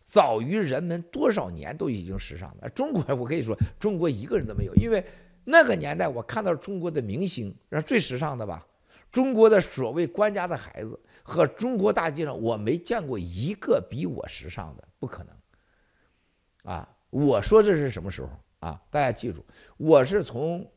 [0.00, 2.68] 早于人们多少年都已经时尚了。
[2.70, 5.02] 中国，我可以说，中国一个人都没有，因为
[5.44, 8.66] 那个年代我看到中国的明星，是最时尚的吧？
[9.12, 16.88] 中国的所谓官家的孩子和中国大街上，我没见过一个比我时尚的，不可能，啊。
[17.10, 18.78] 我说这是什么时候啊？
[18.90, 19.42] 大家记住，
[19.78, 20.70] 我是从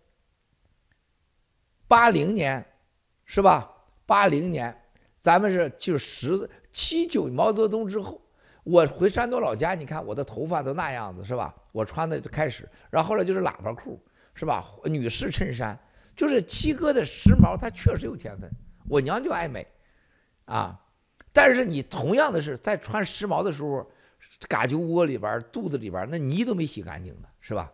[1.89, 2.65] 八零年，
[3.33, 3.71] 是吧？
[4.05, 4.77] 八零年，
[5.17, 8.21] 咱们是就十七九毛泽东之后，
[8.65, 11.55] 我回山东老家，你看我的头发都那样子，是吧？
[11.71, 13.97] 我穿的开始，然后后来就是喇叭裤，
[14.33, 14.69] 是吧？
[14.83, 15.79] 女士衬衫，
[16.13, 18.51] 就是七哥的时髦，他确实有天分。
[18.89, 19.65] 我娘就爱美，
[20.43, 20.77] 啊，
[21.31, 23.89] 但是你同样的是在穿时髦的时候。
[24.49, 27.71] 嘎揪窝里边、肚子里边那泥都没洗干净呢是吧？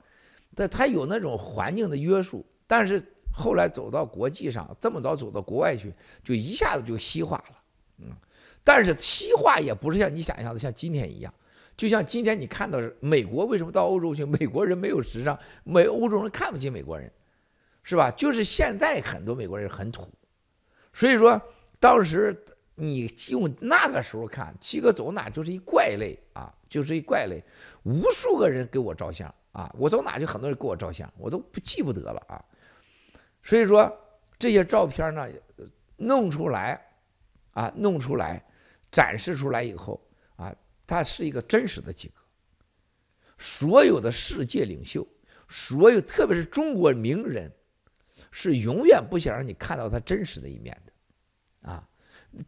[0.53, 3.01] 但他有那种环境的约束，但是
[3.31, 7.57] 后来走到国际上，这么早走到国外去，就一下子就西化了。
[7.99, 8.07] 嗯，
[8.63, 11.33] 但是西化也不是像你想象的像今天一样，
[11.75, 17.11] 就像今天你看到美国为什么到欧洲去，美国人没有时尚，美欧洲人看不起美国人，
[17.83, 18.11] 是吧？
[18.11, 20.07] 就是现在很多美国人很土，
[20.93, 21.41] 所以说
[21.79, 22.43] 当时。
[22.79, 27.43] 你用那个时候看，七哥走哪就是一怪类啊， 就是一怪类，
[27.81, 32.37] 无数个人给我照相啊，我走哪就很多人给我照相，我都不记不得了啊。
[33.47, 33.89] 所以说
[34.37, 35.25] 这些照片呢，
[35.95, 36.85] 弄出来
[37.51, 38.45] 啊，弄出来
[38.91, 40.53] 展示出来以后啊，
[40.85, 42.15] 它是一个真实的七哥。
[43.37, 45.07] 所有的世界领袖，
[45.47, 47.49] 所有特别是中国名人，
[48.31, 51.87] 是永远不想让你看到他真实的一面的啊。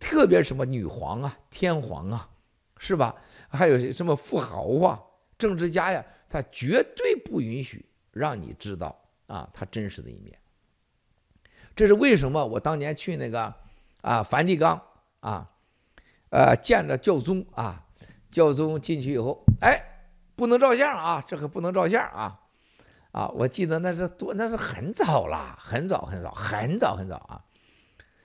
[0.02, 2.30] 特别什么女皇啊、天皇啊，
[2.78, 3.16] 是吧？
[3.48, 5.02] 还有什么富豪啊、
[5.38, 10.38] 政治家呀，他绝对不允许让你知道啊，他真实的一面。
[11.80, 12.46] 这是为什么？
[12.46, 13.54] 我当年去那个
[14.02, 14.82] 啊梵蒂冈
[15.22, 15.50] 啊，
[16.30, 17.82] 呃，见着教宗啊，
[18.30, 19.82] 教宗进去以后，哎，
[20.36, 22.38] 不能照相啊，这可不能照相啊，
[23.14, 27.42] 啊，我记得那是多，那是很早了，很早很早，很早很早啊。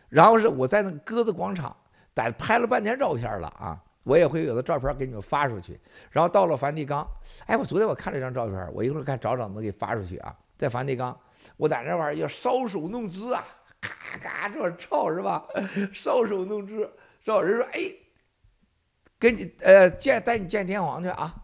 [0.09, 1.77] 然后是我在那鸽子广场，
[2.13, 3.81] 待拍了半天照片了啊！
[4.03, 5.81] 我也会有的照片给你们发出去。
[6.11, 7.07] 然后到了梵蒂冈，
[7.47, 10.35] 哎，我昨天我看了一张照片，我一会儿看找找能给发出去啊。
[10.59, 11.17] 在梵蒂冈，
[11.57, 13.45] 我在那玩意儿要搔首弄姿啊，
[13.81, 15.47] 咔咔这照是吧？
[15.93, 16.91] 搔首弄姿，
[17.23, 17.93] 找人说哎，
[19.19, 21.35] 跟你呃见带你见天皇去啊，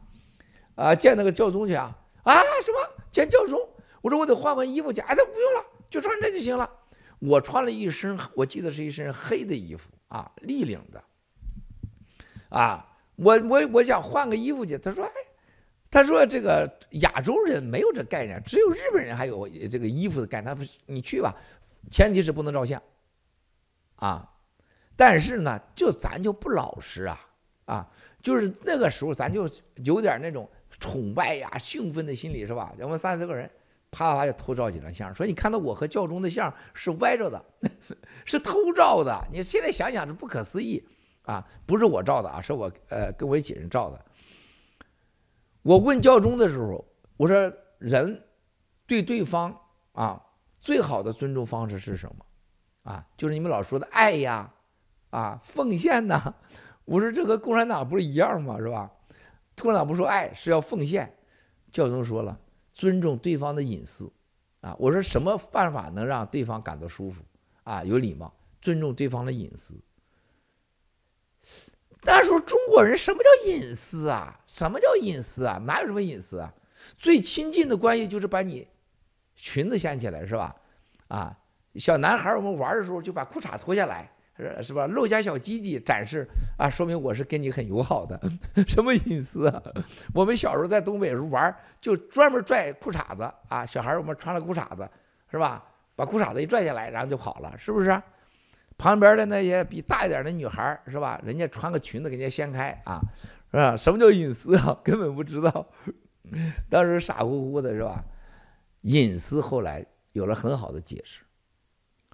[0.74, 2.78] 啊见那个教宗去啊啊什么
[3.10, 3.58] 见教宗？
[4.02, 6.70] 我说我得换换衣服去，哎，他不用了，就穿这就行了。
[7.18, 11.04] 我穿了一身，我记得是一身黑的衣服啊，立领的，
[12.48, 15.12] 啊，我我我想换个衣服去，他说，哎，
[15.90, 20.54] 他说这个亚洲人没有这概念，只有日本人还有这个衣服的概念。
[20.54, 21.34] 他，你去吧，
[21.90, 22.80] 前提是不能照相，
[23.96, 24.32] 啊，
[24.96, 27.20] 但是呢，就咱就不老实啊，
[27.64, 27.90] 啊，
[28.22, 29.50] 就是那个时候咱就
[29.84, 30.48] 有点那种
[30.78, 32.72] 崇拜呀、兴奋的心理，是吧？
[32.78, 33.50] 我们三四个人。
[33.92, 37.44] 啪啪就偷照几张相，说你看到我和教宗的相是歪着的，
[38.24, 39.20] 是偷照的。
[39.32, 40.80] 你现在想想这不可思议
[41.22, 41.44] 啊！
[41.66, 44.00] 不是我照的啊，是我呃跟我一起人照的。
[45.62, 46.84] 我问教宗的时候，
[47.16, 48.22] 我说人
[48.86, 49.54] 对对方
[49.92, 50.20] 啊
[50.60, 52.24] 最好的尊重方式是什么？
[52.82, 54.52] 啊，就是你们老说的爱呀，
[55.10, 56.34] 啊奉献呐。
[56.86, 58.58] 我说这和共产党不是一样吗？
[58.58, 58.90] 是吧？
[59.56, 61.18] 共产党不说爱是要奉献，
[61.70, 62.40] 教宗说了。
[62.72, 64.10] 尊重对方的隐私，
[64.62, 67.22] 啊，我说什么办法能让对方感到舒服？
[67.64, 68.32] 啊，有礼貌，
[68.62, 69.78] 尊重对方的隐私。
[72.02, 74.34] 那时候中国人什么叫隐私啊？
[74.46, 75.60] 什么叫隐私啊？
[75.66, 76.52] 哪有什么隐私啊？
[76.96, 78.66] 最亲近的关系就是把你
[79.34, 80.54] 裙子掀起来，是吧？
[81.08, 81.36] 啊，
[81.76, 84.86] 小男孩我们玩的时候就把裤衩脱下来，是是吧？
[84.86, 86.26] 露下小鸡鸡展示
[86.58, 88.18] 啊，说明我是跟你很友好的。
[88.66, 89.62] 什么隐私啊？
[90.14, 94.88] 我们小时候在东北时候玩，就专门拽裤衩子啊，小孩我们穿了裤衩子，
[95.30, 95.64] 是吧？
[95.94, 97.90] 把裤衩子一拽下来，然后就跑了，是不是？
[98.80, 101.20] 旁边的那些比大一点的女孩，是吧？
[101.22, 102.98] 人家穿个裙子给人家掀开啊，
[103.50, 103.76] 是吧？
[103.76, 104.80] 什么叫隐私啊？
[104.82, 105.68] 根本不知道。
[106.70, 108.02] 当时傻乎乎的，是吧？
[108.80, 111.20] 隐私后来有了很好的解释。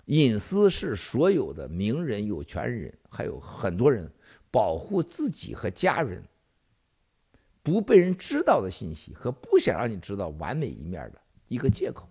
[0.07, 4.13] 隐私是所有的名人、有权人，还有很多人
[4.51, 6.21] 保护自己和家人
[7.63, 12.09] 不被人知道的信息和不想让你知道完美一面的一个借口。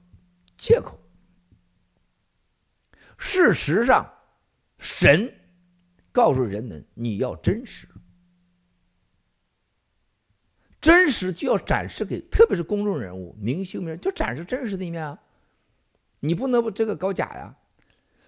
[0.56, 0.98] 借口。
[3.18, 4.10] 事实上。
[4.86, 5.34] 神
[6.12, 7.88] 告诉人们：“你要真实，
[10.80, 15.20] 真实就要展示给，特别是公众人物、明星们，就展示真实的一面啊！
[16.20, 17.58] 你不能不这个搞假呀！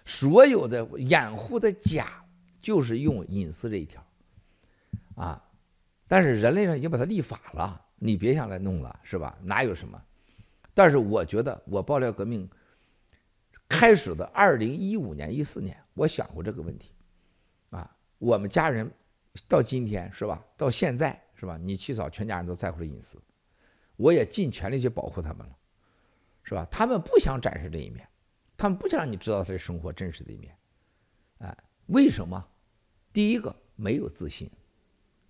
[0.04, 2.24] 所有的掩护的假，
[2.60, 4.04] 就是用隐私这一条
[5.14, 5.40] 啊！
[6.08, 9.38] 但是人类上已经把它立法了，你别想来弄了，是吧？
[9.44, 10.02] 哪有什么？
[10.74, 12.50] 但是我觉得，我爆料革命。”
[13.68, 16.90] 开始的二零一五年、一四年，我想过这个问题，
[17.70, 18.90] 啊，我们家人
[19.46, 20.42] 到今天是吧？
[20.56, 21.58] 到现在是吧？
[21.58, 23.20] 你七嫂全家人都在乎的隐私，
[23.96, 25.56] 我也尽全力去保护他们了，
[26.42, 26.66] 是吧？
[26.70, 28.08] 他们不想展示这一面，
[28.56, 30.56] 他们不想让你知道他的生活真实的一面，
[31.38, 32.42] 哎，为什么？
[33.12, 34.50] 第一个没有自信，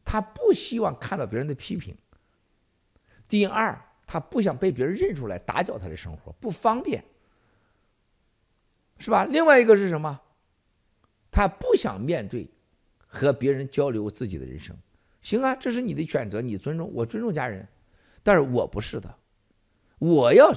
[0.04, 1.94] 他不希望看到别人的批评；
[3.28, 7.04] 第二，他不想被别人认出来打搅他的生活，不方便。
[8.98, 9.24] 是吧？
[9.24, 10.20] 另外一个是什么？
[11.30, 12.50] 他不想面对
[13.06, 14.76] 和别人交流自己的人生。
[15.22, 17.68] 行啊，这是你的选择，你尊重，我尊重家人。
[18.22, 19.14] 但是我不是的，
[19.98, 20.52] 我要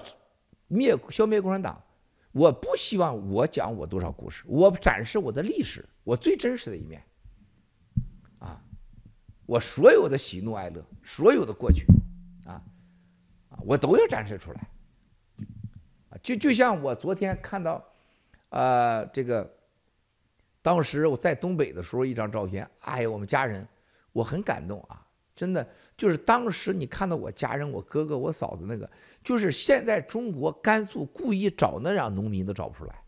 [0.68, 1.84] 灭消灭共产党，
[2.32, 7.04] 我不希望我讲我多少故事，我展示我的历史，我最真实的一面。
[8.40, 8.64] 啊，
[9.46, 11.86] 我所有的喜怒哀乐，所有的过去，
[12.46, 12.64] 啊
[13.50, 14.68] 啊，我都要展示出来。
[16.24, 17.86] 就就像我昨天看到。
[18.52, 19.50] 呃，这个
[20.62, 23.66] 当时我在东北的时候，一张照片，哎呀，我们家人，
[24.12, 25.66] 我很感动啊，真的
[25.96, 28.90] 就是当时你看到我家人，我哥哥、我嫂子那个，
[29.24, 33.04] 就是现在中国甘肃故意找那样农民都找不出来，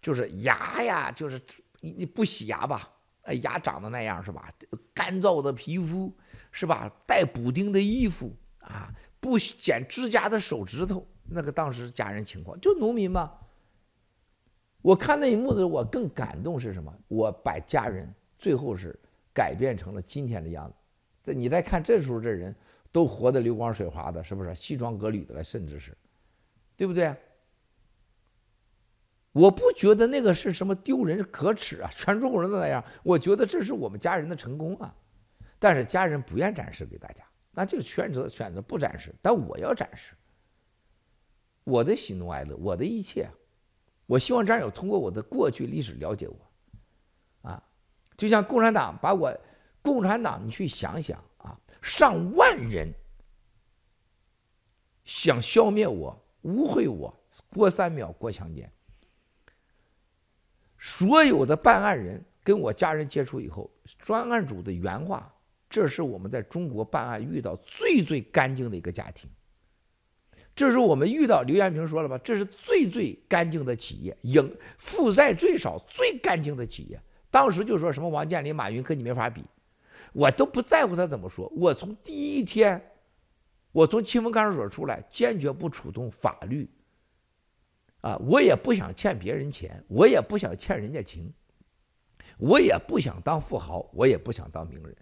[0.00, 1.38] 就是牙呀，就是
[1.80, 2.90] 你你不洗牙吧，
[3.22, 4.50] 哎，牙长得那样是吧？
[4.94, 6.10] 干燥的皮肤
[6.50, 6.90] 是吧？
[7.06, 8.90] 带补丁的衣服啊，
[9.20, 13.30] 不剪指甲的手指头，那个当时家人情况就农民嘛。
[14.86, 16.96] 我看那一幕的时候，我更感动是什么？
[17.08, 18.08] 我把家人
[18.38, 18.96] 最后是
[19.34, 20.76] 改变成了今天的样子。
[21.24, 22.54] 这你再看这时候这人
[22.92, 24.54] 都活得流光水滑的，是不是？
[24.54, 25.92] 西装革履的了，甚至是，
[26.76, 27.12] 对不对？
[29.32, 32.84] 我不觉得那个是什么丢人可耻啊，全中国人都那样。
[33.02, 34.94] 我觉得这是我们家人的成功啊。
[35.58, 39.12] 但是家人不愿展示给大家，那就选择选择不展示。
[39.20, 40.12] 但我要展示
[41.64, 43.28] 我的喜怒哀乐，我的一切。
[44.06, 47.62] 我希望战友通过我的过去历史了解我，啊，
[48.16, 49.36] 就像共产党把我，
[49.82, 52.88] 共产党你去想想啊，上万人
[55.04, 57.12] 想消灭我、污秽我，
[57.50, 58.70] 郭三秒郭强奸，
[60.78, 63.68] 所有的办案人跟我家人接触以后，
[63.98, 65.34] 专案组的原话，
[65.68, 69.28] 这是我们在中国办案遇到最最干净的一个家庭。
[70.56, 76.98] 这是我们遇到刘延平说了吧，这是最最干净的企业，盈负债最少、最干净的企业。
[77.30, 79.44] 当时就说什么王健林、马云跟你没法比，
[80.14, 81.46] 我都不在乎他怎么说。
[81.54, 82.82] 我从第一天，
[83.70, 86.66] 我从清风看守所出来，坚决不触动法律。
[88.00, 91.30] 啊，我也不想欠别人钱，我也不想欠人家情，
[92.38, 94.96] 我也不想当富豪，我也不想当名人，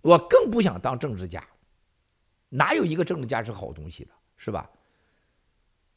[0.00, 1.46] 我更不想当政治家。
[2.48, 4.10] 哪有一个政治家是好东西的？
[4.38, 4.70] 是吧？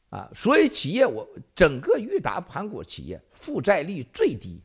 [0.10, 4.62] 啊，所以企业我整个裕达盘古企业负债率最低。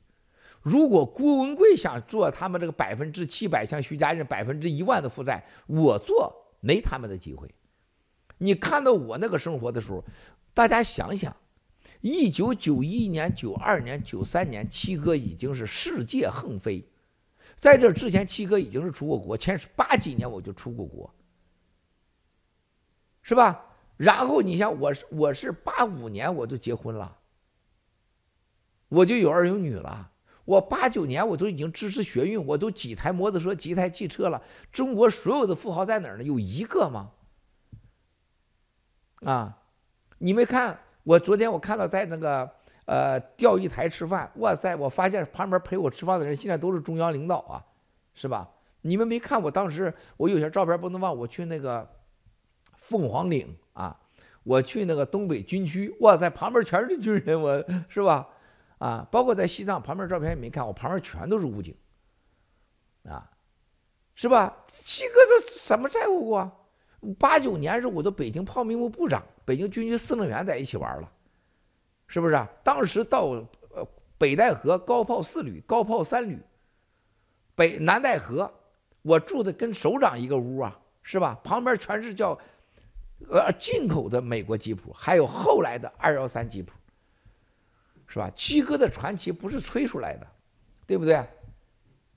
[0.60, 7.48] 如果郭文贵想做他们这个百分之七百，像徐家人百分之一万的负债，我做没他们的机会。
[8.38, 10.04] 你看到我那个生活的时候，
[10.52, 11.36] 大家想想，
[12.00, 16.84] 一九九一年、九二年、九三年，七哥已经是世界横飞。
[17.54, 21.14] 在这之前，七哥已经是出过国，前八几年我就出过国。
[23.22, 23.65] 是吧？
[23.97, 27.16] 然后你像我，是我是八五年我就结婚了，
[28.89, 30.12] 我就有儿有女了。
[30.44, 34.40] 我八九年我都已经支持学运，我都几台摩托车、几台汽车了。
[34.70, 36.23] 中国所有的富豪在哪儿呢？
[36.23, 37.10] 有一个吗？
[39.23, 39.62] 啊，
[40.18, 40.78] 你没看？
[41.02, 42.48] 我昨天我看到在那个
[42.85, 44.77] 呃钓鱼台吃饭，哇塞！
[44.77, 47.64] 我发现旁边陪我吃饭的人现在都是中央领导啊，
[48.14, 48.51] 是吧？
[48.82, 51.89] 你们没看我当时我有些照片不能忘，我去那个
[52.77, 53.94] 凤凰岭啊，
[54.42, 58.26] 我去那个东北军区，哇塞，旁边全是军人，我是吧？
[58.78, 61.76] 啊，包括在西藏旁边照片也没看，我旁边全都是武警，
[63.04, 63.30] 啊，
[64.14, 64.64] 是吧？
[64.66, 66.50] 七哥这什么债务过？
[67.18, 71.12] 八九年时候，我的北京炮兵部部长，北京军区司令员在一起玩了，
[72.06, 72.48] 是不是啊？
[72.64, 73.26] 当时到
[73.70, 73.86] 呃
[74.16, 76.40] 北戴河高炮四旅、高炮三旅，
[77.54, 78.50] 北南戴河，
[79.02, 81.38] 我住的跟首长一个屋啊，是吧？
[81.44, 82.36] 旁边全是叫
[83.28, 86.72] 呃进口的美国吉普，还有后来的二幺三吉普，
[88.06, 88.30] 是吧？
[88.36, 90.26] 七哥的传奇不是吹出来的，
[90.86, 91.24] 对不对？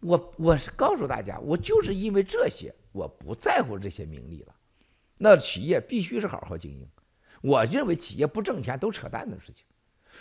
[0.01, 4.55] 我我是告诉大家，我就是因为这些，我不在乎这些名利了。
[5.17, 6.87] 那企业必须是好好经营。
[7.41, 9.65] 我认为企业不挣钱都扯淡的事情。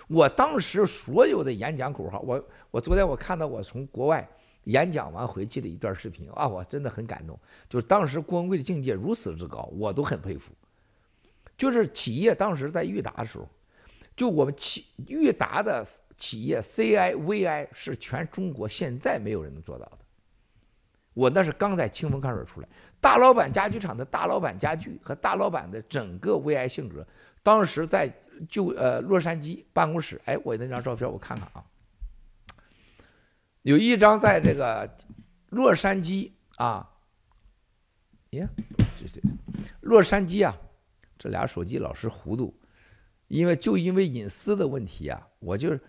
[0.08, 4.28] 我当时所有的演讲口号，我我昨天我看到我从国外
[4.64, 7.38] 演讲完回去的一段视频啊，我真的很感动。
[7.68, 10.52] 就是当时郭文贵的境界如此之高，我都很佩服。
[11.58, 13.46] 就是企业当时在裕达的时候，
[14.16, 15.84] 就我们企裕达的
[16.16, 19.98] 企业 CI VI 是全中国现在没有人能做到的。
[21.14, 22.68] 我那是刚在清风看水出来，
[23.00, 27.04] 大老板家具厂的大老板家具和大老板的整个 VI 性格，
[27.42, 28.08] 当时在
[28.48, 31.64] 就呃洛杉矶办公室，哎，我那张照片我看看啊，
[33.62, 34.88] 有一张在这个
[35.48, 36.88] 洛杉矶啊，
[38.30, 38.48] 耶，
[38.96, 39.20] 这这
[39.80, 40.56] 洛杉矶啊，
[41.18, 42.54] 这俩手机老是糊涂，
[43.26, 45.80] 因为就因为隐私的问题啊，我就是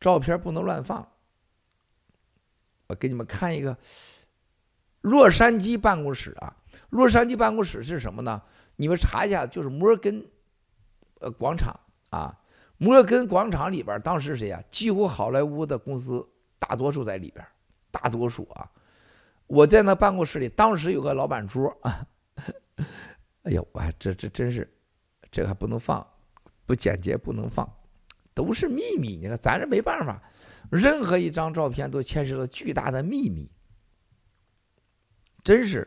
[0.00, 1.06] 照片不能乱放，
[2.86, 3.76] 我给你们看一个。
[5.02, 6.56] 洛杉矶办公室啊，
[6.90, 8.42] 洛杉矶办公室是什么呢？
[8.74, 10.26] 你们查一下，就是摩根，
[11.20, 11.78] 呃，广场
[12.10, 12.36] 啊，
[12.78, 14.62] 摩根广场里边当时谁呀？
[14.72, 16.28] 几乎好莱坞的公司
[16.58, 17.46] 大多数在里边，
[17.92, 18.68] 大多数啊。
[19.46, 22.06] 我在那办公室里，当时有个老板桌啊，
[23.44, 24.68] 哎呀，我这这真是，
[25.30, 26.06] 这个还不能放，
[26.66, 27.68] 不简洁不能放，
[28.34, 29.16] 都是秘密。
[29.16, 30.22] 你看咱这没办法，
[30.70, 33.50] 任何一张照片都牵涉到巨大的秘密。
[35.44, 35.86] 真是，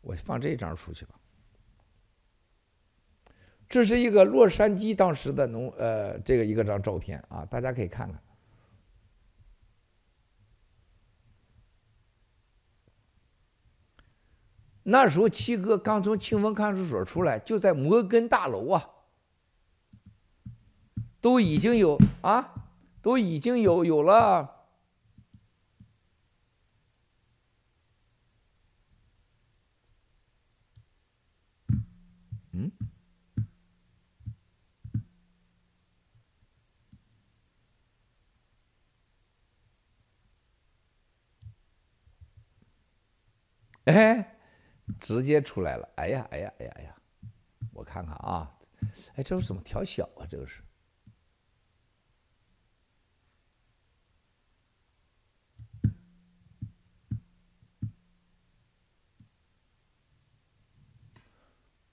[0.00, 1.14] 我放这张出去吧。
[3.68, 8.22] 这是一个洛杉矶当时的农呃，这个一个张照片啊，大家可以看看。
[14.90, 18.88] 那时候七哥刚从清风看守所出来，就在摩根大楼啊，
[21.20, 22.54] 都已经有啊，
[23.02, 24.64] 都已经有有了。
[32.52, 32.72] 嗯，
[43.84, 44.37] 哎，
[45.00, 45.88] 直接出来了！
[45.96, 46.94] 哎呀，哎呀，哎呀，哎呀！
[47.72, 48.50] 我看看啊，
[49.16, 50.26] 哎，这是怎么调小啊？
[50.28, 50.62] 这个是。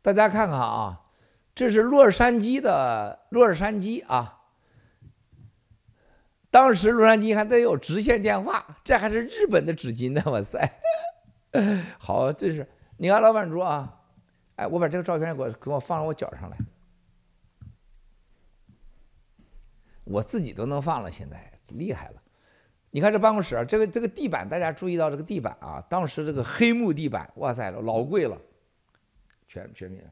[0.01, 1.01] 大家看看啊，
[1.55, 4.43] 这是洛杉矶的洛杉矶啊。
[6.51, 10.21] 当时洛杉矶还得有直线电话，这还是日本的纸巾呢！
[10.27, 10.79] 哇塞，
[11.99, 12.67] 好，这是
[12.97, 14.01] 你看老板桌啊，
[14.55, 16.57] 哎，我把这个照片给我给我放到我脚上来，
[20.03, 22.21] 我自己都能放了，现在厉害了。
[22.91, 28.39] 你看这办公室啊，这个这个地板，大家注意到这个地板啊，当时这个黑木地板，哇塞，老贵了。
[29.47, 30.11] 全全面，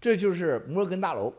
[0.00, 1.32] 这就是摩根大楼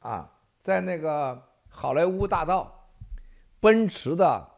[0.00, 0.30] 啊，
[0.62, 1.45] 在那个
[1.76, 2.88] 好莱坞大道，
[3.60, 4.50] 奔驰的，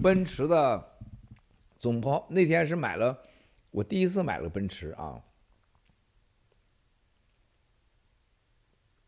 [0.00, 0.96] 奔驰的
[1.76, 3.20] 总包，那天是买了，
[3.72, 5.20] 我第一次买了奔驰啊。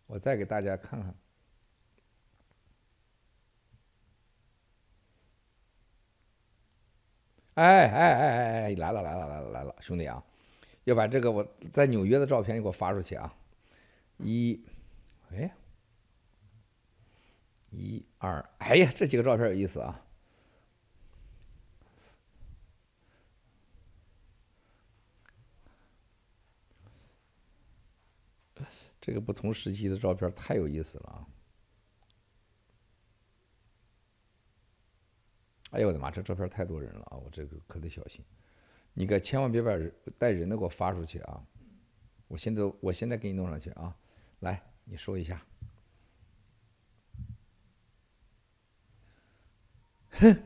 [0.07, 1.15] 我再给大家看看，
[7.55, 10.21] 哎哎哎哎哎，来了来了来了来了，兄弟啊，
[10.91, 13.33] 要把这个我在纽约的照片你给我发出去啊！
[14.19, 14.61] 一，
[15.31, 15.55] 哎，
[17.71, 20.05] 一二，哎呀，这几个照片有意思啊！
[29.01, 31.27] 这个不同时期的照片太有意思了啊！
[35.71, 37.17] 哎呦我的妈，这照片太多人了啊！
[37.17, 38.25] 我这个可得小心。
[38.93, 41.43] 你可千万别把人带人的给我发出去啊！
[42.29, 43.97] 我现在我现在给你弄上去啊！
[44.41, 45.45] 来，你说一下。
[50.11, 50.43] 哼！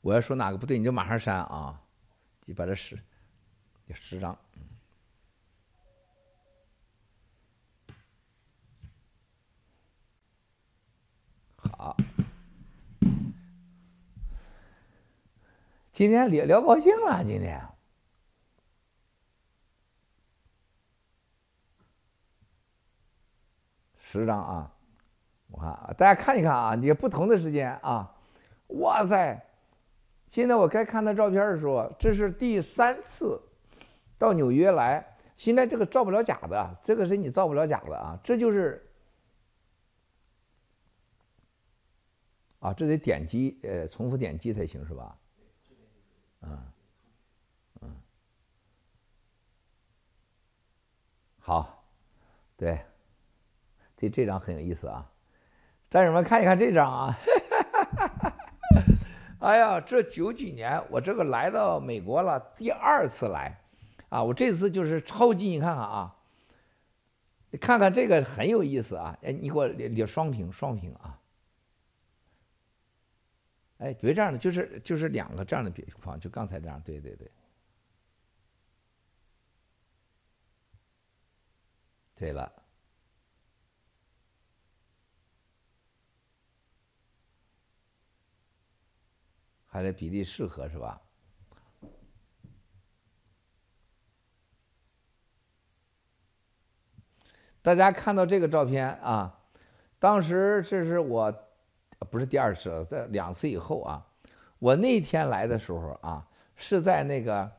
[0.00, 1.82] 我要说哪个不对，你就马上删啊！
[2.44, 2.98] 你把这十，
[3.92, 4.38] 十张。
[11.68, 11.96] 好，
[15.92, 17.60] 今天聊聊高兴了，今天
[23.98, 24.72] 十张啊！
[25.48, 28.12] 我看啊大家看一看啊，你不同的时间啊，
[28.68, 29.40] 哇塞！
[30.28, 33.40] 现在我该看他照片的时候，这是第三次
[34.16, 35.04] 到纽约来。
[35.36, 38.89] 现在这个造不了假的，这个是你造不了假的啊，这就是
[42.60, 45.16] 啊，这得点击呃，重复点击才行是吧？
[46.42, 46.58] 嗯
[47.82, 47.96] 嗯，
[51.38, 51.84] 好，
[52.56, 52.80] 对，
[53.96, 55.10] 这这张很有意思啊，
[55.90, 57.14] 战友们看一看这张啊。
[59.40, 63.58] 哎呀，这九几年我这个来到美国了，第二次来，
[64.10, 66.14] 啊，我这次就是超级，你看看啊，
[67.50, 71.18] 你看看这个很有意思啊，哎，你给我列列双屏双屏啊，
[73.80, 77.30] 哎，别这样的，就是就是两个这样的比方，就刚才这样，对对对，
[82.14, 82.52] 对了。
[89.66, 91.00] 还得比例适合是吧？
[97.62, 99.40] 大家看到这个照片啊，
[99.98, 101.49] 当时这是我，
[102.08, 104.06] 不是第二次了，在两次以后啊，
[104.58, 107.50] 我那天来的时候啊，是在那个，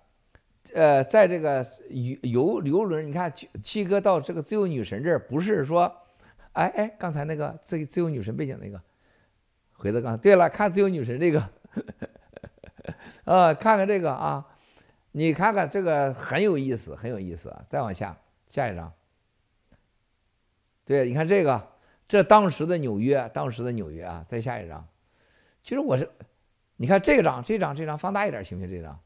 [0.74, 3.32] 呃，在这个游游游轮，你看
[3.64, 5.92] 七哥到这个自由女神这儿，不是说，
[6.54, 8.82] 哎哎，刚才那个自自由女神背景那个，
[9.74, 11.50] 回到刚，对了，看自由女神这个。
[13.24, 14.46] 呃，看看这个啊，
[15.12, 17.62] 你看看这个很有意思，很有意思啊！
[17.70, 18.92] 再往下，下一张。
[20.84, 21.70] 对，你看这个，
[22.12, 24.22] 这当时的纽约，当时的纽约啊！
[24.28, 24.86] 再下一张，
[25.64, 26.12] 其实我是，
[26.76, 28.76] 你看这张，这张，这张放大一点行不行？
[28.76, 29.00] 这张，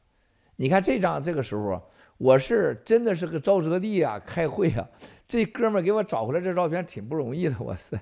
[0.56, 1.80] 你看这张，这个时候
[2.16, 4.88] 我是真的是个沼泽地啊，开会啊，
[5.28, 7.96] 这哥们儿给我找回来这照片挺不容易的，哇塞！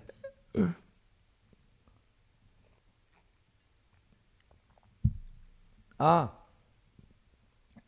[5.98, 6.46] 啊，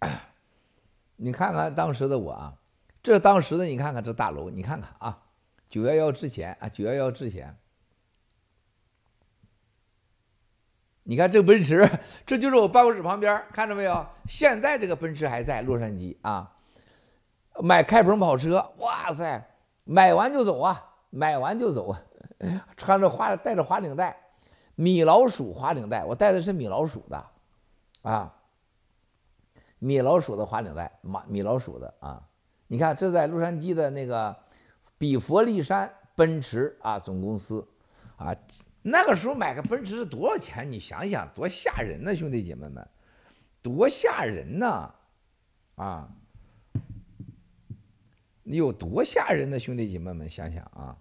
[1.16, 2.58] 你看看当时的我啊，
[3.02, 5.22] 这当时的你看看这大楼，你看看啊，
[5.68, 7.56] 九幺幺之前啊，九幺幺之前，
[11.02, 11.88] 你看这奔驰，
[12.24, 14.06] 这就是我办公室旁边，看着没有？
[14.26, 16.52] 现在这个奔驰还在洛杉矶啊。
[17.60, 19.42] 买开篷跑车，哇塞，
[19.84, 22.02] 买完就走啊，买完就走啊，
[22.76, 24.16] 穿着花带着花领带，
[24.74, 27.26] 米老鼠花领带，我带的是米老鼠的。
[28.02, 28.32] 啊，
[29.78, 32.22] 米老鼠的花领带，马米老鼠的啊！
[32.68, 34.36] 你看，这在洛杉矶的那个
[34.98, 37.66] 比佛利山奔驰啊总公司
[38.16, 38.34] 啊，
[38.82, 40.70] 那个时候买个奔驰是多少钱？
[40.70, 42.88] 你想想，多吓人呢，兄弟姐妹们，
[43.60, 44.94] 多吓人呢！
[45.74, 46.08] 啊，
[48.42, 50.96] 你有多吓人呢，兄弟姐妹们，想想啊，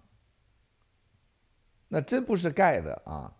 [1.88, 3.32] 那真不是盖的啊！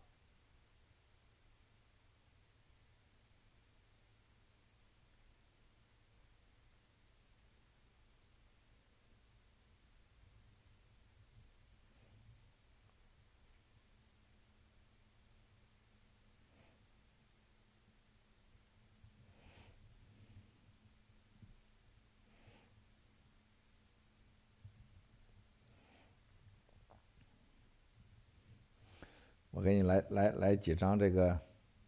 [29.56, 31.40] 我给你来来来几张这个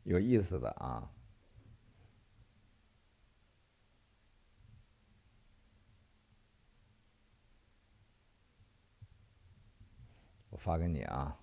[0.04, 1.06] 有意思的啊，
[10.48, 11.38] 我发给你啊。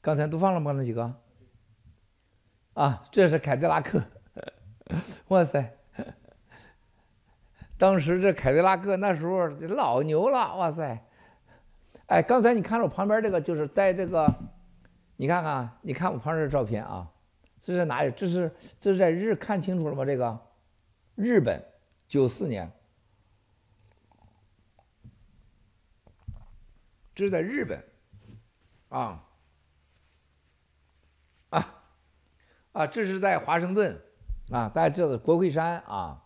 [0.00, 0.72] 刚才都放了吗？
[0.72, 1.22] 那几个？
[2.74, 4.04] 啊，这是凯迪拉克，
[5.28, 5.78] 哇塞！
[7.78, 11.06] 当时这凯迪拉克那时候老牛了，哇塞！
[12.10, 14.28] 哎，刚才你看了我旁边这个，就是带这个，
[15.14, 17.08] 你看看，你看我旁边的照片啊，
[17.60, 18.10] 这是哪里？
[18.16, 20.04] 这是这是在日看清楚了吗？
[20.04, 20.36] 这个
[21.14, 21.64] 日本
[22.08, 22.68] 九四年，
[27.14, 27.80] 这是在日本
[28.88, 29.24] 啊
[31.50, 31.82] 啊
[32.72, 32.86] 啊！
[32.88, 33.96] 这是在华盛顿
[34.50, 36.24] 啊，大家知道国会山啊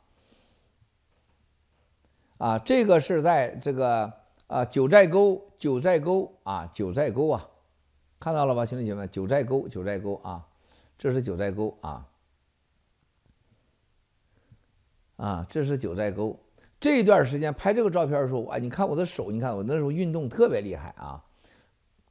[2.38, 7.48] 啊，这个是在这个啊九寨沟九寨沟啊九寨沟啊，
[8.18, 9.06] 看到了吧，兄弟姐妹？
[9.08, 10.46] 九寨沟九寨沟啊。
[10.96, 12.06] 这是九寨沟啊，
[15.16, 16.38] 啊，这是九寨沟。
[16.78, 21.24] 这段时间拍这个照片的时候，啊，你看我的手，你看我那时候运动特别厉害啊，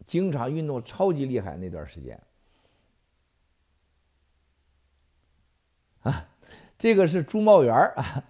[0.05, 2.21] 经常运动，超级厉害那段时间。
[6.01, 6.27] 啊，
[6.77, 8.23] 这个是朱茂元啊，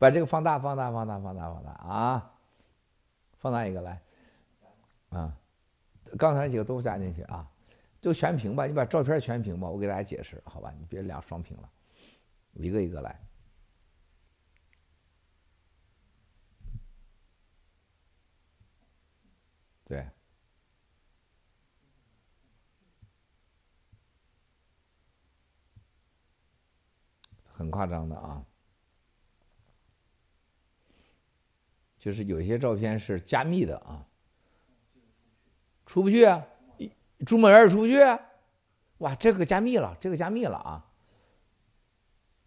[0.00, 2.32] 把这个放大，放大，放大，放大，放大啊，
[3.40, 4.00] 放大一个来，
[5.08, 5.36] 啊，
[6.16, 7.50] 刚才那几个都加进去啊。
[8.00, 10.72] 就全屏吧，你把照片全屏吧，我给大家解释，好吧？
[10.78, 11.70] 你别俩双屏了，
[12.54, 13.20] 一个一个来。
[19.84, 20.08] 对，
[27.44, 28.42] 很夸张的啊，
[32.00, 34.04] 就是有些照片是加密的啊，
[35.86, 36.44] 出不去啊。
[37.26, 38.00] 朱某元出不去，
[38.98, 40.90] 哇，这个加密了，这个加密了啊！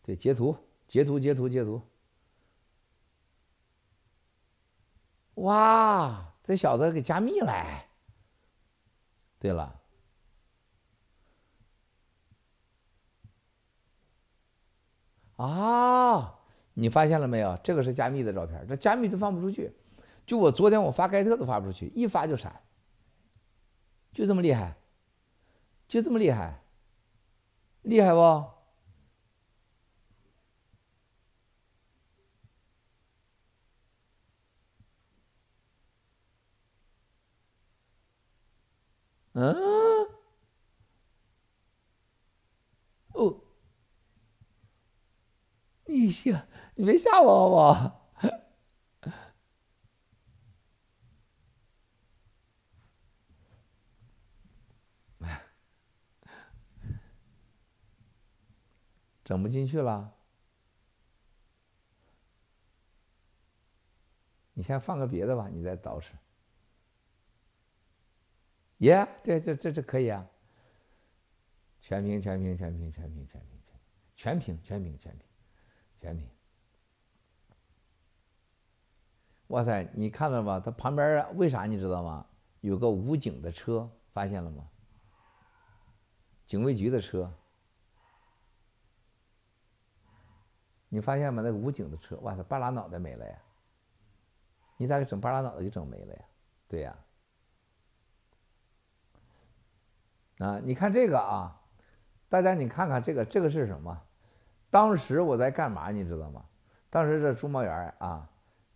[0.01, 0.57] 对，截图，
[0.87, 1.79] 截图，截图，截图。
[5.35, 7.85] 哇，这小子给加密了。
[9.37, 9.79] 对了，
[15.35, 16.39] 啊，
[16.73, 17.57] 你发现了没有？
[17.63, 19.71] 这个是加密的照片，这加密都放不出去。
[20.25, 22.61] 就我昨天我发盖特都发不出去，一发就闪。
[24.13, 24.75] 就这么厉害，
[25.87, 26.61] 就这么厉害，
[27.81, 28.45] 厉害不？
[39.33, 39.55] 嗯？
[43.13, 43.41] 哦，
[45.85, 46.45] 你吓，
[46.75, 47.99] 你别吓我好不好？
[59.23, 60.13] 整不进去了，
[64.53, 66.11] 你先放个别的吧，你再捯饬。
[68.79, 70.27] 耶、对，这这这可以啊。
[71.79, 73.61] 全屏，全屏，全屏，全屏，全屏，
[74.15, 75.27] 全屏，全屏，全屏，
[75.99, 76.29] 全屏。
[79.53, 80.59] 哇塞，你看到了吗？
[80.59, 82.25] 它旁边为啥你知道吗？
[82.61, 84.67] 有个武警的车，发现了吗？
[86.47, 87.31] 警卫局的车。
[90.89, 91.43] 你发现吗？
[91.45, 93.37] 那个武警的车，哇塞，半拉脑袋没了呀！
[94.77, 96.21] 你咋给整半拉脑袋给整没了呀？
[96.67, 96.95] 对呀。
[100.39, 101.61] 啊，你看这个啊，
[102.27, 104.01] 大家你看看这个，这个是什么？
[104.71, 105.91] 当时我在干嘛？
[105.91, 106.43] 你知道吗？
[106.89, 108.27] 当时这朱茂元啊，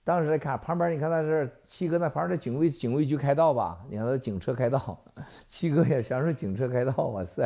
[0.08, 3.78] 当时看旁边，你看那是七哥那旁边的警卫警卫局开道吧？
[3.90, 4.98] 你看那警车开道，
[5.46, 7.46] 七哥也享受警车开道，哇塞！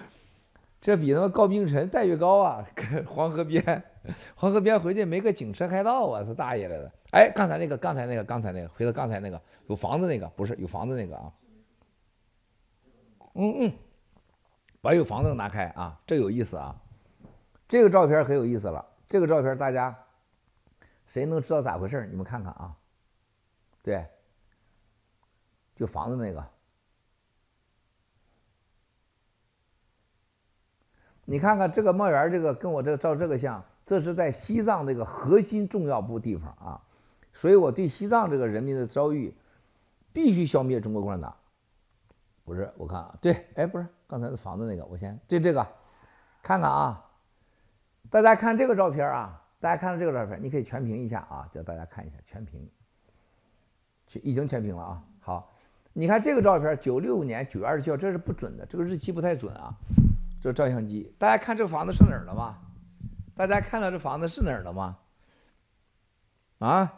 [0.78, 2.62] 这比他妈高冰晨待遇高啊！
[3.06, 3.82] 黄河边，
[4.34, 6.22] 黄河边回去没个警车开道啊！
[6.22, 6.92] 他大爷来的！
[7.12, 11.32] 哎，刚才那个，刚才那个，刚才那个，回到刚才那个有房子那个，不是有房子那个啊？
[13.36, 13.72] 嗯嗯，
[14.82, 15.98] 把有房子拿开啊！
[16.06, 16.76] 这有意思啊！
[17.66, 18.84] 这个照片很有意思了。
[19.06, 19.96] 这个照片大家
[21.10, 22.06] 谁能知道咋回事？
[22.06, 22.76] 你们看看啊！
[23.82, 24.06] 对，
[25.74, 26.46] 就房子那个。
[31.24, 36.80] 你看看这个茂元，这个跟我这个照这个像，这是在西藏这个核心重要部地方啊，
[37.32, 39.34] 所以我对西藏这个人民的遭遇，
[40.12, 41.36] 必须消灭中国共产党。
[42.44, 45.66] 不是，我看啊，对，哎，不是刚才的房子那个，我先对这个，
[46.40, 47.04] 看看啊，
[48.10, 52.68] 大家看这个照片啊，大家看到这个照片，你可以全屏一下啊，叫大家看一下全屏，
[54.22, 55.02] 已经全屏了啊。
[55.20, 55.52] 好，
[55.92, 59.72] 你看这个照片，九六年九月二十七号，这是不准的，这个日期不太准啊。
[60.42, 62.56] 这照相机，大家看这房子是哪儿的吗？
[63.34, 64.96] 大家看到这房子是哪儿的吗？
[66.60, 66.92] 啊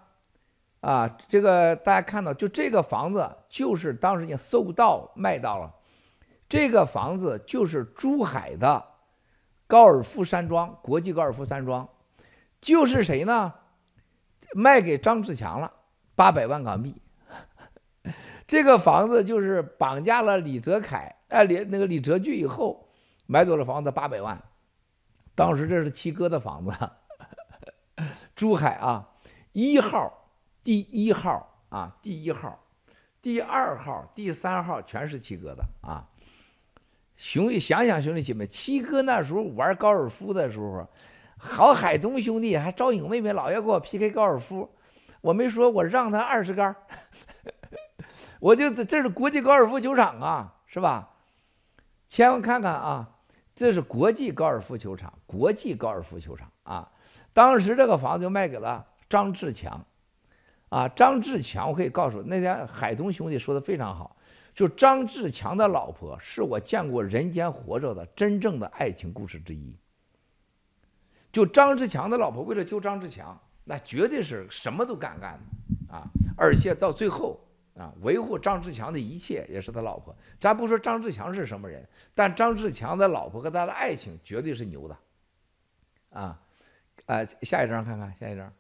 [0.80, 5.74] 啊，这个大家看到，就这个房子就是当时已经搜到卖到了，
[6.48, 8.84] 这个房子就是珠海的
[9.66, 11.88] 高尔夫山庄，国际高尔夫山庄，
[12.62, 13.52] 就是谁呢？
[14.54, 15.70] 卖给张志强了，
[16.14, 16.96] 八百万港币。
[18.48, 22.88] 这个房子就是绑架了李泽楷，哎，李那个李泽钜以后。
[23.24, 24.42] 买走了房子八百万。
[25.34, 26.72] 当时这是七哥的房子，
[28.36, 29.08] 珠海啊，
[29.52, 30.28] 一号、
[30.62, 32.62] 第一号啊，第一号、
[33.22, 36.06] 第二号、第三号全是七哥的啊。
[37.16, 40.86] 兄弟，想想兄弟姐妹，七哥那时候玩高尔夫的时候，
[41.44, 44.70] 郝海东兄弟还招影妹妹老要跟我 PK 高尔夫，
[45.20, 46.74] 我没说，我让他二十杆，
[48.38, 51.10] 我就这是国际高尔夫球场啊，是吧？
[52.08, 53.08] 千万看看啊。
[53.54, 56.90] 这是国际高尔夫球场，国际高尔夫球场啊！
[57.34, 59.84] 当时这个房子就卖给了张志强，
[60.70, 64.16] 啊，张志强，我可以告诉那天海东兄弟说的非常好，
[64.54, 69.76] 就张志强的老婆是我见过人间活着的真正的爱情故事之一。
[71.32, 76.06] 就张志强的老婆为了救张志强，那绝对是什么都敢干的啊！
[76.36, 77.40] 而且到最后。
[77.74, 80.14] 啊，维护张志强的一切也是他老婆。
[80.38, 81.82] 咱不说张志强是什么人，
[82.14, 84.94] 但张志强的老婆和他的爱情绝对是牛的。
[86.10, 86.38] 啊，
[87.06, 88.52] 呃，下一张看看，下一张。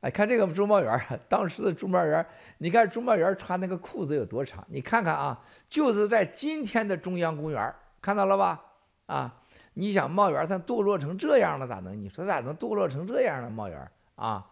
[0.00, 2.24] 哎，看这个朱茂元， 当时的朱茂元，
[2.58, 4.62] 你看朱茂元穿那个裤子有多长？
[4.68, 8.62] 你看看啊，就是在今天的中央公园，看到了吧？
[9.06, 9.37] 啊，
[9.78, 11.96] 你想茂元他堕落成这样了，咋能？
[11.96, 13.48] 你说咋能堕落成这样呢？
[13.48, 14.44] 茂元啊？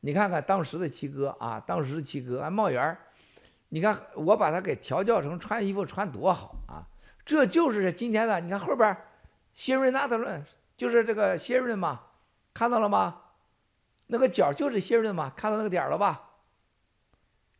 [0.00, 2.94] 你看看当时的七哥啊，当时的七哥啊，茂元，
[3.70, 6.84] 你看我把他给调教成穿衣服穿多好啊！
[7.24, 8.94] 这就是今天的，你看后边，
[9.54, 10.44] 谢瑞纳特伦
[10.76, 11.98] 就是这个谢瑞嘛，
[12.52, 13.18] 看到了吗？
[14.08, 16.32] 那个角就是谢瑞嘛，看到那个点了吧？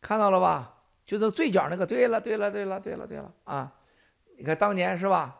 [0.02, 0.74] 看到了吧？
[1.06, 1.86] 就是最角那个。
[1.86, 3.72] 对了，对了，对了，对了，对了啊！
[4.36, 5.39] 你看当年是吧？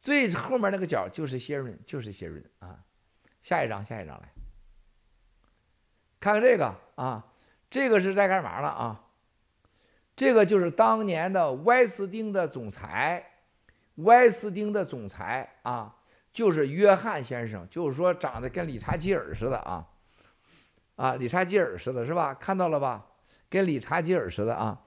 [0.00, 2.78] 最后面那个角就是谢瑞，就是谢瑞啊！
[3.42, 4.28] 下一张，下一张来。
[6.20, 7.24] 看看这个啊，
[7.70, 9.04] 这个是在干嘛呢啊？
[10.16, 13.24] 这个就是当年的威斯汀的总裁，
[13.96, 15.96] 威斯汀的总裁啊，
[16.32, 19.86] 就是约翰先生，就是说长得跟理查基尔似的啊，
[20.96, 22.34] 啊，理查基尔似的，是吧？
[22.34, 23.06] 看到了吧？
[23.48, 24.80] 跟理查基尔似的啊，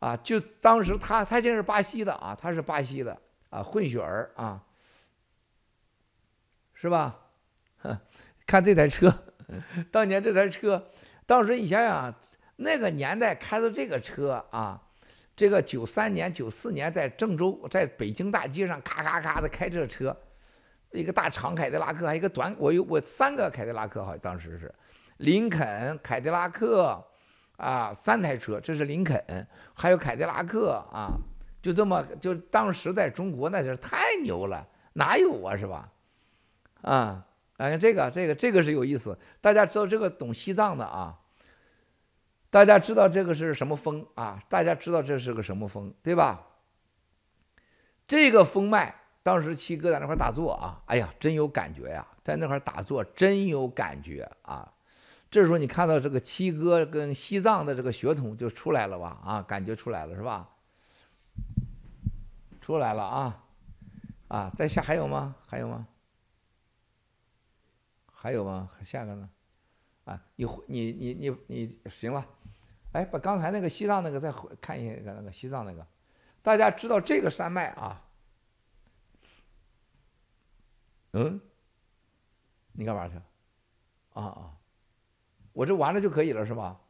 [0.00, 3.18] 啊，就当时他他现在是巴西的啊，他是巴西的
[3.54, 4.60] 啊，混血儿啊，
[6.72, 7.16] 是吧？
[8.44, 9.12] 看这台车。
[9.92, 10.82] 当年这台车，
[11.24, 12.12] 当时你想想，
[12.56, 14.82] 那个年代开的这个车啊，
[15.36, 20.16] 这个九三年、九四年在郑州，在北京大街上咔咔咔的开这车，
[20.90, 24.74] 一个大长凯迪拉克，还有一个短，我有我三个凯迪拉克，好像当时是
[25.18, 27.00] 林肯、凯迪拉克
[27.58, 31.12] 啊，三台车，这是林肯，还有凯迪拉克啊，
[31.64, 35.90] 就这么就当时在中国那是太牛了，哪有啊，是吧？
[36.82, 37.26] 啊。
[37.56, 39.16] 哎，这个这个这个是有意思。
[39.40, 41.18] 大家知道这个懂西藏的啊？
[42.50, 44.42] 大家知道这个是什么风啊？
[44.48, 46.46] 大家知道这是个什么风，对吧？
[48.06, 54.70] 这个风脉，当时七哥在那块打坐啊，哎呀，真有感觉呀，在那块打坐真有感觉啊。
[55.30, 59.18] 这时候你看到这个七哥跟西藏的这个血统就出来了吧？
[59.24, 60.50] 啊，感觉出来了是吧？
[62.64, 63.44] 出来了啊
[64.28, 64.50] 啊！
[64.56, 65.36] 在下还有吗？
[65.46, 65.86] 还有吗？
[68.10, 68.70] 还有吗？
[68.82, 69.28] 下个呢？
[70.06, 72.26] 啊，你你你你你行了，
[72.92, 74.32] 哎，把刚才那个西藏那个再
[74.62, 75.86] 看一下，那个西藏那个，
[76.40, 78.02] 大家知道这个山脉啊？
[81.12, 81.38] 嗯？
[82.72, 83.16] 你干嘛去？
[84.14, 84.56] 啊啊！
[85.52, 86.80] 我这完了就可以了是吧？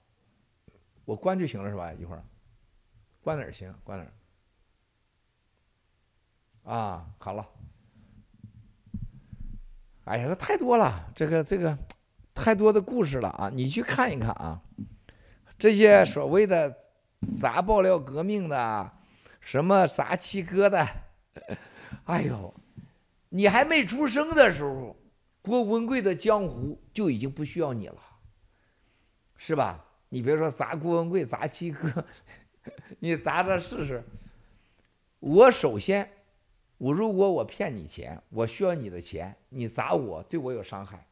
[1.04, 1.92] 我关就行了是吧？
[1.94, 2.24] 一会儿，
[3.22, 3.74] 关哪儿行？
[3.82, 4.12] 关哪儿？
[6.64, 7.46] 啊，好了。
[10.04, 11.78] 哎呀，这太多了，这个这个
[12.34, 13.50] 太多的故事了啊！
[13.50, 14.60] 你去看一看啊，
[15.58, 16.76] 这些所谓的
[17.40, 18.92] 砸爆料革命的，
[19.40, 20.86] 什么砸七哥的，
[22.04, 22.54] 哎呦，
[23.30, 24.94] 你还没出生的时候，
[25.40, 27.96] 郭文贵的江湖就已经不需要你了，
[29.38, 29.82] 是吧？
[30.10, 32.04] 你别说砸郭文贵、砸七哥，
[33.00, 34.04] 你砸着试试。
[35.20, 36.10] 我首先。
[36.78, 41.08] 我如果我骗你钱，我需要你的钱，你砸我，对我有伤害。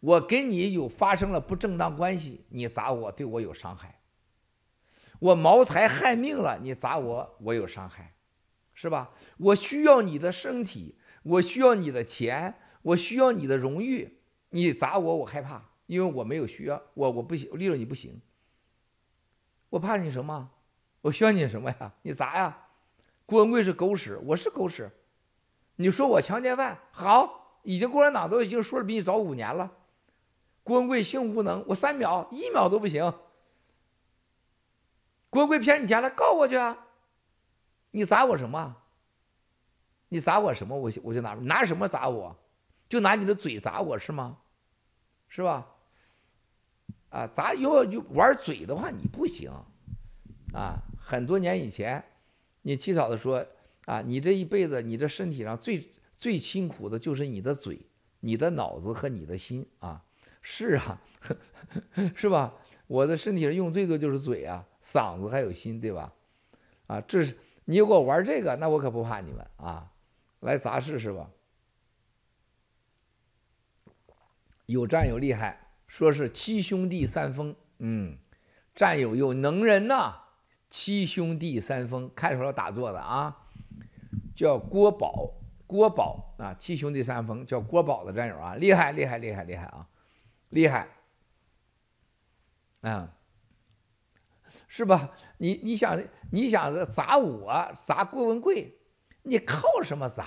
[0.00, 4.00] 我跟你有发生了不正当关系，你砸我，对我有伤害。
[5.20, 8.14] 我谋财害命了，你砸我，我有伤害，
[8.74, 9.12] 是吧？
[9.38, 14.18] 我需要你的身体，我需要你的钱，我需要你的荣誉，
[14.50, 18.20] 你砸我，我害怕，因为我没有需要，我我不行，利用你不行。
[19.70, 20.50] 我怕你什么？
[21.02, 21.94] 我需要你什么呀？
[22.02, 22.63] 你砸呀！
[23.26, 24.90] 郭文贵是狗屎，我是狗屎。
[25.76, 29.72] 你说我强奸犯，好，已经共产党都已经说了比你早五年了。
[30.62, 33.12] 郭文贵性无能，我三秒一秒都不行。
[35.30, 36.86] 郭文贵骗你钱了，告我去啊！
[37.92, 38.76] 你砸我什么？
[40.08, 42.36] 你砸我什么，我我就拿拿什么砸我，
[42.88, 44.38] 就拿你的嘴砸我是吗？
[45.28, 45.66] 是吧？
[47.08, 49.50] 啊，砸要就玩嘴的话，你不行。
[50.52, 52.04] 啊，很多年以前，
[52.66, 53.46] 你七嫂子说
[53.84, 55.86] 啊，你这一辈子，你这身体上最
[56.18, 57.78] 最辛苦的就是你的嘴、
[58.20, 60.02] 你的脑子和你的心啊。
[60.40, 61.00] 是啊，
[62.16, 62.54] 是吧？
[62.86, 66.12] 我的身体上用最多就是嘴啊、嗓子还有心，对吧？
[66.86, 67.36] 啊，这是
[67.66, 69.92] 你如果玩这个，那我可不怕你们啊，
[70.40, 71.30] 来砸试试吧。
[74.66, 78.18] 有战友厉害，说是七兄弟三疯，嗯，
[78.74, 80.23] 战友有能人呐。
[80.76, 83.36] 七兄弟三疯，看出来打坐的啊，
[84.34, 85.32] 叫郭宝，
[85.68, 89.86] 郭宝啊，七兄弟三疯叫郭宝的战友啊，厉害厉害厉害厉害啊，
[90.48, 90.88] 厉害，
[92.80, 93.08] 啊，
[94.66, 95.12] 是吧？
[95.38, 96.02] 你你想
[96.32, 98.76] 你想砸我砸郭文贵，
[99.22, 100.26] 你靠什么砸？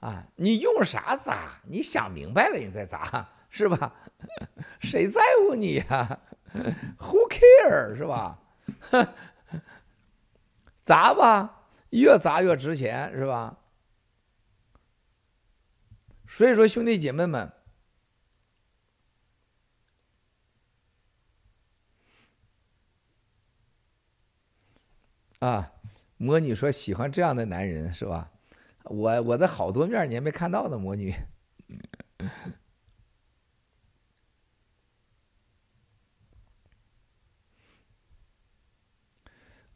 [0.00, 1.60] 啊，你用啥砸？
[1.68, 3.94] 你想明白了你再砸，是吧？
[4.80, 6.20] 谁在乎你呀、啊？
[6.98, 8.40] Who care 是吧？
[10.84, 13.58] 砸吧，越砸越值钱，是吧？
[16.28, 17.50] 所以说，兄弟姐妹们，
[25.38, 25.72] 啊，
[26.18, 28.30] 魔女说喜欢这样的男人，是吧？
[28.84, 31.14] 我我的好多面你还没看到呢，魔女。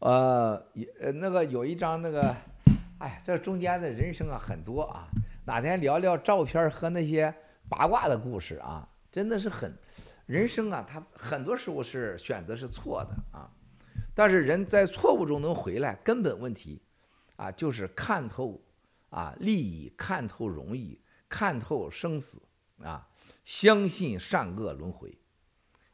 [0.01, 0.65] 呃，
[1.01, 2.35] 呃，那个有一张那个，
[2.99, 5.09] 哎，这中间的人生啊很多啊，
[5.45, 7.35] 哪天聊聊照片和那些
[7.69, 9.77] 八卦的故事啊，真的是很，
[10.27, 13.51] 人生啊，他很多时候是选择是错的啊，
[14.15, 16.81] 但是人在错误中能回来，根本问题
[17.35, 18.61] 啊就是看透
[19.11, 22.41] 啊利益，看透荣誉，看透生死
[22.85, 23.09] 啊，
[23.45, 25.19] 相信善恶轮回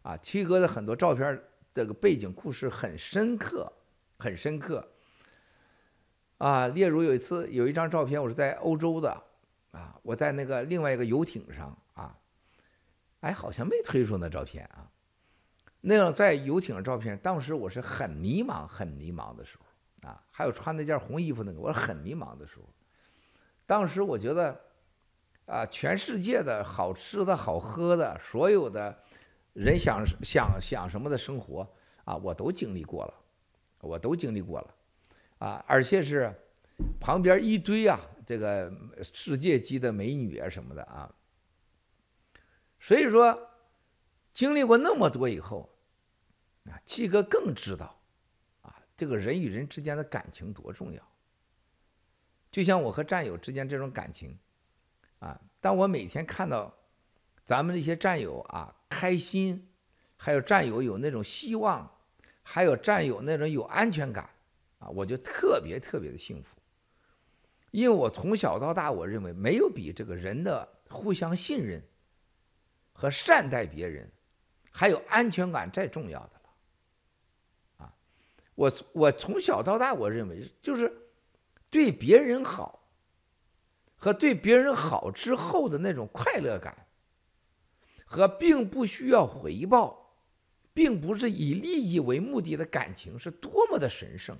[0.02, 3.72] 啊，七哥的很多照片这个背景故事很深刻。
[4.18, 4.92] 很深刻，
[6.38, 9.22] 啊，例如有一次有一张照片，我是在欧洲的，
[9.72, 12.16] 啊，我在那个另外一个游艇上，啊，
[13.20, 14.90] 哎，好像没推出那照片啊，
[15.80, 22.68] 那样在游艇上照片，当时我是很迷茫、很迷茫的时候，啊，还有穿那件红衣服那个，我很迷茫的时候，
[23.66, 24.58] 当时我觉得，
[25.46, 28.96] 啊，全世界的好吃的好喝的，所有的
[29.54, 31.68] 人想想想什么的生活，
[32.04, 33.14] 啊，我都经历过了。
[33.84, 34.74] 我都经历过了，
[35.38, 36.34] 啊，而且是
[36.98, 41.14] 旁边一堆啊，这个世界级的美女啊什么的啊，
[42.80, 43.50] 所以说
[44.32, 45.68] 经历过那么多以后，
[46.64, 48.00] 啊，七哥更知道
[48.62, 51.00] 啊，这个人与人之间的感情多重要。
[52.50, 54.38] 就像我和战友之间这种感情，
[55.18, 56.74] 啊，当我每天看到
[57.44, 59.68] 咱们这些战友啊开心，
[60.16, 61.90] 还有战友有那种希望。
[62.46, 64.28] 还有战友那种有安全感，
[64.78, 66.54] 啊，我就特别特别的幸福，
[67.70, 71.82] 因为我从小到大，我认为没有比这个人的互相信任
[72.92, 74.12] 和善待别人，
[74.70, 76.50] 还有安全感再重要的了，
[77.78, 77.94] 啊，
[78.54, 80.92] 我我从小到大，我认为就是
[81.70, 82.86] 对别人好
[83.96, 86.86] 和对别人好之后的那种快乐感，
[88.04, 90.03] 和并不需要回报。
[90.74, 94.36] 并不是以利益为目的的感情是多么的神圣，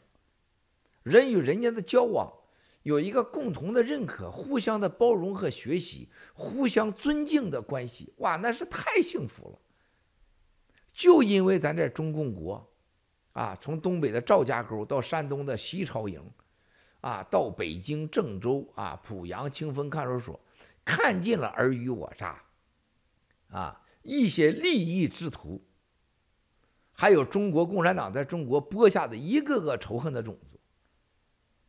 [1.05, 2.31] 人与人间的交往
[2.83, 9.59] 有一个共同的认可、互相的包容和学习、互相尊敬的关系，哇，那是太幸福了。
[10.93, 12.69] 就因为咱这中共国，
[13.33, 16.21] 啊，从东北的赵家沟到山东的西朝营，
[17.01, 20.41] 啊，到北京郑州啊，濮阳清风看守所，
[20.85, 22.43] 看尽了尔虞我诈，
[23.51, 25.65] 啊，一些利益之徒。
[26.97, 30.59] 还有中国共产党在中国播下的一个个仇恨的种子，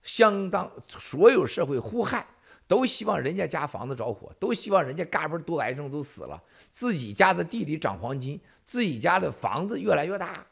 [0.04, 2.28] 相当所有社会互害，
[2.68, 10.46] 都希望人家家房子着火，都希望人家嘎嘣多癌症都死了，自己家的地里长黄金，自己家的房子越来越大，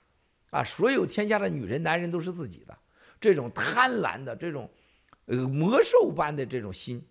[0.50, 2.76] 啊，所有天下的女人男人都是自己的，
[3.22, 4.68] 这种贪婪的这种，
[5.26, 7.08] 呃，魔兽般的这种心，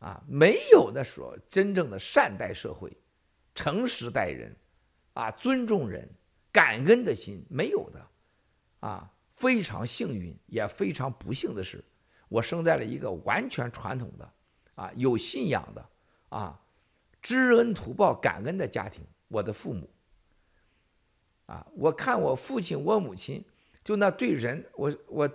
[0.00, 2.90] 啊，没有的说真正的善待社会，
[3.54, 4.56] 诚实待人，
[5.12, 6.08] 啊，尊重人。
[6.52, 8.06] 感恩的心没有的，
[8.80, 11.84] 啊，非常幸运，也非常不幸的是，
[12.28, 14.32] 我生在了一个完全传统的，
[14.74, 15.88] 啊，有信仰的，
[16.28, 16.60] 啊，
[17.20, 19.04] 知恩图报、感恩的家庭。
[19.30, 19.90] 我的父母，
[21.44, 23.44] 啊，我看我父亲、我母亲，
[23.84, 25.30] 就那对人，我我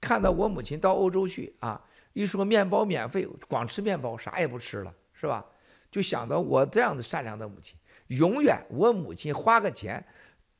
[0.00, 1.80] 看到我母亲到欧洲去，啊，
[2.12, 5.46] 一说面包免费，光吃面包，啥也不吃了，是吧？
[5.92, 7.78] 就想到我这样的善良的母亲，
[8.08, 10.04] 永远我母亲花个钱，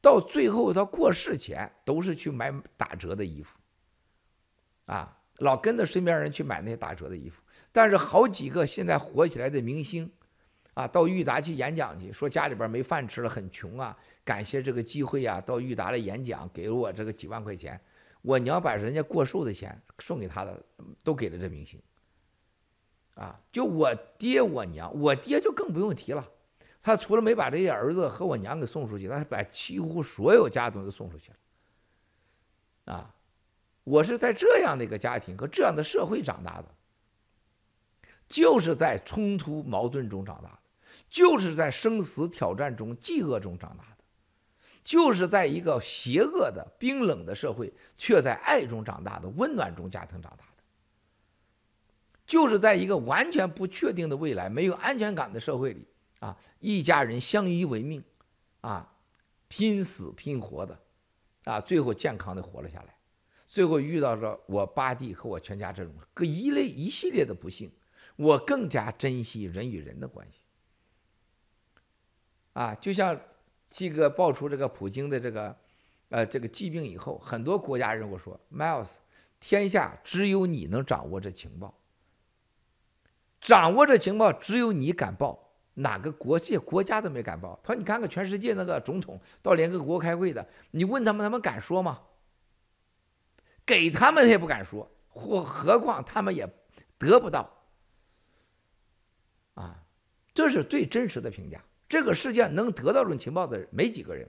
[0.00, 3.58] 到最后他过世前都是去买打折的衣服，
[4.86, 7.42] 啊，老跟着身边人去买那些打折的衣服。
[7.72, 10.10] 但是好几个现在火起来的明星，
[10.74, 17.80] 啊，到裕达去演讲去，说家里边没饭吃了，很穷啊，感谢这个机会啊，到裕达来演讲，给了我这个几万块钱。
[18.22, 20.62] 我娘把人家过寿的钱送给他的，
[21.04, 21.80] 都给了这明星。
[23.14, 26.26] 啊，就我爹我娘，我爹就更不用提了，
[26.82, 32.94] 他除了没把这些儿子和我娘给送出去，他还把几乎所有家东西都送出去了。
[32.94, 33.14] 啊，
[33.84, 36.68] 我是在这样的一个家庭和这样的社会长大的，
[38.28, 40.58] 就是在冲突矛盾中长大的，
[41.08, 43.90] 就是在生死挑战中饥饿中长大的。
[44.82, 50.62] 就是在一个邪恶的、冰冷的社会，却在爱中长大的温暖中家庭长大的；
[52.24, 55.86] 就是在一个完全不确定的未来、没有安全感的社会里，
[56.20, 58.02] 啊，一家人相依为命，
[58.60, 58.94] 啊，
[59.48, 60.80] 拼死拼活的，
[61.44, 62.94] 啊，最后健康的活了下来。
[63.46, 67.72] 最后遇到了我八弟和我全家这种各一类一系列的不幸，
[68.14, 70.38] 我更加珍惜人与人的关系。
[72.52, 73.20] 啊，就像。
[73.72, 75.56] 这个爆出这个普京的这个，
[76.08, 78.94] 呃，这个疾病以后，很多国家人我说，Miles，
[79.38, 81.78] 天下只有你能掌握这情报，
[83.40, 87.58] 掌握这情报只有你敢报，哪个国际国家都没敢报。
[87.62, 92.02] 他说你看看全世界那个总统到联合国开会的，你问他们，他们敢说吗？
[93.64, 96.48] 给他们他也不敢说，或何况他们也
[96.98, 97.48] 得不到。
[99.54, 99.84] 啊，
[100.34, 101.62] 这是最真实的评价。
[101.88, 104.28] 这个世界能得到这种情报的人没几个人，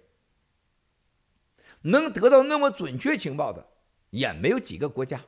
[1.81, 3.67] 能得到那么准确情报的
[4.09, 5.21] 也没有几个国家，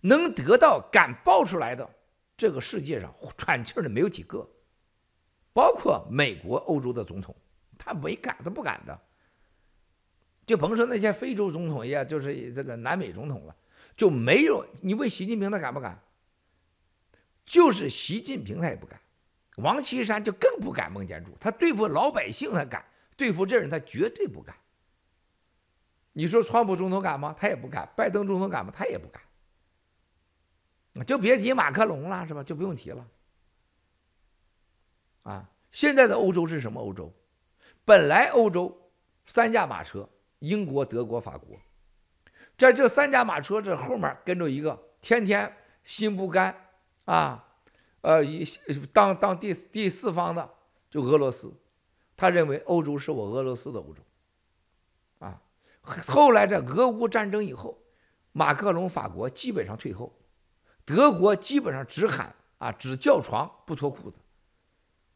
[0.00, 1.88] 能得到敢报出来的，
[2.36, 4.48] 这个世界上喘气的没有几个，
[5.56, 7.34] 包括美国、欧洲的总统，
[7.78, 9.00] 他没敢，都不敢的。
[10.44, 13.56] 就甭说那些非洲总统呀，就是这个南美总统了，
[13.96, 14.62] 就没有。
[14.82, 15.98] 你问习近平他敢不敢？
[17.46, 19.00] 就是习近平他也不敢。
[19.56, 22.84] 王岐山就更不敢孟建柱，他对付老百姓他敢，
[23.16, 24.54] 对付这人他绝对不敢。
[26.12, 27.34] 你说川普总统敢吗？
[27.38, 27.88] 他也不敢。
[27.96, 28.70] 拜登总统敢吗？
[28.76, 29.22] 他也不敢。
[31.06, 32.42] 就别提马克龙了，是吧？
[32.44, 33.08] 就不用提了。
[35.26, 37.12] 啊，现在的欧洲是什么欧洲？
[37.84, 38.90] 本来欧洲
[39.26, 40.08] 三驾马车，
[40.38, 41.58] 英国、德国、法国，
[42.56, 46.54] 在这三驾马车这后面跟着一个天天心不甘
[47.06, 47.42] 啊。
[48.02, 48.44] 呃，一
[48.92, 50.48] 当当第第四方的
[50.88, 51.52] 就俄罗斯，
[52.16, 54.00] 他认为欧洲是我俄罗斯的欧洲，
[55.18, 55.42] 啊，
[56.06, 57.82] 后来这俄乌战争以后，
[58.30, 60.16] 马克龙法国基本上退后，
[60.84, 64.18] 德国基本上只喊啊只叫床不脱裤子，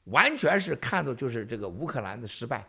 [0.04, 2.66] 完全是看到就是这个乌克兰的失败，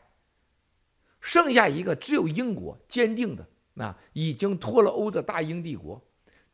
[1.19, 6.01] 剩下一个只有英国坚定的啊已经脱了欧的大英帝国，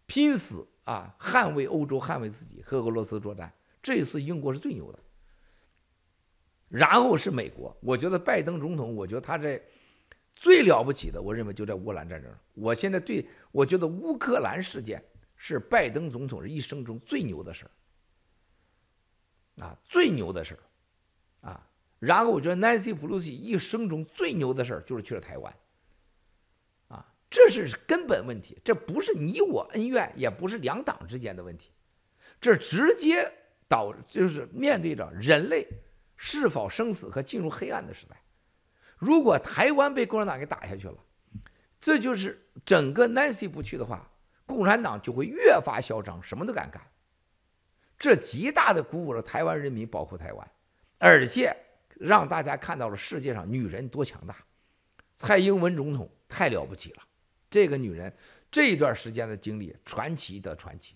[0.06, 3.54] 拼死啊捍卫欧洲捍卫自己和俄罗斯作战。
[3.82, 5.00] 这一次英国是最牛的，
[6.68, 7.76] 然后是美国。
[7.82, 9.62] 我觉得拜登总统，我觉得他这
[10.34, 12.30] 最了不起的，我认为就在乌克兰战争。
[12.54, 15.02] 我现在对我觉得乌克兰事件
[15.38, 17.66] 是拜登总统一生中最牛的事
[19.58, 20.60] 儿，啊，最牛的事儿，
[21.42, 21.70] 啊。
[22.00, 25.54] 然后我觉得 Nancy Pelosi 一生中最牛的事儿就是去了台湾，
[26.88, 31.72] 啊，这是根本问题，这不是你我恩怨，也不是两党之间的问题，
[32.40, 33.32] 这直接。
[33.70, 35.68] 导就是面对着人类
[36.16, 38.16] 是否生死和进入黑暗的时代，
[38.98, 40.96] 如果台湾被共产党给打下去了，
[41.78, 44.10] 这就是整个 Nancy 不去的话，
[44.46, 46.82] 共产党就会越发嚣张，什么都敢干。
[48.00, 50.52] 这极大的鼓舞了台湾人民保护台湾，
[50.98, 51.56] 而且
[51.96, 54.36] 让大家看到了世界上女人多强大。
[55.16, 57.04] 蔡英文总统太了不起了，
[57.50, 58.16] 这个女人
[58.52, 60.96] 这一段时间的经历，传奇的传奇。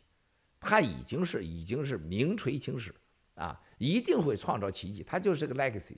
[0.60, 2.94] 她已经是已经是名垂青史
[3.34, 5.04] 啊，一定会创造奇迹。
[5.04, 5.98] 她就是个 legacy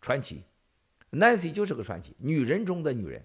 [0.00, 0.44] 传奇
[1.10, 3.24] ，Nancy 就是个传奇，女人中的女人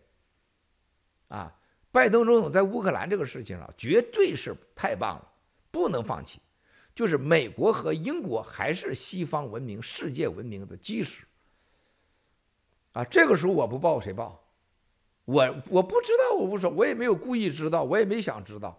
[1.30, 1.54] 啊。
[1.90, 5.34] 拜登总统在乌克兰这个事情上绝对是太棒了，
[5.72, 6.40] 不能放弃。
[6.98, 11.24] 就是美国和英国还是西方文明、世界文明的基石
[12.94, 13.03] 啊。
[13.03, 14.44] 这个时候我不报谁报？
[15.26, 18.76] 我我不知道，我不说，我也没有故意知道，我也没想知道。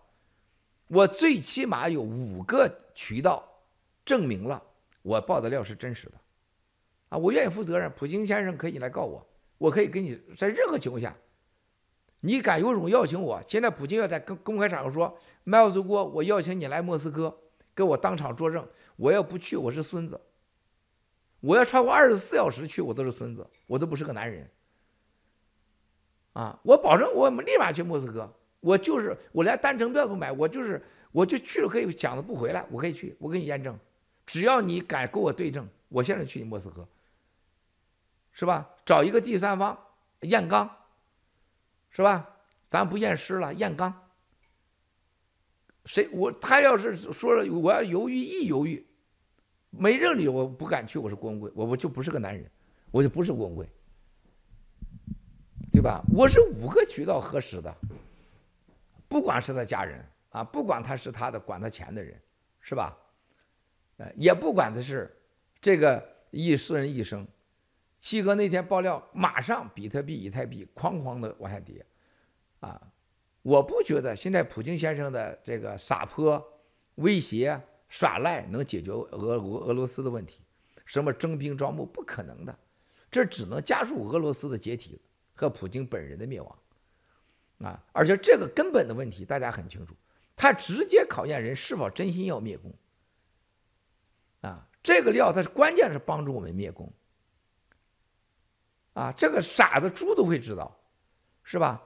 [0.88, 3.48] 我最起码有五个渠道
[4.04, 4.60] 证明了
[5.02, 6.14] 我报的料是真实的，
[7.10, 7.88] 啊，我愿意负责任。
[7.92, 9.24] 普京先生可以来告我，
[9.58, 11.16] 我可以给你在任何情况下，
[12.18, 13.40] 你敢有种邀请我？
[13.46, 17.38] 现在普京要在公公开场合说，麦克斯郭，我邀请你来莫斯科，
[17.78, 18.66] 给我当场作证。
[18.96, 20.20] 我要不去，我是孙子。
[21.38, 24.50] 我要超过二十四小时去，我都是孙子，我都不是个男人。
[26.32, 28.28] 啊，我保证，我立马去莫斯科。
[28.58, 33.78] 我就是，我连单程票都不买，我就是，我就去了，可以讲的不回来，我可以去，我给你验证。
[34.26, 36.84] 只要你敢跟我对证，我现在去你莫斯科，
[38.32, 38.68] 是吧？
[38.84, 39.78] 找一个第三方
[40.22, 40.68] 验钢，
[41.90, 42.28] 是吧？
[42.68, 44.07] 咱不验尸了，验钢。
[45.88, 48.86] 谁我他要是说了我要犹豫一犹豫，
[49.70, 52.48] 没认你我不敢去，我是郭文贵，我我就不是个男人，
[52.90, 53.66] 我就不是郭文贵，
[55.72, 56.04] 对吧？
[56.14, 57.74] 我是五个渠道核实的，
[59.08, 62.20] 不管是他家人啊，不管他是他的管他钱的人，
[62.60, 62.94] 是吧？
[63.96, 65.10] 呃，也不管他是
[65.58, 67.26] 这个一私人一生，
[67.98, 71.86] 七哥那天爆料，马上比特币、以太币哐哐的往下跌，
[72.60, 72.78] 啊，
[73.48, 76.46] 我不觉得现在普京先生的这个撒泼、
[76.96, 77.58] 威胁、
[77.88, 80.42] 耍赖能解决俄俄俄罗斯的问题，
[80.84, 82.58] 什么征兵招募不可能的，
[83.10, 85.00] 这只能加速俄罗斯的解体
[85.34, 86.58] 和普京本人的灭亡，
[87.60, 89.94] 啊，而且这个根本的问题大家很清楚，
[90.36, 92.70] 他直接考验人是否真心要灭共。
[94.42, 96.92] 啊，这个料它是关键是帮助我们灭共。
[98.92, 100.78] 啊，这个傻子猪都会知道，
[101.42, 101.82] 是吧？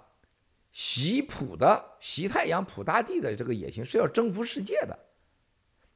[0.73, 4.99] 习普的习太阳普大帝的这个野心是要征服世界的，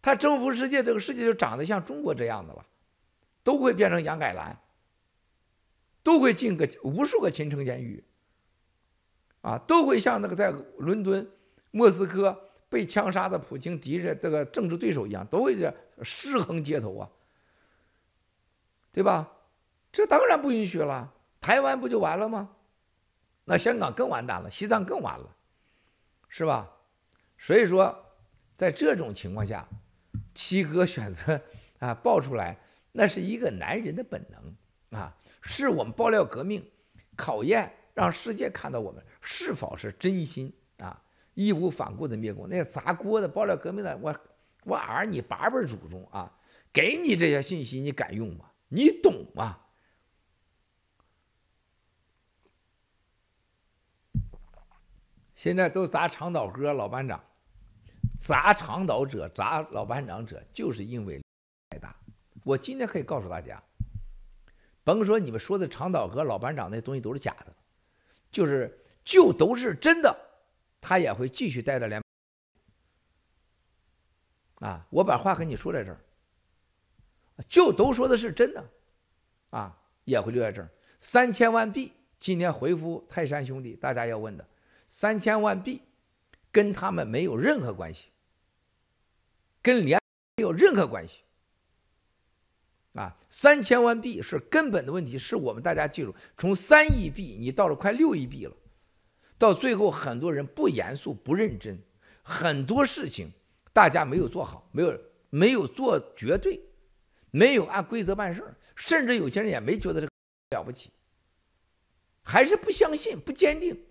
[0.00, 2.64] 他征服世界，这个世界就长得像中国这样的了，
[3.42, 4.60] 都会变成杨改兰，
[6.02, 8.04] 都会进个无数个秦城监狱，
[9.40, 11.28] 啊，都会像那个在伦敦、
[11.70, 12.42] 莫斯科。
[12.68, 15.72] 被枪杀的普京敌人这个政治对手一样，都会这
[16.02, 17.08] 尸横街头啊，
[18.92, 19.32] 对吧？
[19.92, 21.14] 这当然不允许了。
[21.40, 22.55] 台湾不就完了吗？
[23.48, 25.36] 那香港更完蛋了，西藏更完了，
[26.28, 26.68] 是吧？
[27.38, 27.96] 所以说，
[28.56, 29.66] 在这种情况下，
[30.34, 31.40] 七哥选择
[31.78, 32.58] 啊爆出来，
[32.90, 36.68] 那是一个男人的本能啊，是我们爆料革命
[37.14, 41.00] 考验，让世界看到我们是否是真心啊。
[41.34, 44.12] 义无反顾的灭共，那个砸锅的爆料革命的，我
[44.64, 46.32] 我儿你八辈祖宗啊，
[46.72, 48.46] 给你这些信息，你敢用吗？
[48.68, 49.60] 你懂吗？
[55.36, 57.22] 现在都砸长岛哥老班长，
[58.18, 61.22] 砸长岛者砸老班长者，就是因为
[61.70, 61.94] 太大。
[62.42, 63.62] 我今天可以告诉大家，
[64.82, 67.54] 甭说你们说的长岛哥老班长那东西都是假的，
[68.32, 70.18] 就是就都是真的。
[70.80, 72.00] 他也会继续待在连
[74.60, 74.86] 啊！
[74.88, 75.98] 我把话跟你说在这儿，
[77.48, 78.64] 就都说的是真的，
[79.50, 80.70] 啊，也会留在这儿。
[81.00, 84.48] 三千万币今天回复泰山兄弟，大家要问的，
[84.88, 85.82] 三千万币
[86.50, 88.08] 跟他们没有任何关系，
[89.62, 90.00] 跟联
[90.36, 91.22] 没有任何关系，
[92.94, 98.56] 啊，三千万币是根本的问题，是我们大家记住，从三亿币你到了快六亿币了。
[99.38, 101.78] 到最后，很多人不严肃、不认真，
[102.22, 103.30] 很多事情
[103.72, 106.58] 大家没有做好，没有没有做绝对，
[107.30, 108.42] 没有按规则办事，
[108.74, 110.08] 甚至有些人也没觉得这
[110.56, 110.90] 了不起，
[112.22, 113.84] 还是不相信、不坚定。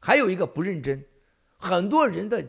[0.00, 1.04] 还有一个不认真，
[1.56, 2.46] 很多人的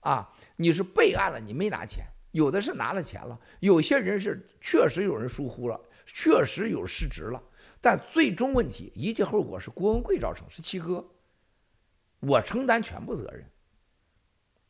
[0.00, 7.42] 啊，你是备案了，你没拿钱，有的是拿了钱了，有些人是确实有人疏忽了，确实有失职了，
[7.80, 11.04] 但最终问题一切后果是郭文贵造成，是七哥。
[12.20, 13.44] 我承担全部责任，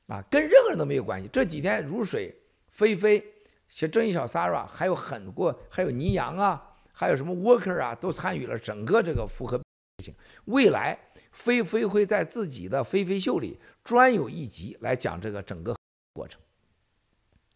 [0.07, 1.29] 啊，跟任何人都没有关系。
[1.33, 2.35] 这几天如水、
[2.69, 3.25] 菲菲、
[3.69, 10.15] 像正义小 s a r a 还有很多，还有倪阳啊，还有什么 Worker 啊，都参与了整个这个复合事情。
[10.45, 10.97] 未来
[11.33, 15.77] 飞飞会在自己的飞飞秀里专有一集来讲这个整个
[16.13, 16.41] 过程，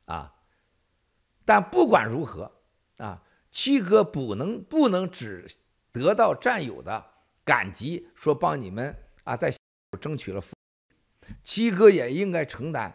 [0.07, 0.35] 啊，
[1.45, 2.51] 但不管如何，
[2.99, 5.47] 啊，七哥不能不能只
[5.93, 7.05] 得到战友的
[7.45, 9.53] 感激，说帮你们啊在。
[10.01, 10.43] 争取了，
[11.45, 12.93] 七哥也应该承担。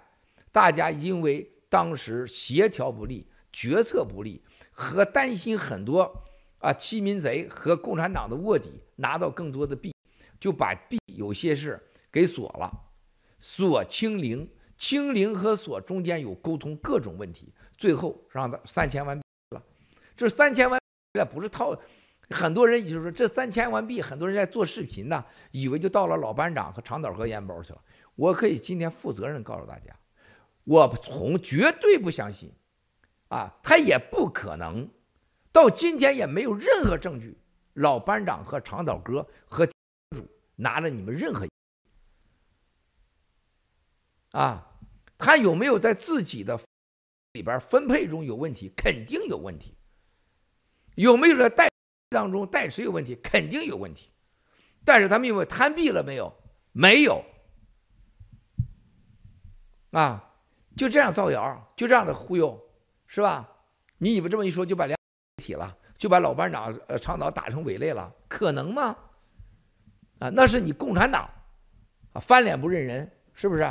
[0.52, 6.26] 大家因为当时协调不力、决策不力，和担心很多
[6.58, 9.94] 啊欺民贼和共产党的卧底拿到更多的币，
[10.40, 12.72] 就把币有些事给锁了，
[13.40, 19.64] 锁清零，清零和锁中间有沟通各种问题，最后让他三千万了。
[20.16, 20.80] 这三千万
[21.14, 21.80] 币不是套。
[22.32, 27.82] 很多人就是说，这三千万币，很多人在做视频呢，以为就到了老班长和长岛哥烟包去了。
[28.16, 29.92] 我可以今天负责任告诉大家，
[30.64, 32.52] 我从绝对不相信，
[33.30, 34.88] 啊，他也不可能，
[35.52, 37.36] 到今天也没有任何证据，
[37.74, 39.68] 老班长和长岛哥和
[40.60, 41.48] 拿了你们任何
[44.32, 44.78] 啊，
[45.18, 46.60] 他有没有在自己的
[47.34, 48.72] 里边分配中有问题？
[48.76, 49.76] 肯定有问题。
[50.96, 51.70] 有没有在代
[52.10, 53.16] 当中代持有问题？
[53.24, 54.12] 肯定有问题。
[54.84, 56.34] 但是他们有没有贪毙了没有？
[56.72, 57.24] 没有。
[59.92, 60.36] 啊，
[60.76, 62.60] 就这样造谣，就这样的忽悠，
[63.08, 63.50] 是吧？
[63.98, 64.98] 你以为这么一说就把两
[65.38, 68.14] 体了，就把老班长呃倡导打成伪类了？
[68.28, 68.96] 可能吗？
[70.20, 71.30] 啊，那是你共产党
[72.14, 73.68] 啊，翻脸不认人，是不是？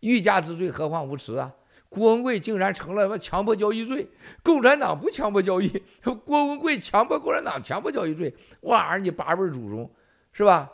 [0.00, 1.54] 欲加之罪，何患无辞啊？
[1.88, 4.08] 郭文贵竟然成了强迫交易罪，
[4.42, 5.82] 共产党不强迫交易，
[6.24, 9.90] 郭文贵强迫共产党强迫交易罪，哇，你八辈祖宗
[10.32, 10.70] 是吧？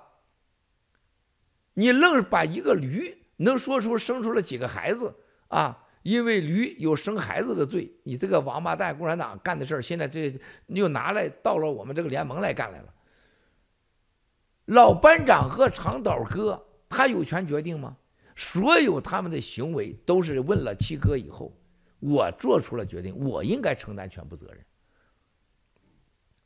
[1.74, 5.14] 你愣把一个驴能说出生出了几个孩子
[5.48, 5.86] 啊？
[6.02, 10.34] 因为驴有生孩子的罪，你这个王八蛋共产党干的事儿，现在这
[10.68, 12.94] 又拿来到了我们这个联盟来干来了。
[14.70, 17.96] 老班长和长岛哥，他有权决定吗？
[18.36, 21.52] 所有他们的行为都是问了七哥以后，
[21.98, 24.64] 我做出了决定，我应该承担全部责任。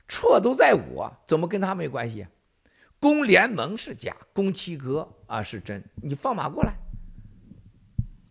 [0.09, 2.27] 错都在我，怎么跟他没关系？
[2.99, 6.75] 攻联盟是假，攻七哥啊是真，你放马过来，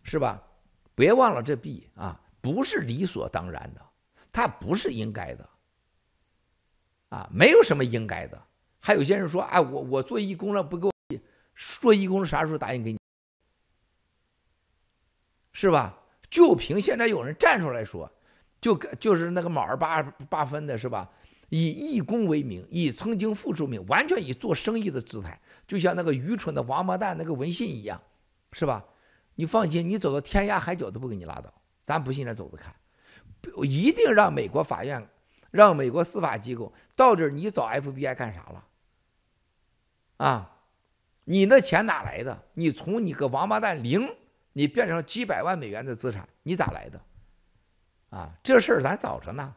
[0.02, 0.42] 是吧？
[0.96, 3.80] 别忘了这币啊，不是理所当然的，
[4.32, 5.48] 它不是应该的，
[7.10, 8.42] 啊，没有什么应该的。
[8.86, 10.92] 还有些人说，哎，我我做义工了，不给我
[11.56, 12.98] 做义工啥时候答应给你？
[15.54, 15.98] 是吧？
[16.28, 18.12] 就凭现在有人站出来说，
[18.60, 21.10] 就就是那个卯儿八八分的是吧？
[21.48, 27.98] 以义工为名，以曾经付出名，完全以做生意的姿态，就像那个愚蠢的王八蛋那个文信一样，
[28.52, 28.84] 是吧？
[29.36, 31.50] 你放心，你走到天涯海角都不给你拉倒，
[31.86, 32.74] 咱不信，咱走着看，
[33.62, 35.08] 一定让美国法院，
[35.50, 38.62] 让美国司法机构到这儿，你找 FBI 干啥了？
[40.16, 40.58] 啊，
[41.24, 42.44] 你那钱哪来的？
[42.54, 44.08] 你从你个王八蛋零，
[44.52, 47.00] 你变成几百万美元的资产，你咋来的？
[48.10, 49.54] 啊，这事儿咱早着呢，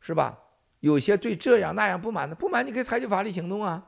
[0.00, 0.38] 是吧？
[0.80, 3.86] 有些对这样那样不满的，不满你可以采取法律行动啊，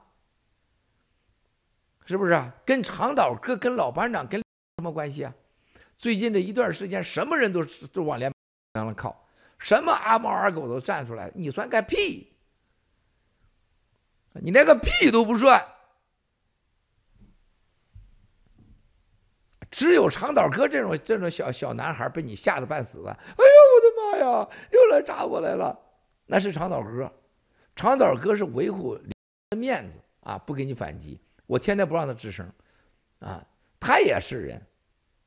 [2.04, 2.52] 是不是？
[2.66, 4.38] 跟长岛哥、跟老班长跟
[4.76, 5.34] 什么关系啊？
[5.96, 8.30] 最近这一段时间，什么人都都往联
[8.74, 9.26] 盟上靠，
[9.56, 12.31] 什么阿猫阿狗都站出来，你算个屁！
[14.40, 15.62] 你连个屁都不算，
[19.70, 23.12] 只有长岛哥这种这种小小男孩被你吓得半死了。
[23.12, 23.44] 哎呦，
[23.74, 25.78] 我的妈呀，又来扎我来了！
[26.26, 27.12] 那是长岛哥，
[27.76, 28.98] 长岛哥是维护
[29.56, 31.20] 面子啊，不给你反击。
[31.46, 32.50] 我天天不让他吱声，
[33.18, 33.46] 啊，
[33.78, 34.66] 他也是人，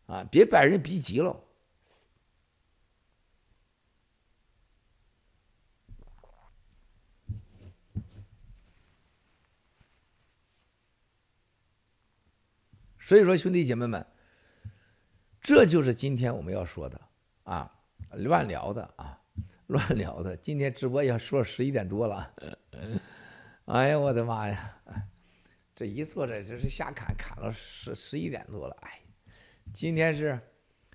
[0.08, 1.40] 啊，别把人逼急了。
[13.06, 14.04] 所以说，兄弟姐妹们，
[15.40, 17.00] 这就是今天我们要说的
[17.44, 17.72] 啊，
[18.14, 19.22] 乱聊的啊，
[19.68, 20.36] 乱聊的。
[20.36, 22.34] 今天直播要说十一点多了，
[23.66, 24.82] 哎呀，我的妈呀，
[25.76, 28.76] 这一坐着就是瞎侃，侃了十十一点多了。
[28.82, 29.00] 哎，
[29.72, 30.40] 今天是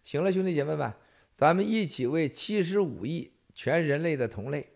[0.03, 0.93] 行了，兄弟姐妹们，
[1.33, 4.73] 咱们一起为七十五亿全人类的同类，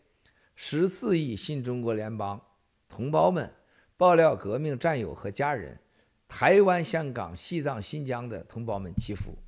[0.55, 2.41] 十四亿新中国联邦
[2.89, 3.53] 同胞们，
[3.97, 5.81] 爆料革命战友和家人。
[6.29, 9.44] 台湾、香港、西藏、新疆的同胞们祈福。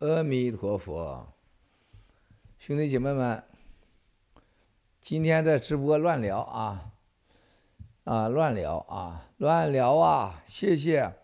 [0.00, 1.26] 阿弥陀佛，
[2.58, 3.42] 兄弟姐妹们，
[5.00, 6.92] 今天在直播乱聊啊，
[8.04, 10.42] 啊乱聊啊乱聊啊！
[10.44, 11.14] 谢谢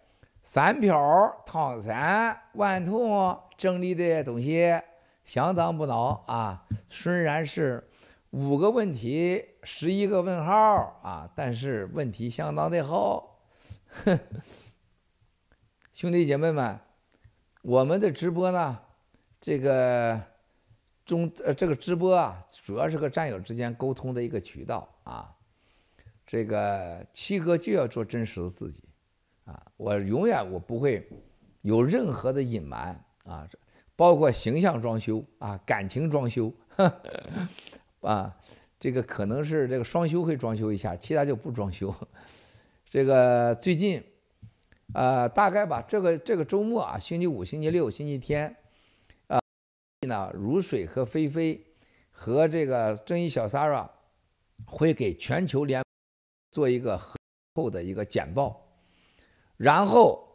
[0.42, 4.80] 三瓢汤山万通整理的东西
[5.22, 7.90] 相当不孬啊，虽然是
[8.30, 13.38] 五个问题十一个问号啊，但是问题相当的好。
[15.92, 16.80] 兄弟姐妹们，
[17.62, 18.78] 我们的直播呢，
[19.40, 20.20] 这个
[21.04, 25.32] 中呃这个直播啊，主要是和战友之间沟通的一个渠道啊。
[26.26, 28.82] 这个七哥就要做真实的自己。
[29.44, 31.08] 啊，我永远我不会
[31.62, 33.48] 有任何的隐瞒啊，
[33.96, 36.52] 包括形象装修啊，感情装修，
[38.00, 38.36] 啊，
[38.78, 41.94] 这个可能是这个双休会装修一下，其他就不装修。
[42.88, 44.02] 这个最近，
[44.94, 48.54] 呃，大概吧，这个这个周末啊，星期五、星期六、星期天，
[49.28, 49.40] 啊，
[50.06, 51.64] 呢，如水和菲菲
[52.10, 53.88] 和这个正义小 Sara
[54.66, 55.82] 会给全球联
[56.50, 57.00] 做一个
[57.54, 58.58] 后的一个简报。
[59.56, 60.26] 然后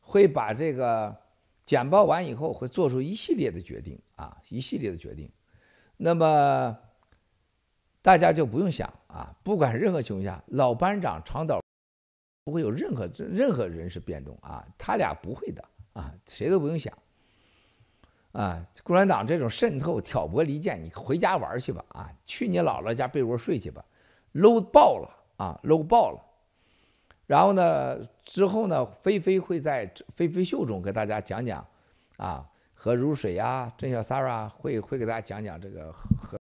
[0.00, 1.16] 会把这个
[1.64, 5.30] 简报完以后，会做出一系列的决定啊，一系列的决定。
[5.96, 6.76] 那么
[8.02, 11.58] 大家就不用想啊，不管任何情况下，老班长长岛
[12.46, 15.64] 不会有任何任何人事变动啊，他俩不会的
[15.94, 16.96] 啊，谁都不用想
[18.30, 18.64] 啊。
[18.84, 23.84] 共产党这种渗透、挑拨离间，你回家玩去吧啊，去你姥姥家被窝睡去吧
[24.30, 26.22] 露爆了啊露爆了。
[27.26, 31.66] 然后呢，之后呢，菲菲会在菲菲秀中给大家讲讲，
[32.16, 36.38] 啊，和如水呀、郑小 Sara 会会给大家讲讲这个和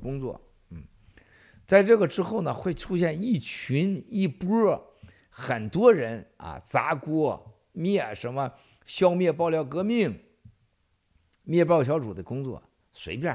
[0.00, 0.80] 工作，嗯，
[1.66, 4.86] 在这个之后呢，会出现一群一波
[5.30, 8.52] 很多人啊，砸锅灭什么，
[8.84, 10.22] 消灭爆料革命，
[11.44, 12.62] 灭爆小组的工作
[12.92, 13.34] 随便，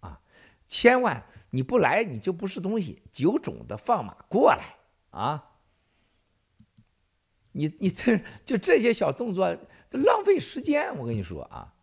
[0.00, 0.20] 啊，
[0.68, 4.76] 千万你不来你就不是东西，有种的放马过来
[5.10, 5.48] 啊！
[7.52, 9.54] 你你这就这些小动作
[9.90, 11.74] 都浪费时间，我跟你说啊，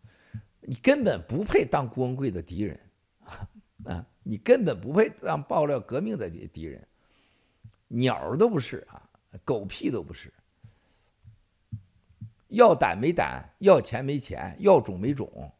[0.62, 2.80] 你根本不配当郭文贵的敌人
[3.84, 6.88] 啊，你根本不配当爆料革命的敌人，
[7.88, 9.09] 鸟都不是啊，
[9.44, 10.32] 狗屁都不是，
[12.48, 15.52] 要胆没胆，要钱没钱，要种没种，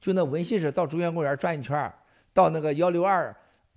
[0.00, 1.92] 就那文信是到中央公园转一圈，
[2.32, 3.34] 到那个幺六二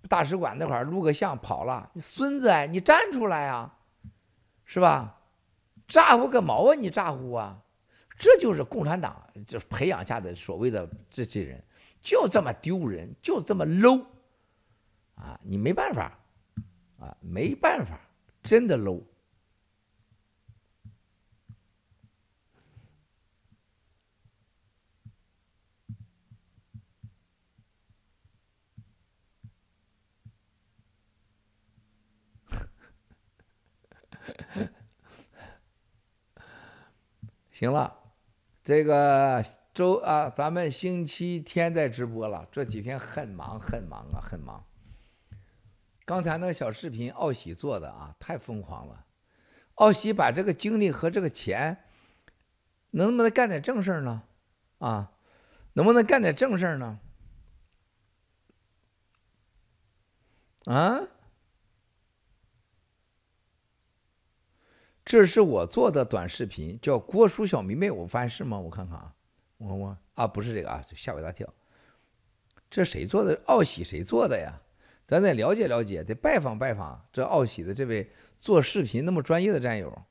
[0.07, 3.77] 大使馆那块录个像跑了，你孙子，你站出来啊，
[4.65, 5.15] 是吧？
[5.87, 6.75] 咋呼个毛啊！
[6.75, 7.59] 你咋呼啊？
[8.15, 11.63] 这就是共产党这培养下的所谓的这些人，
[11.99, 14.05] 就这么丢人，就这么 low
[15.15, 15.39] 啊！
[15.41, 16.15] 你没办法
[16.99, 17.99] 啊，没办法，
[18.43, 19.01] 真的 low。
[37.51, 37.99] 行了，
[38.63, 39.43] 这个
[39.73, 42.47] 周啊，咱们星期天再直播了。
[42.51, 44.65] 这几天很忙，很忙啊，很忙。
[46.05, 49.05] 刚才那个小视频，奥喜做的啊，太疯狂了。
[49.75, 51.83] 奥喜把这个精力和这个钱，
[52.91, 54.23] 能不能干点正事呢？
[54.79, 55.11] 啊，
[55.73, 56.99] 能不能干点正事呢？
[60.65, 61.01] 啊？
[65.09, 68.59] 这是我做的短视频，叫郭叔小迷妹，我发现是吗？
[68.59, 69.11] 我看看啊，
[69.57, 71.51] 我我啊，不是这个啊，吓我一大跳。
[72.69, 73.41] 这谁做的？
[73.47, 74.61] 奥喜谁做的呀？
[75.07, 80.03] 咱得了解了解，得拜访拜访这奥喜的这位做视频那么专业的战友。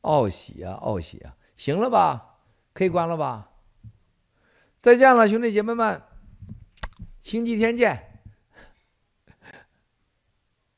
[0.00, 1.36] 奥喜啊，奥喜啊！
[1.60, 2.38] 行了吧，
[2.72, 3.50] 可以关了吧。
[4.78, 6.00] 再见了，兄弟姐妹们，
[7.20, 8.09] 星期天见。